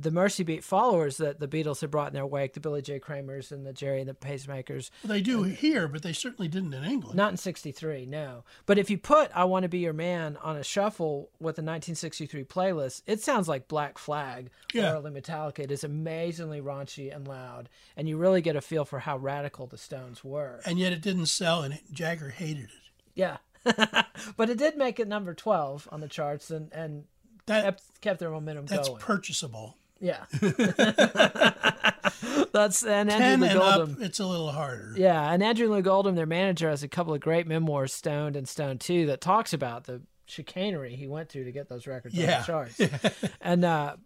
the 0.00 0.12
Mersey 0.12 0.44
Beat 0.44 0.62
followers 0.62 1.16
that 1.16 1.40
the 1.40 1.48
Beatles 1.48 1.80
had 1.80 1.90
brought 1.90 2.06
in 2.06 2.14
their 2.14 2.24
wake, 2.24 2.54
the 2.54 2.60
Billy 2.60 2.80
J. 2.82 3.00
Kramers 3.00 3.50
and 3.50 3.66
the 3.66 3.72
Gerry 3.72 3.98
and 3.98 4.08
the 4.08 4.14
Pacemakers. 4.14 4.90
Well, 5.02 5.08
they 5.12 5.20
do 5.20 5.42
here, 5.42 5.88
but 5.88 6.02
they 6.02 6.12
certainly 6.12 6.46
didn't 6.46 6.72
in 6.72 6.84
England. 6.84 7.16
Not 7.16 7.32
in 7.32 7.36
'63, 7.36 8.06
no. 8.06 8.44
But 8.64 8.78
if 8.78 8.90
you 8.90 8.96
put 8.98 9.30
"I 9.34 9.44
Want 9.44 9.64
to 9.64 9.68
Be 9.68 9.80
Your 9.80 9.92
Man" 9.92 10.36
on 10.36 10.56
a 10.56 10.62
shuffle 10.62 11.30
with 11.40 11.58
a 11.58 11.62
1963 11.62 12.44
playlist, 12.44 13.02
it 13.06 13.20
sounds 13.20 13.48
like 13.48 13.66
Black 13.66 13.98
Flag 13.98 14.50
Yeah. 14.72 14.92
or 14.92 14.96
early 14.98 15.10
Metallica. 15.10 15.58
It 15.60 15.72
is 15.72 15.82
amazingly 15.82 16.60
raunchy 16.60 17.12
and 17.14 17.26
loud, 17.26 17.68
and 17.96 18.08
you 18.08 18.16
really 18.18 18.40
get 18.40 18.54
a 18.54 18.60
feel 18.60 18.84
for 18.84 19.00
how 19.00 19.16
radical 19.16 19.66
the 19.66 19.78
Stones 19.78 20.22
were. 20.22 20.60
And 20.64 20.78
yet 20.78 20.92
it 20.92 21.02
didn't 21.02 21.26
sell, 21.26 21.62
and 21.62 21.80
Jagger 21.92 22.30
hated 22.30 22.64
it. 22.66 22.70
Yeah, 23.16 23.38
but 24.36 24.48
it 24.50 24.58
did 24.58 24.76
make 24.76 25.00
it 25.00 25.08
number 25.08 25.34
12 25.34 25.88
on 25.90 26.00
the 26.00 26.08
charts, 26.08 26.52
and 26.52 26.72
and 26.72 27.04
That 27.46 27.64
kept, 27.64 27.82
kept 28.00 28.20
their 28.20 28.30
momentum 28.30 28.66
that's 28.66 28.88
going. 28.88 29.00
purchasable. 29.00 29.76
Yeah. 30.00 30.24
That's 32.52 32.82
and 32.84 33.10
Andrew 33.10 33.48
Ten 33.48 33.56
and 33.56 33.60
up, 33.60 34.00
it's 34.00 34.20
a 34.20 34.26
little 34.26 34.50
harder. 34.50 34.94
Yeah, 34.96 35.32
and 35.32 35.42
Andrew 35.42 35.68
Loog 35.68 35.86
Oldham, 35.86 36.14
their 36.14 36.26
manager, 36.26 36.68
has 36.68 36.82
a 36.82 36.88
couple 36.88 37.14
of 37.14 37.20
great 37.20 37.46
memoirs, 37.46 37.92
Stoned 37.92 38.36
and 38.36 38.48
Stoned 38.48 38.80
Two, 38.80 39.06
that 39.06 39.20
talks 39.20 39.52
about 39.52 39.84
the 39.84 40.02
chicanery 40.26 40.94
he 40.94 41.06
went 41.06 41.28
through 41.28 41.44
to 41.44 41.52
get 41.52 41.68
those 41.68 41.86
records 41.86 42.18
on 42.18 42.26
the 42.26 42.42
charts. 42.44 42.80
and 43.40 43.64
uh, 43.64 43.96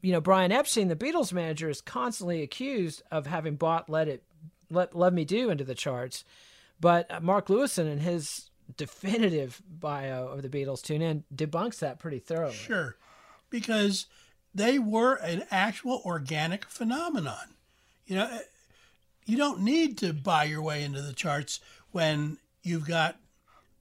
you 0.00 0.12
know, 0.12 0.20
Brian 0.20 0.52
Epstein, 0.52 0.88
the 0.88 0.96
Beatles 0.96 1.32
manager, 1.32 1.68
is 1.68 1.80
constantly 1.80 2.42
accused 2.42 3.02
of 3.10 3.26
having 3.26 3.56
bought 3.56 3.88
"Let 3.88 4.08
It 4.08 4.24
Let 4.70 4.94
Love 4.94 5.12
Me 5.12 5.24
Do" 5.24 5.50
into 5.50 5.64
the 5.64 5.74
charts. 5.74 6.24
But 6.80 7.10
uh, 7.10 7.20
Mark 7.20 7.46
Lewisohn, 7.46 7.90
in 7.90 7.98
his 7.98 8.50
definitive 8.76 9.62
bio 9.68 10.26
of 10.26 10.42
the 10.42 10.48
Beatles, 10.48 10.82
tune 10.82 11.02
in, 11.02 11.24
debunks 11.34 11.78
that 11.78 11.98
pretty 11.98 12.18
thoroughly. 12.18 12.54
Sure, 12.54 12.96
because 13.50 14.06
they 14.54 14.78
were 14.78 15.14
an 15.14 15.44
actual 15.50 16.02
organic 16.04 16.64
phenomenon. 16.66 17.54
You 18.06 18.16
know, 18.16 18.38
you 19.24 19.36
don't 19.36 19.60
need 19.60 19.98
to 19.98 20.12
buy 20.12 20.44
your 20.44 20.62
way 20.62 20.82
into 20.82 21.00
the 21.00 21.12
charts 21.12 21.60
when 21.92 22.38
you've 22.62 22.86
got, 22.86 23.16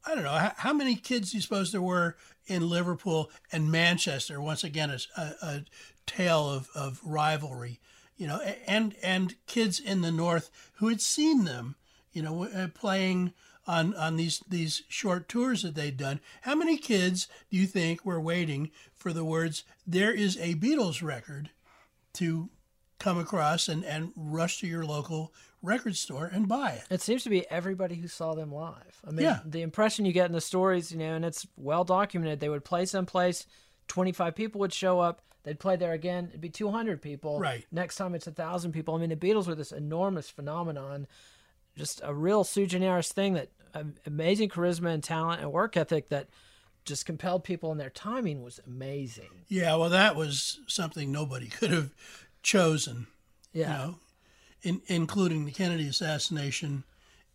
I 0.06 0.16
don't 0.16 0.24
know, 0.24 0.52
how, 0.56 0.74
many 0.74 0.96
kids 0.96 1.32
do 1.32 1.38
you 1.38 1.42
suppose 1.42 1.72
there 1.72 1.82
were 1.82 2.16
in 2.48 2.70
Liverpool 2.70 3.32
and 3.52 3.72
Manchester? 3.72 4.40
Once 4.40 4.64
again, 4.64 4.90
a, 4.90 5.00
a, 5.20 5.24
a 5.42 5.66
tale 6.06 6.50
of, 6.50 6.70
of 6.76 7.02
rivalry. 7.04 7.80
You 8.18 8.28
know, 8.28 8.40
and 8.68 8.94
and 9.02 9.34
kids 9.48 9.80
in 9.80 10.02
the 10.02 10.12
north 10.12 10.52
who 10.74 10.90
had 10.90 11.02
seen 11.02 11.44
them, 11.46 11.76
you 12.14 12.22
know, 12.22 12.44
uh, 12.44 12.68
playing 12.68 13.34
on 13.68 13.94
on 13.96 14.16
these 14.18 14.42
these 14.50 14.84
short 14.90 15.28
tours 15.30 15.62
that 15.64 15.76
they'd 15.76 15.98
done. 15.98 16.20
How 16.42 16.56
many 16.56 16.78
kids 16.78 17.28
do 17.50 17.58
you 17.58 17.68
think 17.68 18.04
were 18.06 18.20
waiting 18.22 18.72
for 18.96 19.14
the 19.14 19.24
words 19.26 19.64
"There 19.86 20.12
is 20.14 20.38
a 20.38 20.56
Beatles 20.56 21.02
record" 21.04 21.50
to 22.14 22.50
come 23.00 23.18
across 23.18 23.68
and 23.68 23.84
and 23.86 24.12
rush 24.16 24.60
to 24.60 24.68
your 24.68 24.86
local 24.86 25.34
record 25.62 25.96
store 25.96 26.26
and 26.26 26.48
buy 26.48 26.72
it? 26.72 26.84
It 26.90 27.02
seems 27.02 27.24
to 27.24 27.30
be 27.30 27.50
everybody 27.52 27.96
who 27.96 28.08
saw 28.08 28.34
them 28.34 28.52
live. 28.52 29.00
I 29.08 29.12
mean, 29.12 29.26
Yeah. 29.26 29.40
the 29.46 29.62
impression 29.62 30.06
you 30.06 30.14
get 30.14 30.26
in 30.26 30.32
the 30.34 30.42
stories, 30.42 30.92
you 30.92 30.98
know, 30.98 31.14
and 31.16 31.24
it's 31.26 31.46
well 31.56 31.84
documented. 31.84 32.40
They 32.40 32.50
would 32.50 32.66
play 32.66 32.86
someplace 32.86 33.46
25 33.88 34.36
people 34.36 34.60
would 34.60 34.74
show 34.74 35.00
up. 35.00 35.22
They'd 35.44 35.60
play 35.60 35.76
there 35.76 35.94
again. 35.94 36.28
It'd 36.30 36.42
be 36.42 36.50
200 36.50 37.02
people. 37.02 37.40
Right. 37.40 37.66
Next 37.72 37.96
time 37.96 38.14
it's 38.16 38.28
a 38.28 38.32
thousand 38.32 38.72
people. 38.74 38.94
I 38.96 39.00
mean, 39.00 39.10
the 39.10 39.16
Beatles 39.16 39.48
were 39.48 39.56
this 39.56 39.72
enormous 39.72 40.30
phenomenon, 40.30 41.08
just 41.78 42.02
a 42.04 42.14
real 42.14 42.44
sui 42.44 42.66
generis 42.66 43.12
thing 43.12 43.34
that 43.34 43.50
um, 43.74 43.96
amazing 44.06 44.50
charisma 44.50 44.94
and 44.94 45.04
talent 45.04 45.42
and 45.42 45.52
work 45.52 45.78
ethic 45.78 46.10
that 46.10 46.28
just 46.84 47.06
compelled 47.06 47.44
people, 47.44 47.72
and 47.72 47.80
their 47.80 47.90
timing 47.90 48.42
was 48.42 48.60
amazing. 48.66 49.30
Yeah, 49.48 49.76
well, 49.76 49.90
that 49.90 50.16
was 50.16 50.60
something 50.68 51.12
nobody 51.12 51.48
could 51.48 51.72
have 51.72 51.92
chosen. 52.44 53.08
Yeah. 53.54 53.62
You 53.62 53.78
know, 53.78 53.96
in, 54.64 54.82
including 54.88 55.46
the 55.46 55.52
Kennedy 55.52 55.88
assassination 55.88 56.84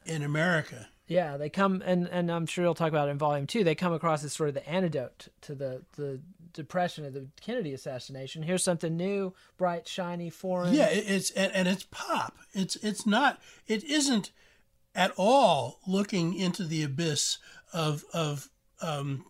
in 0.04 0.22
America. 0.22 0.88
Yeah, 1.08 1.36
they 1.36 1.48
come 1.48 1.82
and 1.84 2.08
and 2.08 2.30
I'm 2.32 2.46
sure 2.46 2.64
you'll 2.64 2.74
talk 2.74 2.88
about 2.88 3.08
it 3.08 3.12
in 3.12 3.18
volume 3.18 3.46
two. 3.46 3.62
They 3.62 3.76
come 3.76 3.92
across 3.92 4.24
as 4.24 4.32
sort 4.32 4.48
of 4.48 4.54
the 4.56 4.68
antidote 4.68 5.28
to 5.42 5.54
the 5.54 5.82
the 5.96 6.20
depression 6.52 7.04
of 7.04 7.12
the 7.12 7.28
Kennedy 7.40 7.72
assassination. 7.74 8.42
Here's 8.42 8.64
something 8.64 8.96
new, 8.96 9.32
bright, 9.56 9.86
shiny, 9.86 10.30
foreign. 10.30 10.74
Yeah, 10.74 10.88
it's 10.90 11.30
and, 11.30 11.52
and 11.52 11.68
it's 11.68 11.86
pop. 11.90 12.36
It's 12.56 12.76
it's 12.76 13.06
not. 13.06 13.40
It 13.66 13.84
isn't 13.84 14.32
at 14.94 15.12
all 15.16 15.80
looking 15.86 16.34
into 16.34 16.64
the 16.64 16.82
abyss 16.82 17.38
of 17.72 18.04
of 18.12 18.48
um, 18.80 19.26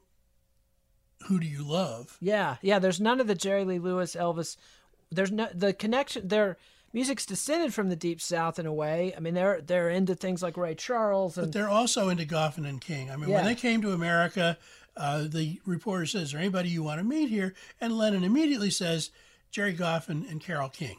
who 1.27 1.41
do 1.41 1.47
you 1.47 1.63
love? 1.69 2.17
Yeah, 2.21 2.57
yeah. 2.63 2.79
There's 2.79 3.01
none 3.01 3.21
of 3.21 3.27
the 3.27 3.35
Jerry 3.35 3.65
Lee 3.65 3.79
Lewis, 3.79 4.15
Elvis. 4.15 4.57
There's 5.11 5.33
no 5.33 5.49
the 5.53 5.73
connection. 5.73 6.29
Their 6.29 6.57
music's 6.93 7.27
descended 7.27 7.75
from 7.75 7.89
the 7.89 7.97
Deep 7.97 8.21
South 8.21 8.59
in 8.59 8.67
a 8.67 8.73
way. 8.73 9.13
I 9.17 9.21
mean, 9.21 9.35
they're 9.35 9.61
they're 9.61 9.91
into 9.91 10.15
things 10.15 10.43
like 10.43 10.57
Ray 10.57 10.75
Charles 10.75 11.35
But 11.35 11.53
they're 11.53 11.69
also 11.69 12.09
into 12.09 12.25
Goffin 12.25 12.67
and 12.67 12.81
King. 12.81 13.11
I 13.11 13.17
mean, 13.17 13.29
Yeah. 13.29 13.37
when 13.37 13.45
they 13.45 13.55
came 13.55 13.83
to 13.83 13.93
America, 13.93 14.57
uh, 14.97 15.25
the 15.29 15.61
reporter 15.67 16.07
says, 16.07 16.23
"Is 16.23 16.33
there 16.33 16.41
anybody 16.41 16.69
you 16.69 16.83
want 16.83 16.99
to 17.01 17.05
meet 17.05 17.29
here?" 17.29 17.55
And 17.81 17.97
Lennon 17.99 18.25
immediately 18.25 18.71
says, 18.71 19.11
"Gerry 19.51 19.75
Goffin 19.75 20.31
and 20.31 20.41
Carole 20.41 20.69
King." 20.69 20.99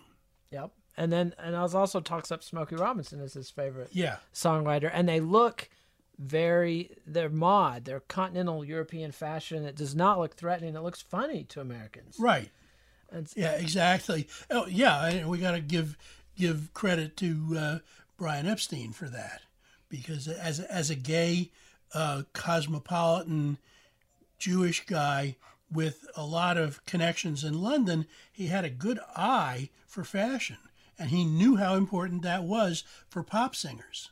yep. 0.51 0.71
And 0.97 1.11
then 1.11 1.33
and 1.37 1.55
I 1.55 1.61
was 1.61 1.75
also 1.75 1.99
talks 1.99 2.31
up 2.31 2.43
Smokey 2.43 2.75
Robinson 2.75 3.21
as 3.21 3.33
his 3.33 3.49
favorite 3.51 3.89
Yeah, 3.91 4.17
songwriter, 4.33 4.89
and 4.91 5.07
they 5.07 5.19
look 5.19 5.69
very 6.17 6.97
they're 7.05 7.29
mod, 7.29 7.85
they're 7.85 7.99
continental 7.99 8.65
European 8.65 9.11
fashion. 9.11 9.63
It 9.63 9.75
does 9.75 9.95
not 9.95 10.19
look 10.19 10.35
threatening. 10.35 10.75
It 10.75 10.81
looks 10.81 11.01
funny 11.01 11.43
to 11.45 11.61
Americans. 11.61 12.17
right. 12.19 12.49
And 13.11 13.31
Yeah, 13.35 13.51
exactly. 13.51 14.27
Oh, 14.49 14.65
yeah, 14.65 15.05
and 15.05 15.29
we 15.29 15.37
got 15.37 15.51
to 15.51 15.61
give 15.61 15.97
give 16.35 16.73
credit 16.73 17.15
to 17.17 17.55
uh, 17.57 17.79
Brian 18.17 18.47
Epstein 18.47 18.91
for 18.91 19.07
that 19.09 19.41
because 19.89 20.27
as 20.27 20.59
as 20.59 20.89
a 20.89 20.95
gay 20.95 21.51
uh, 21.93 22.23
cosmopolitan 22.33 23.59
Jewish 24.39 24.85
guy 24.85 25.35
with 25.71 26.07
a 26.15 26.25
lot 26.25 26.57
of 26.57 26.83
connections 26.85 27.43
in 27.43 27.61
London, 27.61 28.07
he 28.31 28.47
had 28.47 28.65
a 28.65 28.69
good 28.69 28.99
eye 29.15 29.69
for 29.85 30.03
fashion, 30.03 30.57
and 30.99 31.09
he 31.09 31.25
knew 31.25 31.55
how 31.57 31.75
important 31.75 32.21
that 32.23 32.43
was 32.43 32.83
for 33.09 33.23
pop 33.23 33.55
singers. 33.55 34.09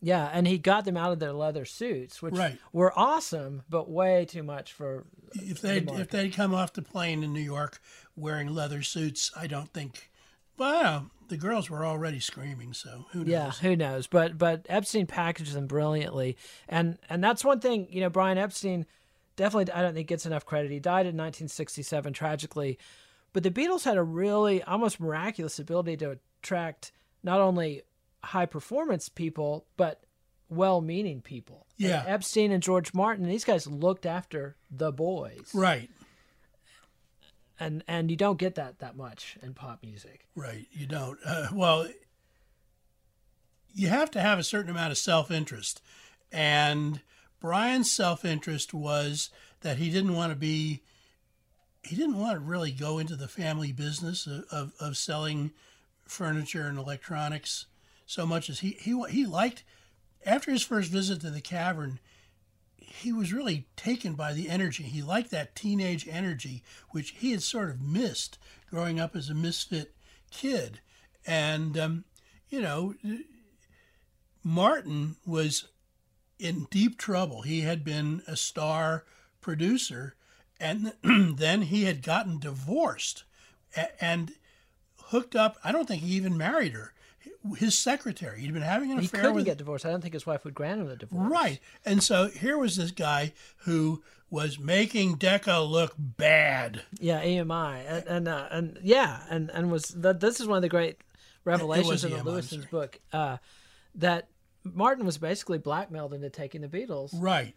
Yeah, 0.00 0.30
and 0.32 0.46
he 0.46 0.58
got 0.58 0.84
them 0.84 0.96
out 0.96 1.10
of 1.10 1.18
their 1.18 1.32
leather 1.32 1.64
suits, 1.64 2.22
which 2.22 2.34
Right. 2.34 2.58
were 2.72 2.96
awesome, 2.96 3.62
but 3.68 3.90
way 3.90 4.24
too 4.24 4.44
much 4.44 4.72
for 4.72 5.06
If 5.34 5.60
they 5.60 5.78
if 5.78 6.08
they'd 6.10 6.32
come 6.32 6.54
off 6.54 6.72
the 6.72 6.82
plane 6.82 7.24
in 7.24 7.32
New 7.32 7.40
York 7.40 7.80
wearing 8.16 8.54
leather 8.54 8.82
suits, 8.82 9.32
I 9.36 9.46
don't 9.48 9.72
think. 9.72 10.10
Well, 10.56 11.10
the 11.28 11.36
girls 11.36 11.68
were 11.68 11.84
already 11.84 12.20
screaming, 12.20 12.72
so 12.74 13.06
who 13.12 13.20
knows? 13.20 13.28
Yeah, 13.28 13.50
who 13.50 13.74
knows? 13.76 14.06
But 14.06 14.38
but 14.38 14.66
Epstein 14.68 15.06
packaged 15.06 15.52
them 15.54 15.66
brilliantly, 15.66 16.36
and 16.68 16.98
and 17.10 17.22
that's 17.22 17.44
one 17.44 17.58
thing. 17.60 17.88
You 17.90 18.00
know, 18.00 18.10
Brian 18.10 18.38
Epstein 18.38 18.86
definitely 19.34 19.72
I 19.72 19.82
don't 19.82 19.94
think 19.94 20.06
gets 20.08 20.26
enough 20.26 20.46
credit. 20.46 20.70
He 20.70 20.78
died 20.80 21.06
in 21.06 21.16
1967 21.16 22.12
tragically, 22.12 22.78
but 23.32 23.42
the 23.42 23.50
Beatles 23.50 23.84
had 23.84 23.96
a 23.96 24.02
really 24.02 24.62
almost 24.62 25.00
miraculous 25.00 25.58
ability 25.58 25.96
to 25.98 26.18
attract 26.42 26.92
not 27.22 27.40
only 27.40 27.82
high 28.24 28.46
performance 28.46 29.08
people 29.08 29.66
but 29.76 30.02
well-meaning 30.48 31.20
people. 31.20 31.66
And 31.78 31.88
Yeah. 31.88 32.04
Epstein 32.06 32.50
and 32.52 32.62
George 32.62 32.94
Martin, 32.94 33.26
these 33.26 33.44
guys 33.44 33.66
looked 33.66 34.06
after 34.06 34.56
the 34.70 34.90
boys, 34.92 35.50
Right, 35.54 35.90
and 37.60 37.82
and 37.88 38.10
you 38.10 38.16
don't 38.16 38.38
get 38.38 38.54
that 38.54 38.78
that 38.78 38.96
much 38.96 39.36
in 39.42 39.54
pop 39.54 39.82
music. 39.82 40.26
right. 40.34 40.66
You 40.72 40.86
don't. 40.86 41.18
Uh, 41.24 41.48
well, 41.52 41.88
you 43.74 43.88
have 43.88 44.10
to 44.12 44.20
have 44.20 44.38
a 44.38 44.44
certain 44.44 44.70
amount 44.70 44.92
of 44.92 44.98
self 44.98 45.30
interest. 45.30 45.80
And 46.32 47.00
Brian's 47.40 47.90
self 47.92 48.24
interest 48.24 48.72
was 48.74 49.30
that 49.60 49.76
he 49.78 49.90
didn't 49.90 50.14
want 50.14 50.30
to 50.32 50.36
be, 50.38 50.82
he 51.82 51.96
didn't 51.96 52.18
want 52.18 52.34
to 52.34 52.40
really 52.40 52.70
go 52.72 52.98
into 52.98 53.16
the 53.16 53.28
family 53.28 53.72
business 53.72 54.26
of, 54.26 54.44
of, 54.50 54.72
of 54.80 54.96
selling 54.96 55.52
furniture 56.10 56.66
and 56.66 56.78
electronics 56.78 57.66
so 58.06 58.26
much 58.26 58.48
as 58.48 58.60
he, 58.60 58.70
he, 58.80 59.00
he 59.10 59.26
liked, 59.26 59.64
after 60.24 60.50
his 60.50 60.62
first 60.62 60.90
visit 60.90 61.20
to 61.20 61.30
the 61.30 61.42
cavern, 61.42 62.00
he 62.76 63.12
was 63.12 63.32
really 63.32 63.66
taken 63.76 64.14
by 64.14 64.32
the 64.32 64.48
energy. 64.48 64.82
He 64.84 65.02
liked 65.02 65.30
that 65.30 65.54
teenage 65.54 66.08
energy, 66.08 66.62
which 66.90 67.10
he 67.10 67.32
had 67.32 67.42
sort 67.42 67.70
of 67.70 67.82
missed 67.82 68.38
growing 68.70 68.98
up 68.98 69.14
as 69.14 69.28
a 69.28 69.34
misfit 69.34 69.94
kid. 70.30 70.80
And, 71.26 71.76
um, 71.78 72.04
you 72.48 72.62
know, 72.62 72.94
Martin 74.42 75.16
was 75.26 75.68
in 76.38 76.66
deep 76.70 76.98
trouble. 76.98 77.42
He 77.42 77.60
had 77.60 77.84
been 77.84 78.22
a 78.26 78.36
star 78.36 79.04
producer, 79.42 80.14
and 80.58 80.94
then 81.02 81.62
he 81.62 81.84
had 81.84 82.02
gotten 82.02 82.38
divorced 82.38 83.24
and 84.00 84.32
hooked 85.08 85.36
up. 85.36 85.58
I 85.62 85.72
don't 85.72 85.86
think 85.86 86.02
he 86.02 86.14
even 86.16 86.36
married 86.36 86.72
her. 86.72 86.92
His 87.56 87.76
secretary. 87.78 88.40
He'd 88.40 88.52
been 88.52 88.62
having 88.62 88.90
an 88.90 88.98
He 88.98 89.06
affair 89.06 89.20
He 89.20 89.22
couldn't 89.22 89.36
with 89.36 89.44
get 89.44 89.58
divorced. 89.58 89.84
I 89.86 89.90
don't 89.90 90.00
think 90.00 90.14
his 90.14 90.26
wife 90.26 90.44
would 90.44 90.54
grant 90.54 90.80
him 90.80 90.88
the 90.88 90.96
divorce. 90.96 91.30
Right. 91.30 91.60
And 91.84 92.02
so 92.02 92.28
here 92.28 92.56
was 92.58 92.76
this 92.76 92.90
guy 92.90 93.32
who 93.58 94.02
was 94.30 94.58
making 94.58 95.14
Decca 95.16 95.60
look 95.60 95.94
bad. 95.98 96.82
Yeah, 97.00 97.22
EMI, 97.22 97.84
and 97.88 98.06
and, 98.06 98.28
uh, 98.28 98.48
and 98.50 98.78
yeah, 98.82 99.22
and 99.30 99.50
and 99.50 99.70
was 99.70 99.84
that 99.88 100.20
this 100.20 100.40
is 100.40 100.46
one 100.46 100.56
of 100.56 100.62
the 100.62 100.68
great 100.68 100.98
revelations 101.44 102.04
in 102.04 102.10
the 102.10 102.18
Lewisohn's 102.18 102.66
book 102.66 103.00
uh, 103.12 103.38
that 103.94 104.28
Martin 104.64 105.06
was 105.06 105.16
basically 105.18 105.58
blackmailed 105.58 106.12
into 106.12 106.28
taking 106.28 106.60
the 106.60 106.68
Beatles 106.68 107.10
Right. 107.14 107.54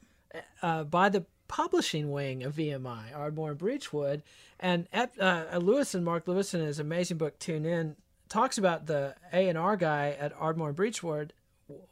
uh, 0.62 0.86
by 0.86 1.10
the 1.10 1.26
publishing 1.52 2.12
wing 2.12 2.44
of 2.44 2.56
EMI, 2.56 3.14
Ardmore 3.14 3.52
and 3.52 3.60
Beechwood, 3.60 4.24
and 4.58 4.88
uh, 4.94 5.58
Lewis 5.58 5.94
and 5.94 6.06
Mark 6.06 6.26
Lewisohn 6.26 6.62
in 6.62 6.66
his 6.66 6.80
amazing 6.80 7.18
book 7.18 7.38
Tune 7.40 7.66
In 7.66 7.98
talks 8.30 8.58
about 8.58 8.86
the 8.86 9.16
A 9.34 9.50
and 9.50 9.58
R 9.58 9.76
guy 9.76 10.16
at 10.18 10.34
Ardmore 10.40 10.70
and 10.70 10.78
Beechwood, 10.78 11.34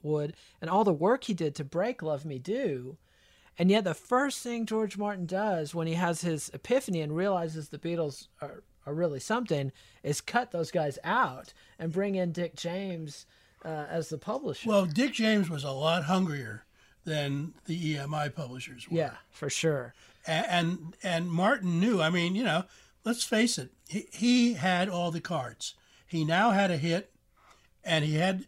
Wood, 0.02 0.34
and 0.62 0.70
all 0.70 0.86
the 0.86 0.94
work 0.94 1.26
he 1.26 1.34
did 1.34 1.56
to 1.56 1.66
break 1.66 2.02
Love 2.02 2.24
Me 2.24 2.40
Do. 2.40 2.96
And 3.58 3.70
yet, 3.70 3.84
the 3.84 3.94
first 3.94 4.42
thing 4.42 4.66
George 4.66 4.98
Martin 4.98 5.26
does 5.26 5.76
when 5.76 5.88
he 5.88 5.96
has 5.96 6.22
his 6.22 6.50
epiphany 6.54 7.02
and 7.02 7.14
realizes 7.14 7.68
the 7.68 7.78
Beatles 7.78 8.30
are, 8.42 8.64
are 8.86 8.94
really 8.94 9.20
something 9.20 9.74
is 10.04 10.22
cut 10.22 10.52
those 10.52 10.72
guys 10.72 10.98
out 11.04 11.52
and 11.78 11.92
bring 11.92 12.16
in 12.16 12.32
Dick 12.32 12.56
James 12.56 13.26
uh, 13.66 13.88
as 13.90 14.08
the 14.08 14.18
publisher. 14.18 14.70
Well, 14.70 14.86
Dick 14.86 15.12
James 15.12 15.50
was 15.50 15.66
a 15.66 15.72
lot 15.72 16.06
hungrier 16.06 16.64
than 17.06 17.54
the 17.66 17.96
EMI 17.96 18.34
publishers 18.36 18.90
were. 18.90 18.98
yeah, 18.98 19.14
for 19.32 19.50
sure. 19.50 19.94
A- 20.28 20.32
And 20.32 20.96
and 21.04 21.32
Martin 21.32 21.80
knew. 21.80 22.02
I 22.02 22.10
mean, 22.10 22.36
you 22.36 22.44
know, 22.44 22.64
let's 23.06 23.24
face 23.24 23.58
it. 23.58 23.72
He, 23.88 24.08
he 24.12 24.54
had 24.54 24.90
all 24.90 25.12
the 25.12 25.22
cards. 25.22 25.76
He 26.06 26.26
now 26.26 26.52
had 26.52 26.72
a 26.72 26.78
hit, 26.78 27.12
and 27.84 28.04
he 28.06 28.16
had 28.16 28.46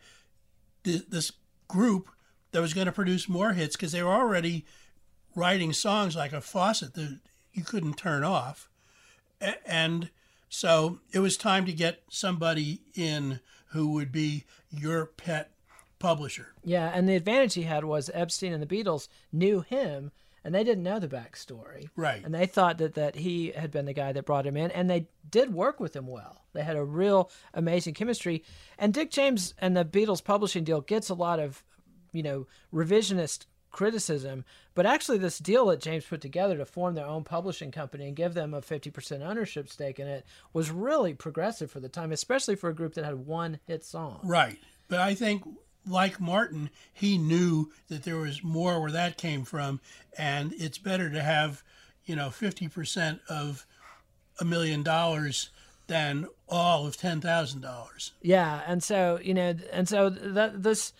th- 0.83 1.07
this 1.09 1.31
group 1.67 2.09
that 2.51 2.61
was 2.61 2.73
going 2.73 2.87
to 2.87 2.91
produce 2.91 3.29
more 3.29 3.53
hits 3.53 3.75
because 3.75 3.91
they 3.93 4.03
were 4.03 4.11
already 4.13 4.65
writing 5.35 5.71
songs 5.73 6.15
like 6.15 6.33
a 6.33 6.41
faucet 6.41 6.93
that 6.95 7.19
you 7.53 7.63
couldn't 7.63 7.93
turn 7.97 8.23
off. 8.23 8.69
A- 9.39 9.65
And 9.69 10.09
so 10.49 10.99
it 11.13 11.19
was 11.19 11.37
time 11.37 11.65
to 11.65 11.71
get 11.73 12.03
somebody 12.09 12.81
in 12.93 13.39
who 13.67 13.87
would 13.93 14.11
be 14.11 14.43
your 14.69 15.05
pet 15.05 15.51
publisher. 16.01 16.53
Yeah, 16.63 16.91
and 16.93 17.07
the 17.07 17.15
advantage 17.15 17.53
he 17.53 17.63
had 17.63 17.85
was 17.85 18.09
Epstein 18.13 18.53
and 18.53 18.61
the 18.61 18.83
Beatles 18.83 19.07
knew 19.31 19.61
him, 19.61 20.11
and 20.43 20.53
they 20.53 20.63
didn't 20.63 20.83
know 20.83 20.99
the 20.99 21.07
backstory. 21.07 21.89
Right. 21.95 22.23
And 22.23 22.33
they 22.33 22.45
thought 22.45 22.79
that, 22.79 22.95
that 22.95 23.15
he 23.15 23.51
had 23.51 23.71
been 23.71 23.85
the 23.85 23.93
guy 23.93 24.11
that 24.11 24.25
brought 24.25 24.47
him 24.47 24.57
in, 24.57 24.71
and 24.71 24.89
they 24.89 25.07
did 25.29 25.53
work 25.53 25.79
with 25.79 25.95
him 25.95 26.07
well. 26.07 26.41
They 26.53 26.63
had 26.63 26.75
a 26.75 26.83
real 26.83 27.29
amazing 27.53 27.93
chemistry. 27.93 28.43
And 28.77 28.93
Dick 28.93 29.11
James 29.11 29.53
and 29.59 29.77
the 29.77 29.85
Beatles 29.85 30.23
publishing 30.23 30.63
deal 30.63 30.81
gets 30.81 31.09
a 31.09 31.13
lot 31.13 31.39
of, 31.39 31.63
you 32.11 32.23
know, 32.23 32.47
revisionist 32.73 33.45
criticism. 33.71 34.43
But 34.73 34.85
actually, 34.85 35.17
this 35.17 35.39
deal 35.39 35.65
that 35.67 35.81
James 35.81 36.05
put 36.05 36.21
together 36.21 36.57
to 36.57 36.65
form 36.65 36.95
their 36.95 37.05
own 37.05 37.23
publishing 37.23 37.71
company 37.71 38.07
and 38.07 38.15
give 38.15 38.33
them 38.33 38.53
a 38.53 38.61
50% 38.61 39.21
ownership 39.21 39.69
stake 39.69 39.99
in 39.99 40.07
it 40.07 40.25
was 40.53 40.71
really 40.71 41.13
progressive 41.13 41.71
for 41.71 41.79
the 41.79 41.89
time, 41.89 42.11
especially 42.11 42.55
for 42.55 42.69
a 42.69 42.75
group 42.75 42.93
that 42.93 43.05
had 43.05 43.25
one 43.25 43.59
hit 43.65 43.83
song. 43.83 44.19
Right. 44.23 44.59
But 44.87 44.99
I 44.99 45.13
think, 45.15 45.43
like 45.87 46.19
Martin, 46.19 46.69
he 46.93 47.17
knew 47.17 47.71
that 47.87 48.03
there 48.03 48.17
was 48.17 48.43
more 48.43 48.79
where 48.79 48.91
that 48.91 49.17
came 49.17 49.43
from, 49.45 49.79
and 50.17 50.53
it's 50.57 50.77
better 50.77 51.09
to 51.09 51.21
have 51.21 51.63
you 52.05 52.15
know, 52.15 52.27
50% 52.27 53.19
of 53.29 53.65
a 54.39 54.45
million 54.45 54.83
dollars 54.83 55.49
than 55.87 56.27
all 56.49 56.87
of 56.87 56.97
$10,000. 56.97 58.11
Yeah, 58.21 58.61
and 58.65 58.83
so 58.83 59.19
you 59.21 59.33
know, 59.33 59.55
and 59.71 59.87
so 59.87 60.09
that 60.09 60.63
this 60.63 60.93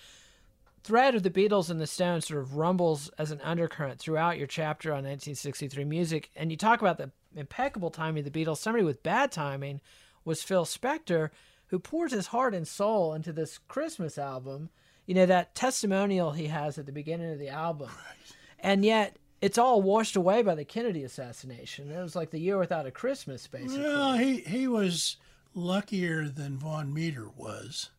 thread 0.84 1.16
of 1.16 1.24
the 1.24 1.30
Beatles 1.30 1.70
and 1.70 1.80
the 1.80 1.88
Stones 1.88 2.28
sort 2.28 2.42
of 2.42 2.56
rumbles 2.56 3.10
as 3.18 3.32
an 3.32 3.42
undercurrent 3.42 4.00
throughout 4.00 4.38
your 4.38 4.48
chapter 4.48 4.90
on 4.90 5.04
1963 5.04 5.84
music, 5.86 6.30
and 6.36 6.52
you 6.52 6.58
talk 6.58 6.82
about 6.82 6.98
the 6.98 7.12
impeccable 7.36 7.90
timing 7.90 8.26
of 8.26 8.32
the 8.32 8.46
Beatles. 8.46 8.58
Somebody 8.58 8.84
with 8.84 9.04
bad 9.04 9.32
timing 9.32 9.82
was 10.26 10.44
Phil 10.44 10.66
Spector, 10.66 11.30
who 11.72 11.80
pours 11.80 12.12
his 12.12 12.28
heart 12.28 12.54
and 12.54 12.68
soul 12.68 13.14
into 13.16 13.34
this 13.34 13.58
Christmas 13.58 14.18
album. 14.20 14.70
You 15.08 15.16
know 15.16 15.26
that 15.26 15.56
testimonial 15.56 16.32
he 16.32 16.46
has 16.48 16.78
at 16.78 16.86
the 16.86 16.92
beginning 16.92 17.32
of 17.34 17.40
the 17.40 17.50
album, 17.50 17.90
and 18.60 18.86
yet 18.86 19.18
it's 19.42 19.58
all 19.58 19.82
washed 19.82 20.16
away 20.16 20.44
by 20.44 20.54
the 20.54 20.64
Kennedy 20.64 21.04
assassination. 21.04 21.90
It 21.92 22.02
was 22.02 22.16
like 22.16 22.30
the 22.30 22.40
year 22.40 22.60
without 22.60 22.86
a 22.86 22.92
Christmas, 22.92 23.48
basically. 23.48 23.80
Well, 23.82 24.14
he, 24.14 24.38
he 24.42 24.68
was 24.68 25.18
luckier 25.56 26.30
than 26.30 26.58
Vaughn 26.60 26.94
Meader 26.94 27.28
was. 27.36 27.90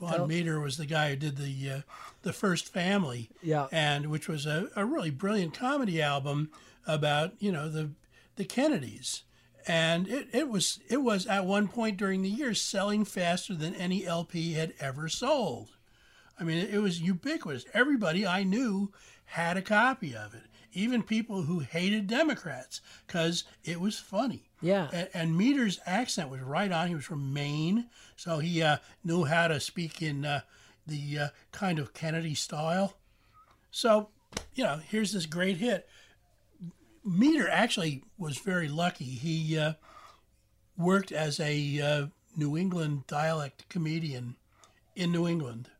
Vaughn 0.00 0.28
Meader 0.28 0.60
was 0.60 0.76
the 0.76 0.86
guy 0.86 1.10
who 1.10 1.16
did 1.16 1.36
the 1.36 1.70
uh, 1.70 1.80
the 2.22 2.32
first 2.32 2.68
Family, 2.72 3.30
Yeah. 3.42 3.66
and 3.72 4.06
which 4.06 4.28
was 4.28 4.46
a, 4.46 4.68
a 4.76 4.84
really 4.84 5.10
brilliant 5.10 5.54
comedy 5.54 6.00
album 6.00 6.50
about 6.86 7.32
you 7.40 7.50
know 7.50 7.68
the 7.68 7.90
the 8.36 8.44
Kennedys, 8.44 9.24
and 9.68 10.08
it, 10.08 10.28
it 10.32 10.48
was 10.48 10.80
it 10.88 11.02
was 11.02 11.26
at 11.26 11.44
one 11.44 11.68
point 11.68 11.98
during 11.98 12.22
the 12.22 12.28
year 12.28 12.54
selling 12.54 13.04
faster 13.04 13.54
than 13.54 13.74
any 13.74 14.06
LP 14.06 14.54
had 14.54 14.72
ever 14.80 15.08
sold. 15.08 15.68
I 16.40 16.44
mean, 16.44 16.66
it 16.66 16.78
was 16.78 17.00
ubiquitous. 17.00 17.66
Everybody 17.74 18.26
I 18.26 18.44
knew 18.44 18.92
had 19.26 19.56
a 19.56 19.62
copy 19.62 20.16
of 20.16 20.34
it, 20.34 20.44
even 20.72 21.02
people 21.02 21.42
who 21.42 21.58
hated 21.58 22.06
Democrats, 22.06 22.80
because 23.06 23.44
it 23.64 23.80
was 23.80 23.98
funny. 23.98 24.48
Yeah. 24.62 24.88
And, 24.92 25.08
and 25.12 25.36
Meader's 25.36 25.80
accent 25.84 26.30
was 26.30 26.40
right 26.40 26.72
on. 26.72 26.88
He 26.88 26.94
was 26.94 27.04
from 27.04 27.32
Maine, 27.32 27.86
so 28.16 28.38
he 28.38 28.62
uh, 28.62 28.78
knew 29.04 29.24
how 29.24 29.48
to 29.48 29.60
speak 29.60 30.00
in 30.00 30.24
uh, 30.24 30.40
the 30.86 31.18
uh, 31.18 31.28
kind 31.52 31.78
of 31.78 31.92
Kennedy 31.92 32.34
style. 32.34 32.94
So, 33.70 34.08
you 34.54 34.64
know, 34.64 34.80
here's 34.88 35.12
this 35.12 35.26
great 35.26 35.58
hit. 35.58 35.88
Meader 37.08 37.48
actually 37.48 38.02
was 38.18 38.38
very 38.38 38.68
lucky. 38.68 39.04
He 39.04 39.58
uh, 39.58 39.74
worked 40.76 41.12
as 41.12 41.40
a 41.40 41.80
uh, 41.80 42.06
New 42.36 42.56
England 42.56 43.06
dialect 43.06 43.68
comedian 43.68 44.36
in 44.94 45.12
New 45.12 45.26
England 45.26 45.70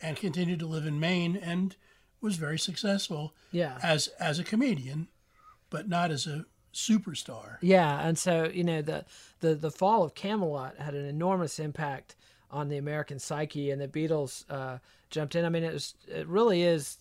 and 0.00 0.16
continued 0.16 0.58
to 0.60 0.66
live 0.66 0.86
in 0.86 1.00
Maine 1.00 1.36
and 1.36 1.76
was 2.20 2.36
very 2.36 2.58
successful 2.58 3.34
Yeah. 3.52 3.78
as 3.82 4.08
as 4.18 4.38
a 4.38 4.44
comedian, 4.44 5.08
but 5.70 5.88
not 5.88 6.10
as 6.10 6.26
a 6.26 6.44
superstar. 6.74 7.56
Yeah, 7.62 8.06
and 8.06 8.18
so 8.18 8.44
you 8.52 8.64
know 8.64 8.82
the 8.82 9.04
the 9.40 9.54
the 9.54 9.70
fall 9.70 10.02
of 10.02 10.14
Camelot 10.14 10.76
had 10.78 10.94
an 10.94 11.04
enormous 11.06 11.58
impact 11.58 12.16
on 12.50 12.68
the 12.68 12.76
American 12.76 13.18
psyche, 13.18 13.70
and 13.70 13.80
the 13.80 13.88
Beatles 13.88 14.44
uh, 14.50 14.78
jumped 15.10 15.34
in. 15.34 15.44
I 15.44 15.48
mean, 15.48 15.64
it 15.64 15.72
was 15.72 15.94
it 16.08 16.26
really 16.26 16.62
is 16.62 16.98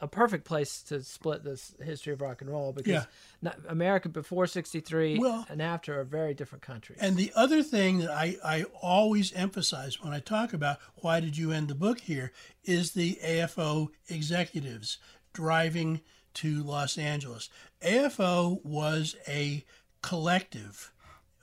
a 0.00 0.08
perfect 0.08 0.44
place 0.44 0.82
to 0.84 1.02
split 1.02 1.44
this 1.44 1.74
history 1.82 2.12
of 2.12 2.20
rock 2.20 2.40
and 2.40 2.50
roll 2.50 2.72
because 2.72 2.92
Yeah. 2.92 3.04
not, 3.42 3.58
America 3.68 4.08
before 4.08 4.46
'63 4.46 5.18
Well- 5.18 5.46
and 5.48 5.60
after 5.60 6.00
are 6.00 6.04
very 6.04 6.32
different 6.34 6.62
countries. 6.62 6.98
And 7.00 7.16
the 7.16 7.32
other 7.36 7.62
thing 7.62 7.98
that 7.98 8.10
I, 8.10 8.36
I 8.44 8.62
always 8.80 9.32
emphasize 9.34 10.00
when 10.02 10.12
I 10.12 10.20
talk 10.20 10.52
about 10.52 10.78
why 10.96 11.20
did 11.20 11.36
you 11.36 11.52
end 11.52 11.68
the 11.68 11.74
book 11.74 12.00
here 12.00 12.32
is 12.64 12.92
the 12.92 13.18
AFO 13.22 13.88
executives 14.08 14.98
driving 15.32 16.00
to 16.34 16.62
Los 16.62 16.96
Angeles. 16.96 17.50
AFO 17.82 18.64
was 18.64 19.16
a 19.26 19.64
collective. 20.02 20.92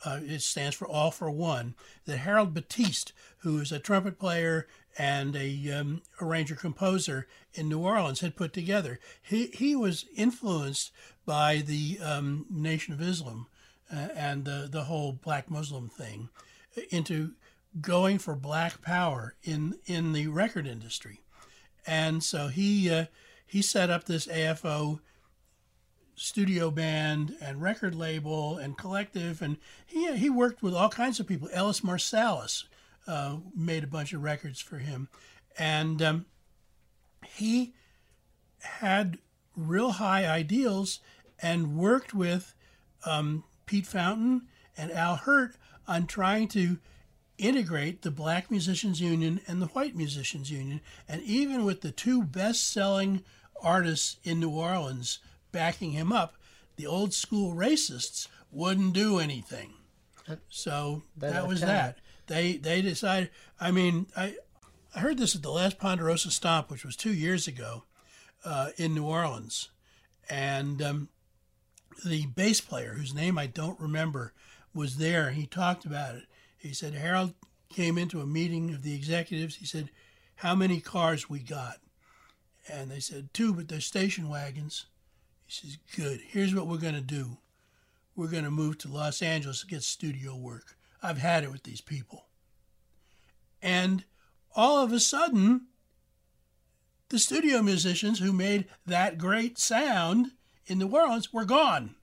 Uh, 0.05 0.19
it 0.23 0.41
stands 0.41 0.75
for 0.75 0.87
All 0.87 1.11
for 1.11 1.29
One. 1.31 1.75
That 2.05 2.17
Harold 2.19 2.53
Batiste, 2.53 3.13
who 3.39 3.59
is 3.59 3.71
a 3.71 3.79
trumpet 3.79 4.19
player 4.19 4.67
and 4.97 5.35
a 5.35 5.71
um, 5.71 6.01
arranger 6.21 6.55
composer 6.55 7.27
in 7.53 7.69
New 7.69 7.79
Orleans, 7.79 8.21
had 8.21 8.35
put 8.35 8.53
together. 8.53 8.99
He 9.21 9.47
he 9.47 9.75
was 9.75 10.05
influenced 10.15 10.91
by 11.25 11.57
the 11.57 11.99
um, 12.01 12.45
Nation 12.49 12.93
of 12.93 13.01
Islam 13.01 13.47
uh, 13.91 14.07
and 14.15 14.45
the 14.45 14.67
the 14.69 14.85
whole 14.85 15.13
Black 15.13 15.49
Muslim 15.49 15.89
thing 15.89 16.29
into 16.89 17.31
going 17.81 18.17
for 18.17 18.35
Black 18.35 18.81
Power 18.81 19.35
in 19.43 19.77
in 19.85 20.13
the 20.13 20.27
record 20.27 20.65
industry, 20.65 21.21
and 21.85 22.23
so 22.23 22.47
he 22.47 22.89
uh, 22.89 23.05
he 23.45 23.61
set 23.61 23.89
up 23.89 24.05
this 24.05 24.27
AFO 24.27 24.99
studio 26.15 26.71
band 26.71 27.35
and 27.39 27.61
record 27.61 27.93
label 27.93 28.57
and 28.57 28.75
collective 28.75 29.39
and 29.39 29.55
he 29.85 30.17
he 30.17 30.31
worked 30.31 30.63
with 30.63 30.73
all 30.73 30.89
kinds 30.89 31.19
of 31.19 31.27
people 31.27 31.47
ellis 31.53 31.81
marsalis 31.81 32.63
uh, 33.07 33.37
made 33.55 33.83
a 33.83 33.87
bunch 33.87 34.13
of 34.13 34.23
records 34.23 34.59
for 34.59 34.77
him. 34.77 35.09
And 35.57 36.01
um, 36.01 36.25
he 37.25 37.73
had 38.61 39.17
real 39.55 39.91
high 39.93 40.25
ideals 40.25 40.99
and 41.39 41.77
worked 41.77 42.13
with 42.13 42.53
um, 43.05 43.43
pete 43.65 43.87
fountain 43.87 44.47
and 44.77 44.91
al 44.91 45.17
hirt 45.17 45.55
on 45.87 46.05
trying 46.05 46.47
to 46.49 46.77
integrate 47.37 48.01
the 48.01 48.11
black 48.11 48.49
musicians 48.49 48.99
union 48.99 49.39
and 49.47 49.61
the 49.61 49.67
white 49.67 49.95
musicians 49.95 50.51
union. 50.51 50.81
And 51.07 51.21
even 51.21 51.63
with 51.63 51.81
the 51.81 51.91
two 51.91 52.23
best-selling 52.23 53.23
artists 53.61 54.17
in 54.23 54.39
new 54.39 54.49
orleans 54.49 55.19
backing 55.51 55.91
him 55.91 56.11
up 56.11 56.35
the 56.77 56.85
old 56.85 57.13
school 57.13 57.53
racists 57.53 58.27
wouldn't 58.51 58.93
do 58.93 59.19
anything. 59.19 59.73
So 60.49 61.03
They 61.17 61.31
that 61.31 61.47
was 61.47 61.61
that 61.61 61.99
they 62.27 62.57
they 62.57 62.81
decided 62.81 63.29
i 63.59 63.71
mean 63.71 64.05
i 64.15 64.35
i 64.95 64.99
heard 64.99 65.17
this 65.17 65.35
at 65.35 65.41
the 65.41 65.51
last 65.51 65.77
ponderosa 65.77 66.29
stomp 66.31 66.69
which 66.69 66.85
was 66.85 66.95
two 66.95 67.13
years 67.13 67.47
ago 67.47 67.83
uh, 68.45 68.69
in 68.77 68.93
new 68.93 69.05
orleans 69.05 69.69
and 70.29 70.81
um, 70.81 71.09
the 72.05 72.25
bass 72.27 72.61
player, 72.61 72.93
whose 72.93 73.13
name 73.13 73.37
I 73.37 73.47
don't 73.47 73.79
remember, 73.79 74.33
was 74.73 74.97
there. 74.97 75.31
He 75.31 75.45
talked 75.45 75.85
about 75.85 76.15
it. 76.15 76.23
He 76.57 76.73
said 76.73 76.93
Harold 76.93 77.33
came 77.69 77.97
into 77.97 78.21
a 78.21 78.25
meeting 78.25 78.73
of 78.73 78.83
the 78.83 78.93
executives. 78.95 79.55
He 79.55 79.65
said, 79.65 79.89
"How 80.35 80.55
many 80.55 80.79
cars 80.79 81.29
we 81.29 81.39
got?" 81.39 81.77
And 82.69 82.91
they 82.91 82.99
said 82.99 83.33
two, 83.33 83.53
but 83.53 83.67
they're 83.67 83.81
station 83.81 84.29
wagons. 84.29 84.85
He 85.45 85.53
says, 85.53 85.77
"Good. 85.95 86.21
Here's 86.27 86.53
what 86.53 86.67
we're 86.67 86.77
going 86.77 86.95
to 86.95 87.01
do. 87.01 87.37
We're 88.15 88.27
going 88.27 88.43
to 88.43 88.51
move 88.51 88.77
to 88.79 88.87
Los 88.87 89.21
Angeles 89.21 89.61
to 89.61 89.67
get 89.67 89.83
studio 89.83 90.35
work. 90.35 90.76
I've 91.07 91.17
had 91.17 91.43
it 91.43 91.51
with 91.51 91.63
these 91.63 91.81
people." 91.81 92.27
And 93.61 94.05
all 94.55 94.83
of 94.83 94.91
a 94.91 94.99
sudden, 94.99 95.67
the 97.09 97.19
studio 97.19 97.61
musicians 97.61 98.19
who 98.19 98.33
made 98.33 98.67
that 98.85 99.17
great 99.17 99.57
sound 99.57 100.33
in 100.65 100.79
New 100.79 100.89
Orleans 100.89 101.31
were 101.31 101.45
gone. 101.45 101.95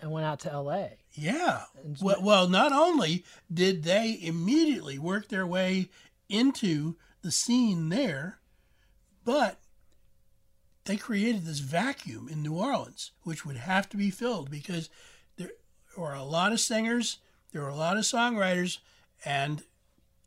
and 0.00 0.12
went 0.12 0.26
out 0.26 0.40
to 0.40 0.52
L.A. 0.52 0.98
Yeah. 1.12 1.64
Well, 2.02 2.20
well, 2.20 2.48
not 2.48 2.72
only 2.72 3.24
did 3.52 3.84
they 3.84 4.18
immediately 4.20 4.98
work 4.98 5.28
their 5.28 5.46
way 5.46 5.88
into 6.28 6.96
the 7.22 7.30
scene 7.30 7.88
there, 7.88 8.40
but 9.24 9.60
they 10.84 10.96
created 10.98 11.44
this 11.46 11.60
vacuum 11.60 12.28
in 12.28 12.42
New 12.42 12.54
Orleans, 12.54 13.12
which 13.22 13.46
would 13.46 13.56
have 13.56 13.88
to 13.90 13.96
be 13.96 14.10
filled 14.10 14.50
because 14.50 14.90
there 15.36 15.52
were 15.96 16.12
a 16.12 16.22
lot 16.22 16.52
of 16.52 16.60
singers, 16.60 17.18
there 17.54 17.62
were 17.62 17.68
a 17.68 17.74
lot 17.76 17.96
of 17.96 18.02
songwriters, 18.02 18.78
and 19.24 19.62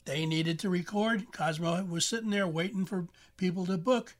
they 0.05 0.25
needed 0.25 0.57
to 0.59 0.69
record. 0.69 1.29
Cosimo 1.33 1.83
was 1.83 2.05
sitting 2.05 2.29
there 2.29 2.47
waiting 2.47 2.85
for 2.85 3.09
people 3.35 3.65
to 3.65 3.77
book. 3.77 4.15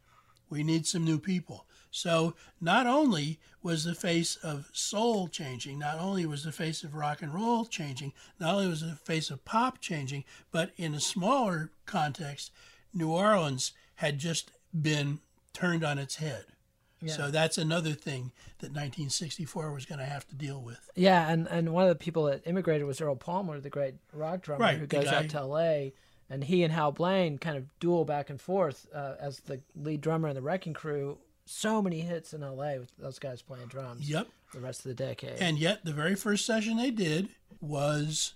We 0.50 0.62
need 0.62 0.86
some 0.86 1.06
new 1.06 1.18
people. 1.18 1.66
So 1.90 2.36
not 2.60 2.86
only 2.86 3.40
was 3.64 3.86
the 3.86 3.96
face 3.96 4.36
of 4.36 4.70
soul 4.74 5.30
changing, 5.30 5.80
not 5.80 6.00
only 6.00 6.26
was 6.26 6.44
the 6.44 6.52
face 6.52 6.84
of 6.84 6.96
rock 6.96 7.22
and 7.22 7.34
roll 7.34 7.64
changing, 7.64 8.12
not 8.42 8.56
only 8.56 8.68
was 8.68 8.82
the 8.82 8.98
face 8.98 9.30
of 9.30 9.46
pop 9.46 9.80
changing, 9.80 10.26
but 10.52 10.72
in 10.76 10.94
a 10.94 11.00
smaller 11.00 11.72
context, 11.86 12.52
New 12.94 13.10
Orleans 13.10 13.72
had 13.96 14.20
just 14.20 14.52
been 14.80 15.20
turned 15.54 15.86
on 15.86 15.98
its 15.98 16.18
head. 16.18 16.44
So 17.06 17.30
that's 17.30 17.58
another 17.58 17.92
thing 17.92 18.32
that 18.60 18.72
1964 18.72 19.72
was 19.72 19.86
going 19.86 20.00
to 20.00 20.06
have 20.06 20.28
to 20.30 20.36
deal 20.36 20.60
with. 20.60 20.90
Yeah, 20.96 21.30
and, 21.30 21.48
and 21.48 21.72
one 21.72 21.84
of 21.84 21.90
the 21.90 21.96
people 21.96 22.24
that 22.24 22.42
immigrated 22.48 22.88
was 22.88 23.00
Earl 23.00 23.16
Palmer, 23.16 23.60
the 23.60 23.70
great 23.70 23.96
rock 24.14 24.42
drummer 24.42 24.64
Right, 24.64 24.78
who 24.78 24.88
goes 24.88 25.08
out 25.08 25.30
to 25.30 25.38
L.A. 25.38 25.94
And 26.30 26.44
he 26.44 26.64
and 26.64 26.74
Hal 26.74 26.92
Blaine 26.92 27.38
kind 27.38 27.56
of 27.56 27.80
duel 27.80 28.04
back 28.04 28.30
and 28.30 28.42
forth 28.42 28.88
uh, 28.94 29.14
as 29.20 29.40
the 29.42 29.62
lead 29.76 30.02
drummer 30.02 30.28
in 30.28 30.36
the 30.36 30.42
Wrecking 30.42 30.74
Crew. 30.74 31.20
So 31.46 31.82
many 31.82 32.02
hits 32.02 32.34
in 32.34 32.44
L.A. 32.44 32.80
with 32.80 32.92
those 32.98 33.20
guys 33.20 33.42
playing 33.42 33.68
drums. 33.68 34.10
Yep. 34.10 34.28
The 34.54 34.60
rest 34.60 34.80
of 34.80 34.90
the 34.90 34.96
decade. 34.96 35.40
And 35.40 35.58
yet, 35.60 35.86
the 35.86 35.94
very 35.94 36.16
first 36.16 36.46
session 36.46 36.78
they 36.78 36.92
did 36.92 37.30
was 37.62 38.34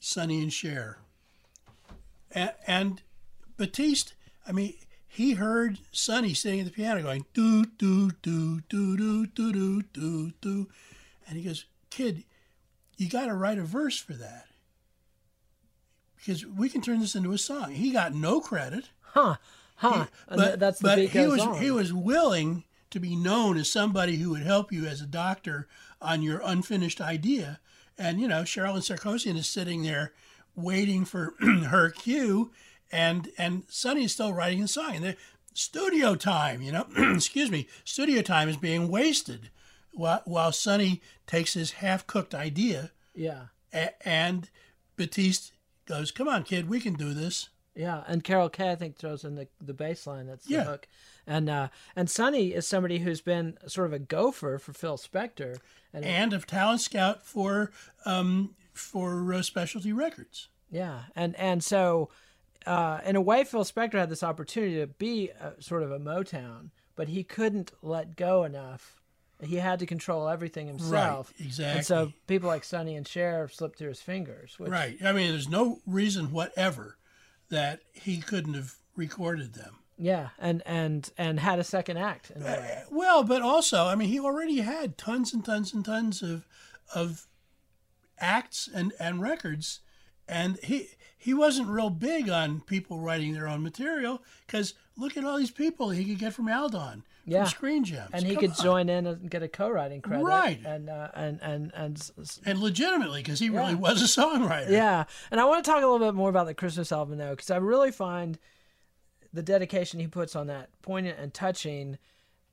Sonny 0.00 0.40
and 0.40 0.52
Cher. 0.52 0.98
And, 2.30 2.52
and 2.66 3.02
Batiste, 3.56 4.14
I 4.46 4.52
mean, 4.52 4.74
he 5.08 5.32
heard 5.34 5.78
Sonny 5.90 6.34
sitting 6.34 6.60
at 6.60 6.66
the 6.66 6.72
piano 6.72 7.02
going 7.02 7.24
do 7.34 7.64
do 7.64 8.10
do 8.22 8.60
do 8.68 8.96
do 8.96 9.26
do 9.26 9.52
do 9.52 9.82
do 9.92 10.32
do, 10.40 10.68
and 11.26 11.36
he 11.38 11.44
goes, 11.44 11.64
"Kid, 11.90 12.24
you 12.96 13.08
got 13.08 13.26
to 13.26 13.34
write 13.34 13.58
a 13.58 13.64
verse 13.64 13.98
for 13.98 14.12
that 14.14 14.46
because 16.16 16.44
we 16.46 16.68
can 16.68 16.80
turn 16.82 17.00
this 17.00 17.14
into 17.14 17.32
a 17.32 17.38
song." 17.38 17.72
He 17.72 17.90
got 17.90 18.14
no 18.14 18.40
credit, 18.40 18.90
Huh. 19.02 19.36
Huh. 19.76 20.06
And 20.28 20.40
th- 20.40 20.50
but 20.50 20.60
that's 20.60 20.78
the 20.80 20.88
but 20.88 20.98
he 20.98 21.26
was 21.26 21.40
on. 21.40 21.60
he 21.62 21.70
was 21.70 21.92
willing 21.92 22.64
to 22.90 22.98
be 23.00 23.14
known 23.16 23.56
as 23.56 23.70
somebody 23.70 24.16
who 24.16 24.30
would 24.30 24.42
help 24.42 24.72
you 24.72 24.86
as 24.86 25.00
a 25.00 25.06
doctor 25.06 25.68
on 26.00 26.22
your 26.22 26.40
unfinished 26.44 27.00
idea. 27.00 27.60
And 27.96 28.20
you 28.20 28.28
know, 28.28 28.42
Cherilyn 28.42 28.78
Sarkisian 28.82 29.36
is 29.36 29.48
sitting 29.48 29.82
there 29.82 30.12
waiting 30.56 31.04
for 31.04 31.34
her 31.40 31.90
cue, 31.90 32.50
and 32.92 33.30
and 33.38 33.64
Sonny 33.68 34.04
is 34.04 34.12
still 34.12 34.32
writing 34.32 34.60
the 34.60 34.68
song. 34.68 34.96
And 34.96 35.04
the 35.04 35.16
studio 35.54 36.14
time, 36.14 36.62
you 36.62 36.72
know, 36.72 36.86
excuse 37.14 37.50
me, 37.50 37.68
studio 37.84 38.22
time 38.22 38.48
is 38.48 38.56
being 38.56 38.88
wasted 38.88 39.50
while 39.92 40.22
while 40.24 40.52
Sonny 40.52 41.00
takes 41.26 41.54
his 41.54 41.72
half 41.72 42.06
cooked 42.06 42.34
idea, 42.34 42.92
yeah. 43.14 43.46
a- 43.72 44.08
and 44.08 44.48
Batiste 44.96 45.52
goes, 45.86 46.10
"Come 46.10 46.28
on, 46.28 46.42
kid, 46.44 46.68
we 46.68 46.80
can 46.80 46.94
do 46.94 47.12
this." 47.14 47.48
Yeah, 47.74 48.02
and 48.08 48.24
Carol 48.24 48.48
Kaye 48.48 48.72
I 48.72 48.74
think 48.76 48.96
throws 48.96 49.24
in 49.24 49.34
the 49.36 49.48
the 49.60 49.74
bass 49.74 50.06
line. 50.06 50.26
That's 50.26 50.44
the 50.46 50.54
Yeah. 50.54 50.64
hook, 50.64 50.88
and 51.26 51.48
uh, 51.48 51.68
and 51.94 52.10
Sonny 52.10 52.52
is 52.54 52.66
somebody 52.66 52.98
who's 52.98 53.20
been 53.20 53.56
sort 53.66 53.86
of 53.86 53.92
a 53.92 53.98
gopher 54.00 54.58
for 54.58 54.72
Phil 54.72 54.98
Spector, 54.98 55.58
and, 55.92 56.04
and 56.04 56.32
of 56.32 56.46
talent 56.46 56.80
scout 56.80 57.24
for 57.24 57.70
um, 58.04 58.54
for 58.72 59.32
uh, 59.32 59.42
specialty 59.42 59.92
records. 59.92 60.48
yeah, 60.70 61.02
and 61.14 61.36
and 61.36 61.62
so 61.62 62.10
uh, 62.68 63.00
in 63.04 63.16
a 63.16 63.20
way, 63.20 63.44
Phil 63.44 63.64
Spector 63.64 63.94
had 63.94 64.10
this 64.10 64.22
opportunity 64.22 64.76
to 64.76 64.86
be 64.86 65.30
a, 65.30 65.60
sort 65.60 65.82
of 65.82 65.90
a 65.90 65.98
Motown, 65.98 66.70
but 66.96 67.08
he 67.08 67.24
couldn't 67.24 67.72
let 67.80 68.14
go 68.14 68.44
enough. 68.44 69.00
He 69.42 69.56
had 69.56 69.78
to 69.78 69.86
control 69.86 70.28
everything 70.28 70.66
himself. 70.66 71.32
Right, 71.38 71.46
exactly. 71.46 71.78
And 71.78 71.86
so 71.86 72.12
people 72.26 72.48
like 72.48 72.64
Sonny 72.64 72.94
and 72.96 73.08
Cher 73.08 73.48
slipped 73.48 73.78
through 73.78 73.88
his 73.88 74.02
fingers. 74.02 74.58
Which, 74.58 74.70
Right. 74.70 74.98
I 75.02 75.12
mean, 75.12 75.30
there's 75.30 75.48
no 75.48 75.80
reason 75.86 76.30
whatever 76.30 76.98
that 77.48 77.80
he 77.92 78.18
couldn't 78.18 78.54
have 78.54 78.74
recorded 78.96 79.54
them. 79.54 79.76
Yeah, 79.96 80.28
and 80.38 80.62
and 80.64 81.10
and 81.18 81.40
had 81.40 81.58
a 81.58 81.64
second 81.64 81.96
act. 81.96 82.30
In 82.30 82.42
a. 82.42 82.84
Well, 82.90 83.24
but 83.24 83.42
also, 83.42 83.86
I 83.86 83.94
mean, 83.96 84.08
he 84.08 84.20
already 84.20 84.58
had 84.58 84.96
tons 84.96 85.32
and 85.32 85.44
tons 85.44 85.72
and 85.72 85.84
tons 85.84 86.22
of 86.22 86.46
of 86.94 87.26
acts 88.18 88.68
and 88.72 88.92
and 89.00 89.20
records, 89.20 89.80
and 90.28 90.58
he 90.62 90.90
he 91.18 91.34
wasn't 91.34 91.68
real 91.68 91.90
big 91.90 92.30
on 92.30 92.60
people 92.60 92.98
writing 93.00 93.32
their 93.34 93.48
own 93.48 93.62
material 93.62 94.22
because 94.46 94.74
look 94.96 95.16
at 95.16 95.24
all 95.24 95.36
these 95.36 95.50
people 95.50 95.90
he 95.90 96.04
could 96.04 96.18
get 96.18 96.32
from 96.32 96.48
Aldon, 96.48 97.02
Yeah. 97.26 97.40
from 97.44 97.50
Screen 97.50 97.84
Gems, 97.84 98.10
and 98.12 98.24
he 98.24 98.34
Come 98.34 98.40
could 98.42 98.50
on. 98.50 98.64
join 98.64 98.88
in 98.88 99.06
and 99.06 99.28
get 99.30 99.42
a 99.42 99.48
co-writing 99.48 100.00
credit, 100.00 100.24
Right. 100.24 100.60
And 100.64 100.88
uh, 100.88 101.08
and 101.14 101.40
and 101.42 101.72
and 101.74 102.10
and 102.46 102.58
legitimately 102.60 103.22
because 103.22 103.40
he 103.40 103.50
really 103.50 103.74
was 103.74 104.00
a 104.00 104.20
songwriter. 104.20 104.70
yeah. 104.70 105.04
And 105.30 105.40
I 105.40 105.44
want 105.44 105.64
to 105.64 105.70
talk 105.70 105.82
a 105.82 105.86
little 105.86 106.06
bit 106.06 106.14
more 106.14 106.30
about 106.30 106.46
the 106.46 106.54
Christmas 106.54 106.92
album 106.92 107.18
though, 107.18 107.30
because 107.30 107.50
I 107.50 107.56
really 107.58 107.90
find 107.92 108.38
the 109.32 109.42
dedication 109.42 110.00
he 110.00 110.06
puts 110.06 110.34
on 110.34 110.46
that 110.46 110.70
poignant 110.82 111.18
and 111.18 111.34
touching, 111.34 111.98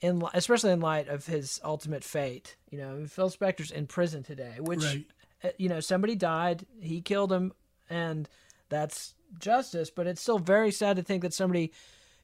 in 0.01 0.21
especially 0.33 0.71
in 0.71 0.81
light 0.81 1.07
of 1.07 1.25
his 1.25 1.59
ultimate 1.63 2.03
fate. 2.03 2.57
You 2.69 2.77
know, 2.79 3.05
Phil 3.05 3.29
Spector's 3.29 3.71
in 3.71 3.87
prison 3.87 4.23
today, 4.23 4.55
which 4.59 4.83
Right. 4.83 5.05
uh, 5.43 5.49
you 5.57 5.69
know 5.69 5.79
somebody 5.79 6.15
died, 6.15 6.65
he 6.81 7.01
killed 7.01 7.31
him, 7.31 7.53
and 7.89 8.27
that's 8.69 9.15
justice. 9.39 9.89
But 9.89 10.07
it's 10.07 10.21
still 10.21 10.39
very 10.39 10.71
sad 10.71 10.95
to 10.97 11.03
think 11.03 11.21
that 11.21 11.33
somebody 11.33 11.71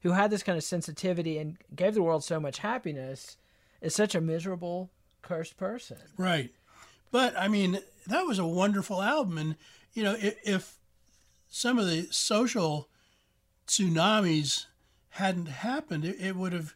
who 0.02 0.12
had 0.12 0.32
this 0.32 0.44
kind 0.44 0.58
of 0.58 0.64
sensitivity 0.64 1.38
and 1.38 1.58
gave 1.76 1.94
the 1.94 2.04
world 2.04 2.24
so 2.24 2.40
much 2.40 2.60
happiness 2.60 3.38
is 3.82 3.96
such 3.96 4.16
a 4.16 4.22
miserable, 4.22 4.90
cursed 5.22 5.58
person. 5.58 5.98
Right. 6.18 6.52
But 7.12 7.38
I 7.38 7.48
mean, 7.48 7.80
that 8.08 8.26
was 8.26 8.40
a 8.40 8.46
wonderful 8.46 9.02
album. 9.02 9.38
And, 9.38 9.56
you 9.94 10.04
know, 10.04 10.16
if, 10.20 10.36
if 10.44 10.78
some 11.50 11.78
of 11.78 11.86
the 11.86 12.08
social 12.12 12.90
tsunamis 13.68 14.66
hadn't 15.10 15.48
happened, 15.48 16.06
it, 16.06 16.20
it 16.20 16.36
would 16.36 16.54
have 16.54 16.74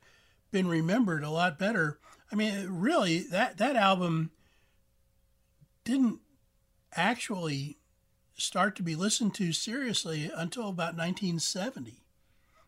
been 0.52 0.68
remembered 0.68 1.24
a 1.24 1.30
lot 1.30 1.58
better. 1.58 2.00
I 2.32 2.36
mean, 2.36 2.68
really, 2.70 3.20
that, 3.32 3.58
that 3.58 3.76
album 3.76 4.32
didn't 5.84 6.20
actually 6.94 7.78
start 8.36 8.76
to 8.76 8.84
be 8.84 8.96
listened 8.96 9.34
to 9.36 9.52
seriously 9.54 10.30
until 10.36 10.64
about 10.70 10.96
1970. 10.98 12.04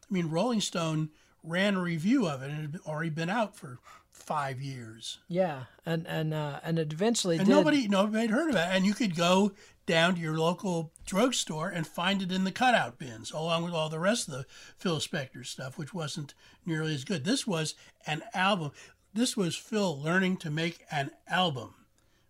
I 0.09 0.13
mean, 0.13 0.29
Rolling 0.29 0.61
Stone 0.61 1.09
ran 1.43 1.75
a 1.75 1.81
review 1.81 2.27
of 2.27 2.41
it 2.41 2.49
and 2.49 2.59
it 2.59 2.71
had 2.71 2.81
already 2.85 3.09
been 3.09 3.29
out 3.29 3.55
for 3.55 3.79
five 4.11 4.61
years. 4.61 5.19
Yeah, 5.27 5.63
and 5.85 6.07
and 6.07 6.33
uh, 6.33 6.59
and 6.63 6.79
it 6.79 6.91
eventually 6.91 7.37
And 7.37 7.45
did. 7.45 7.51
nobody 7.51 7.87
nobody 7.87 8.21
had 8.21 8.31
heard 8.31 8.49
about 8.49 8.69
it. 8.71 8.75
And 8.75 8.85
you 8.85 8.93
could 8.93 9.15
go 9.15 9.51
down 9.85 10.15
to 10.15 10.21
your 10.21 10.37
local 10.37 10.91
drugstore 11.05 11.69
and 11.69 11.85
find 11.87 12.21
it 12.21 12.31
in 12.31 12.43
the 12.43 12.51
cutout 12.51 12.97
bins, 12.97 13.31
along 13.31 13.63
with 13.63 13.73
all 13.73 13.89
the 13.89 13.99
rest 13.99 14.27
of 14.27 14.33
the 14.33 14.45
Phil 14.77 14.97
Spector 14.99 15.45
stuff, 15.45 15.77
which 15.77 15.93
wasn't 15.93 16.33
nearly 16.65 16.93
as 16.93 17.03
good. 17.05 17.23
This 17.23 17.45
was 17.47 17.75
an 18.05 18.23
album. 18.33 18.71
This 19.13 19.37
was 19.37 19.55
Phil 19.55 20.01
learning 20.01 20.37
to 20.37 20.49
make 20.51 20.85
an 20.91 21.11
album, 21.27 21.73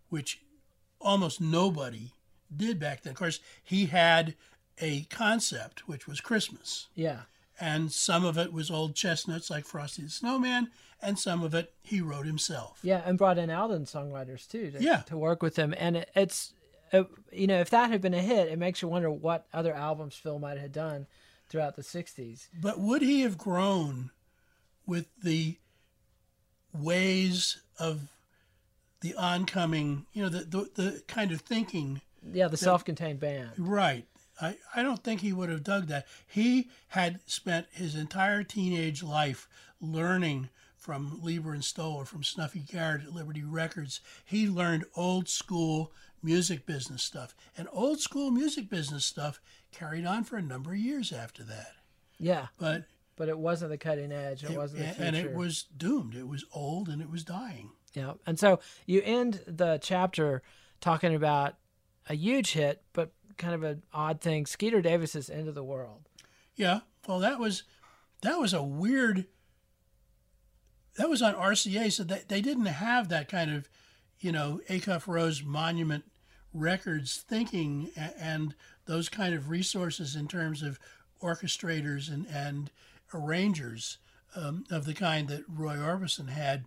which 0.08 0.40
almost 1.00 1.40
nobody 1.40 2.12
did 2.54 2.78
back 2.78 3.02
then. 3.02 3.12
Of 3.12 3.18
course, 3.18 3.40
he 3.62 3.86
had 3.86 4.34
a 4.80 5.02
concept, 5.04 5.88
which 5.88 6.06
was 6.06 6.20
Christmas. 6.20 6.88
Yeah, 6.94 7.22
And 7.60 7.90
some 7.92 8.24
of 8.24 8.38
it 8.38 8.52
was 8.52 8.70
old 8.70 8.94
chestnuts 8.94 9.50
like 9.50 9.64
Frosty 9.64 10.02
the 10.02 10.10
Snowman, 10.10 10.70
and 11.02 11.18
some 11.18 11.42
of 11.42 11.54
it 11.54 11.72
he 11.82 12.00
wrote 12.00 12.26
himself. 12.26 12.78
yeah, 12.82 13.02
and 13.04 13.18
brought 13.18 13.38
in 13.38 13.50
Aldon 13.50 13.84
songwriters 13.86 14.48
too. 14.48 14.70
To, 14.72 14.82
Yeah. 14.82 15.02
to 15.06 15.16
work 15.18 15.42
with 15.42 15.56
him, 15.56 15.74
and 15.76 15.96
it, 15.98 16.10
it's 16.14 16.52
uh, 16.92 17.04
you 17.32 17.46
know 17.46 17.60
if 17.60 17.70
that 17.70 17.90
had 17.90 18.00
been 18.00 18.14
a 18.14 18.22
hit, 18.22 18.48
it 18.48 18.58
makes 18.58 18.80
you 18.82 18.88
wonder 18.88 19.10
what 19.10 19.46
other 19.52 19.74
albums 19.74 20.14
Phil 20.14 20.38
might 20.38 20.58
have 20.58 20.72
done 20.72 21.06
throughout 21.48 21.76
the 21.76 21.82
'60s. 21.82 22.48
But 22.60 22.78
would 22.80 23.02
he 23.02 23.20
have 23.22 23.36
grown 23.38 24.10
with 24.86 25.06
the 25.22 25.58
ways 26.72 27.58
of 27.78 28.08
the 29.00 29.14
oncoming, 29.14 30.06
you 30.12 30.22
know, 30.22 30.28
the, 30.28 30.40
the, 30.44 30.70
the 30.82 31.02
kind 31.06 31.32
of 31.32 31.40
thinking? 31.42 32.00
Yeah, 32.32 32.48
the 32.48 32.56
self-contained 32.56 33.20
band. 33.20 33.50
Right. 33.58 34.06
I, 34.40 34.56
I 34.74 34.82
don't 34.82 35.02
think 35.02 35.20
he 35.20 35.32
would 35.32 35.48
have 35.50 35.64
dug 35.64 35.86
that. 35.88 36.06
He 36.26 36.68
had 36.88 37.20
spent 37.26 37.66
his 37.72 37.94
entire 37.94 38.44
teenage 38.44 39.02
life 39.02 39.48
learning 39.80 40.48
from 40.76 41.18
Leiber 41.22 41.52
and 41.52 41.64
Stoller, 41.64 42.04
from 42.04 42.22
Snuffy 42.22 42.60
Garrett 42.60 43.02
at 43.02 43.12
Liberty 43.12 43.42
Records. 43.42 44.00
He 44.24 44.48
learned 44.48 44.84
old 44.94 45.28
school 45.28 45.92
music 46.22 46.66
business 46.66 47.02
stuff. 47.02 47.34
And 47.56 47.68
old 47.72 48.00
school 48.00 48.30
music 48.30 48.70
business 48.70 49.04
stuff 49.04 49.40
carried 49.72 50.06
on 50.06 50.24
for 50.24 50.36
a 50.36 50.42
number 50.42 50.72
of 50.72 50.78
years 50.78 51.12
after 51.12 51.42
that. 51.44 51.72
Yeah, 52.18 52.46
But 52.58 52.84
but 53.16 53.28
it 53.28 53.38
wasn't 53.38 53.70
the 53.72 53.78
cutting 53.78 54.12
edge. 54.12 54.44
It, 54.44 54.52
it- 54.52 54.56
wasn't 54.56 54.80
the 54.82 54.88
future. 54.88 55.02
and 55.02 55.16
it 55.16 55.34
was 55.34 55.64
doomed. 55.76 56.14
It 56.14 56.28
was 56.28 56.44
old 56.52 56.88
and 56.88 57.02
it 57.02 57.10
was 57.10 57.24
dying. 57.24 57.70
Yeah, 57.94 58.14
and 58.26 58.38
so 58.38 58.60
you 58.86 59.02
end 59.04 59.40
the 59.46 59.78
chapter 59.82 60.42
talking 60.80 61.14
about 61.14 61.54
a 62.08 62.14
huge 62.14 62.52
hit, 62.52 62.82
but 62.92 63.12
kind 63.36 63.54
of 63.54 63.62
an 63.62 63.82
odd 63.92 64.20
thing: 64.20 64.46
Skeeter 64.46 64.82
Davis's 64.82 65.30
"End 65.30 65.48
of 65.48 65.54
the 65.54 65.64
World." 65.64 66.08
Yeah. 66.56 66.80
Well, 67.06 67.20
that 67.20 67.38
was 67.38 67.62
that 68.22 68.38
was 68.38 68.52
a 68.52 68.62
weird. 68.62 69.26
That 70.96 71.08
was 71.08 71.22
on 71.22 71.34
RCA, 71.34 71.92
so 71.92 72.02
they, 72.02 72.22
they 72.26 72.40
didn't 72.40 72.66
have 72.66 73.08
that 73.08 73.28
kind 73.28 73.52
of, 73.52 73.68
you 74.18 74.32
know, 74.32 74.60
Acuff 74.68 75.06
Rose 75.06 75.44
Monument 75.44 76.04
Records 76.52 77.24
thinking 77.28 77.90
a- 77.96 78.20
and 78.20 78.54
those 78.86 79.08
kind 79.08 79.32
of 79.32 79.48
resources 79.48 80.16
in 80.16 80.26
terms 80.26 80.62
of 80.62 80.80
orchestrators 81.22 82.12
and 82.12 82.26
and 82.26 82.70
arrangers 83.14 83.98
um, 84.34 84.64
of 84.70 84.84
the 84.84 84.94
kind 84.94 85.28
that 85.28 85.44
Roy 85.48 85.76
Orbison 85.76 86.28
had. 86.30 86.64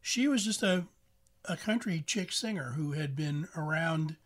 She 0.00 0.28
was 0.28 0.44
just 0.44 0.62
a 0.62 0.86
a 1.46 1.56
country 1.56 2.02
chick 2.06 2.32
singer 2.32 2.72
who 2.76 2.92
had 2.92 3.14
been 3.14 3.48
around 3.56 4.16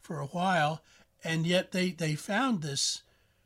for 0.00 0.20
a 0.20 0.26
while, 0.26 0.82
and 1.24 1.46
yet 1.46 1.72
they 1.72 1.90
they 1.90 2.14
found 2.14 2.62
this 2.62 3.02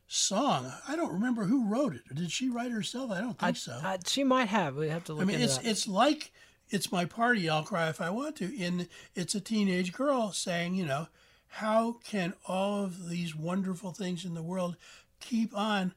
song. 0.06 0.70
I 0.86 0.94
don't 0.94 1.12
remember 1.12 1.44
who 1.44 1.66
wrote 1.66 1.94
it. 1.94 2.14
Did 2.14 2.30
she 2.30 2.50
write 2.50 2.66
it 2.66 2.74
herself? 2.74 3.10
I 3.10 3.20
don't 3.20 3.38
think 3.38 3.56
so. 3.56 3.80
Uh, 3.82 3.98
she 4.06 4.24
might 4.24 4.48
have. 4.48 4.76
We 4.76 4.88
have 4.88 5.04
to 5.04 5.14
look 5.14 5.22
I 5.22 5.24
mean, 5.24 5.40
it's 5.40 5.58
that. 5.58 5.66
it's 5.66 5.88
like 5.88 6.32
it's 6.68 6.92
my 6.92 7.04
party. 7.04 7.48
I'll 7.48 7.62
cry 7.62 7.88
if 7.88 8.00
I 8.00 8.10
want 8.10 8.36
to. 8.36 8.54
In 8.54 8.88
it's 9.14 9.34
a 9.34 9.40
teenage 9.40 9.92
girl 9.92 10.32
saying, 10.32 10.74
you 10.74 10.86
know, 10.86 11.08
how 11.48 11.96
can 12.04 12.34
all 12.46 12.84
of 12.84 13.08
these 13.08 13.34
wonderful 13.34 13.92
things 13.92 14.24
in 14.24 14.34
the 14.34 14.42
world 14.42 14.76
keep 15.20 15.56
on 15.56 15.94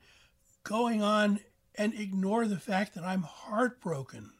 going 0.63 1.01
on 1.01 1.39
and 1.75 1.93
ignore 1.93 2.47
the 2.47 2.59
fact 2.59 2.95
that 2.95 3.03
I'm 3.03 3.23
heartbroken? 3.23 4.31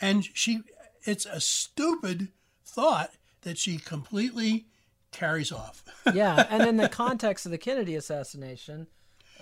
And 0.00 0.24
she, 0.24 0.62
it's 1.04 1.26
a 1.26 1.40
stupid 1.40 2.28
thought 2.64 3.12
that 3.42 3.58
she 3.58 3.78
completely 3.78 4.66
carries 5.12 5.52
off. 5.52 5.84
yeah, 6.14 6.46
and 6.50 6.66
in 6.68 6.76
the 6.76 6.88
context 6.88 7.46
of 7.46 7.52
the 7.52 7.58
Kennedy 7.58 7.94
assassination, 7.94 8.86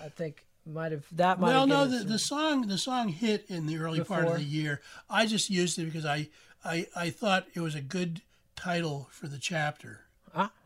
I 0.01 0.09
think 0.09 0.45
might 0.65 0.91
have 0.91 1.05
that 1.11 1.39
might 1.39 1.47
well, 1.47 1.67
no, 1.67 1.85
the, 1.85 2.03
the 2.03 2.19
song 2.19 2.67
the 2.67 2.77
song 2.77 3.09
hit 3.09 3.45
in 3.49 3.65
the 3.65 3.77
early 3.77 4.03
part 4.03 4.25
of 4.25 4.37
the 4.37 4.43
year. 4.43 4.81
I 5.09 5.25
just 5.25 5.49
used 5.49 5.77
it 5.79 5.85
because 5.85 6.05
I, 6.05 6.29
I 6.63 6.87
I 6.95 7.09
thought 7.09 7.47
it 7.53 7.59
was 7.59 7.75
a 7.75 7.81
good 7.81 8.21
title 8.55 9.09
for 9.11 9.27
the 9.27 9.39
chapter 9.39 10.01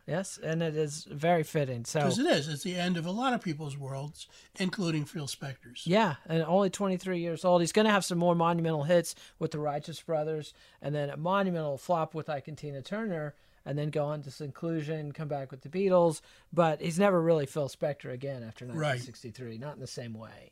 yes, 0.08 0.40
and 0.42 0.64
it 0.64 0.76
is 0.76 1.04
very 1.10 1.44
fitting. 1.44 1.86
So 1.86 2.00
because 2.00 2.20
it 2.20 2.26
is. 2.26 2.48
It's 2.48 2.64
the 2.64 2.76
end 2.76 2.98
of 2.98 3.06
a 3.06 3.12
lot 3.12 3.34
of 3.34 3.42
people's 3.42 3.78
worlds, 3.78 4.28
including 4.60 5.06
Phil 5.06 5.28
Spector's. 5.28 5.86
Yeah, 5.86 6.16
and 6.28 6.42
only 6.44 6.70
23 6.70 7.20
years 7.20 7.46
old. 7.46 7.62
He's 7.62 7.72
going 7.72 7.86
to 7.86 7.92
have 7.92 8.06
some 8.06 8.18
more 8.18 8.36
monumental 8.36 8.84
hits 8.84 9.14
with 9.40 9.52
the 9.52 9.60
Righteous 9.60 10.02
Brothers, 10.02 10.54
and 10.82 10.96
then 10.96 11.10
a 11.10 11.18
monumental 11.18 11.78
flop 11.78 12.14
with 12.16 12.30
Ike 12.30 12.48
and 12.48 12.58
Tina 12.58 12.82
Turner, 12.82 13.36
and 13.66 13.78
then 13.78 13.90
go 13.90 14.06
on 14.06 14.22
to 14.24 14.32
Seclusion, 14.32 15.12
come 15.12 15.28
back 15.28 15.52
with 15.52 15.62
the 15.62 15.70
Beatles. 15.70 16.22
But 16.54 16.82
he's 16.82 16.98
never 16.98 17.22
really 17.22 17.46
Phil 17.46 17.68
Spector 17.68 18.12
again 18.14 18.44
after 18.44 18.66
Right. 18.66 18.96
1963, 19.00 19.58
not 19.58 19.76
in 19.76 19.82
the 19.82 19.88
same 19.88 20.14
way. 20.14 20.52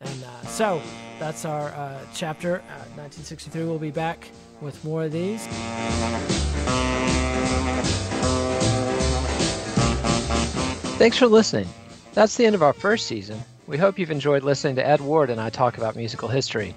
And 0.00 0.24
uh, 0.24 0.46
so 0.46 0.82
that's 1.20 1.44
our 1.44 1.68
uh, 1.68 2.00
chapter. 2.14 2.56
Uh, 2.56 2.84
1963. 2.96 3.64
We'll 3.64 3.78
be 3.78 3.92
back 3.92 4.26
with 4.60 4.84
more 4.84 5.04
of 5.04 5.12
these. 5.12 5.46
Thanks 11.02 11.18
for 11.18 11.26
listening. 11.26 11.68
That's 12.14 12.36
the 12.36 12.46
end 12.46 12.54
of 12.54 12.62
our 12.62 12.72
first 12.72 13.08
season. 13.08 13.42
We 13.66 13.76
hope 13.76 13.98
you've 13.98 14.12
enjoyed 14.12 14.44
listening 14.44 14.76
to 14.76 14.86
Ed 14.86 15.00
Ward 15.00 15.30
and 15.30 15.40
I 15.40 15.50
talk 15.50 15.76
about 15.76 15.96
musical 15.96 16.28
history. 16.28 16.76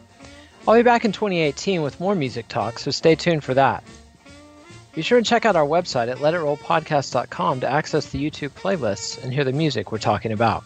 I'll 0.67 0.73
be 0.73 0.81
back 0.81 1.05
in 1.05 1.11
2018 1.11 1.83
with 1.83 1.99
more 1.99 2.15
music 2.15 2.47
talk, 2.47 2.79
so 2.79 2.89
stay 2.89 3.13
tuned 3.13 3.43
for 3.43 3.53
that. 3.53 3.83
Be 4.95 5.03
sure 5.03 5.19
and 5.19 5.27
check 5.27 5.45
out 5.45 5.55
our 5.55 5.67
website 5.67 6.09
at 6.09 6.17
letitrollpodcast.com 6.17 7.59
to 7.59 7.71
access 7.71 8.09
the 8.09 8.17
YouTube 8.17 8.49
playlists 8.49 9.23
and 9.23 9.31
hear 9.31 9.43
the 9.43 9.53
music 9.53 9.91
we're 9.91 9.99
talking 9.99 10.31
about. 10.31 10.63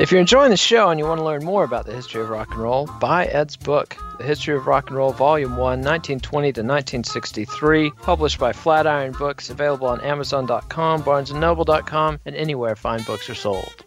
If 0.00 0.10
you're 0.10 0.20
enjoying 0.20 0.50
the 0.50 0.56
show 0.56 0.90
and 0.90 0.98
you 0.98 1.06
want 1.06 1.20
to 1.20 1.24
learn 1.24 1.44
more 1.44 1.62
about 1.62 1.86
the 1.86 1.94
history 1.94 2.20
of 2.20 2.28
rock 2.28 2.48
and 2.50 2.58
roll, 2.58 2.86
buy 2.98 3.26
Ed's 3.26 3.56
book, 3.56 3.96
The 4.18 4.24
History 4.24 4.56
of 4.56 4.66
Rock 4.66 4.88
and 4.88 4.96
Roll, 4.96 5.12
Volume 5.12 5.52
1, 5.52 5.58
1920 5.58 6.52
to 6.52 6.60
1963, 6.62 7.92
published 8.02 8.40
by 8.40 8.52
Flatiron 8.52 9.12
Books, 9.12 9.50
available 9.50 9.86
on 9.86 10.00
Amazon.com, 10.00 11.04
BarnesandNoble.com, 11.04 12.18
and 12.24 12.34
anywhere 12.34 12.74
fine 12.74 13.04
books 13.04 13.30
are 13.30 13.36
sold. 13.36 13.84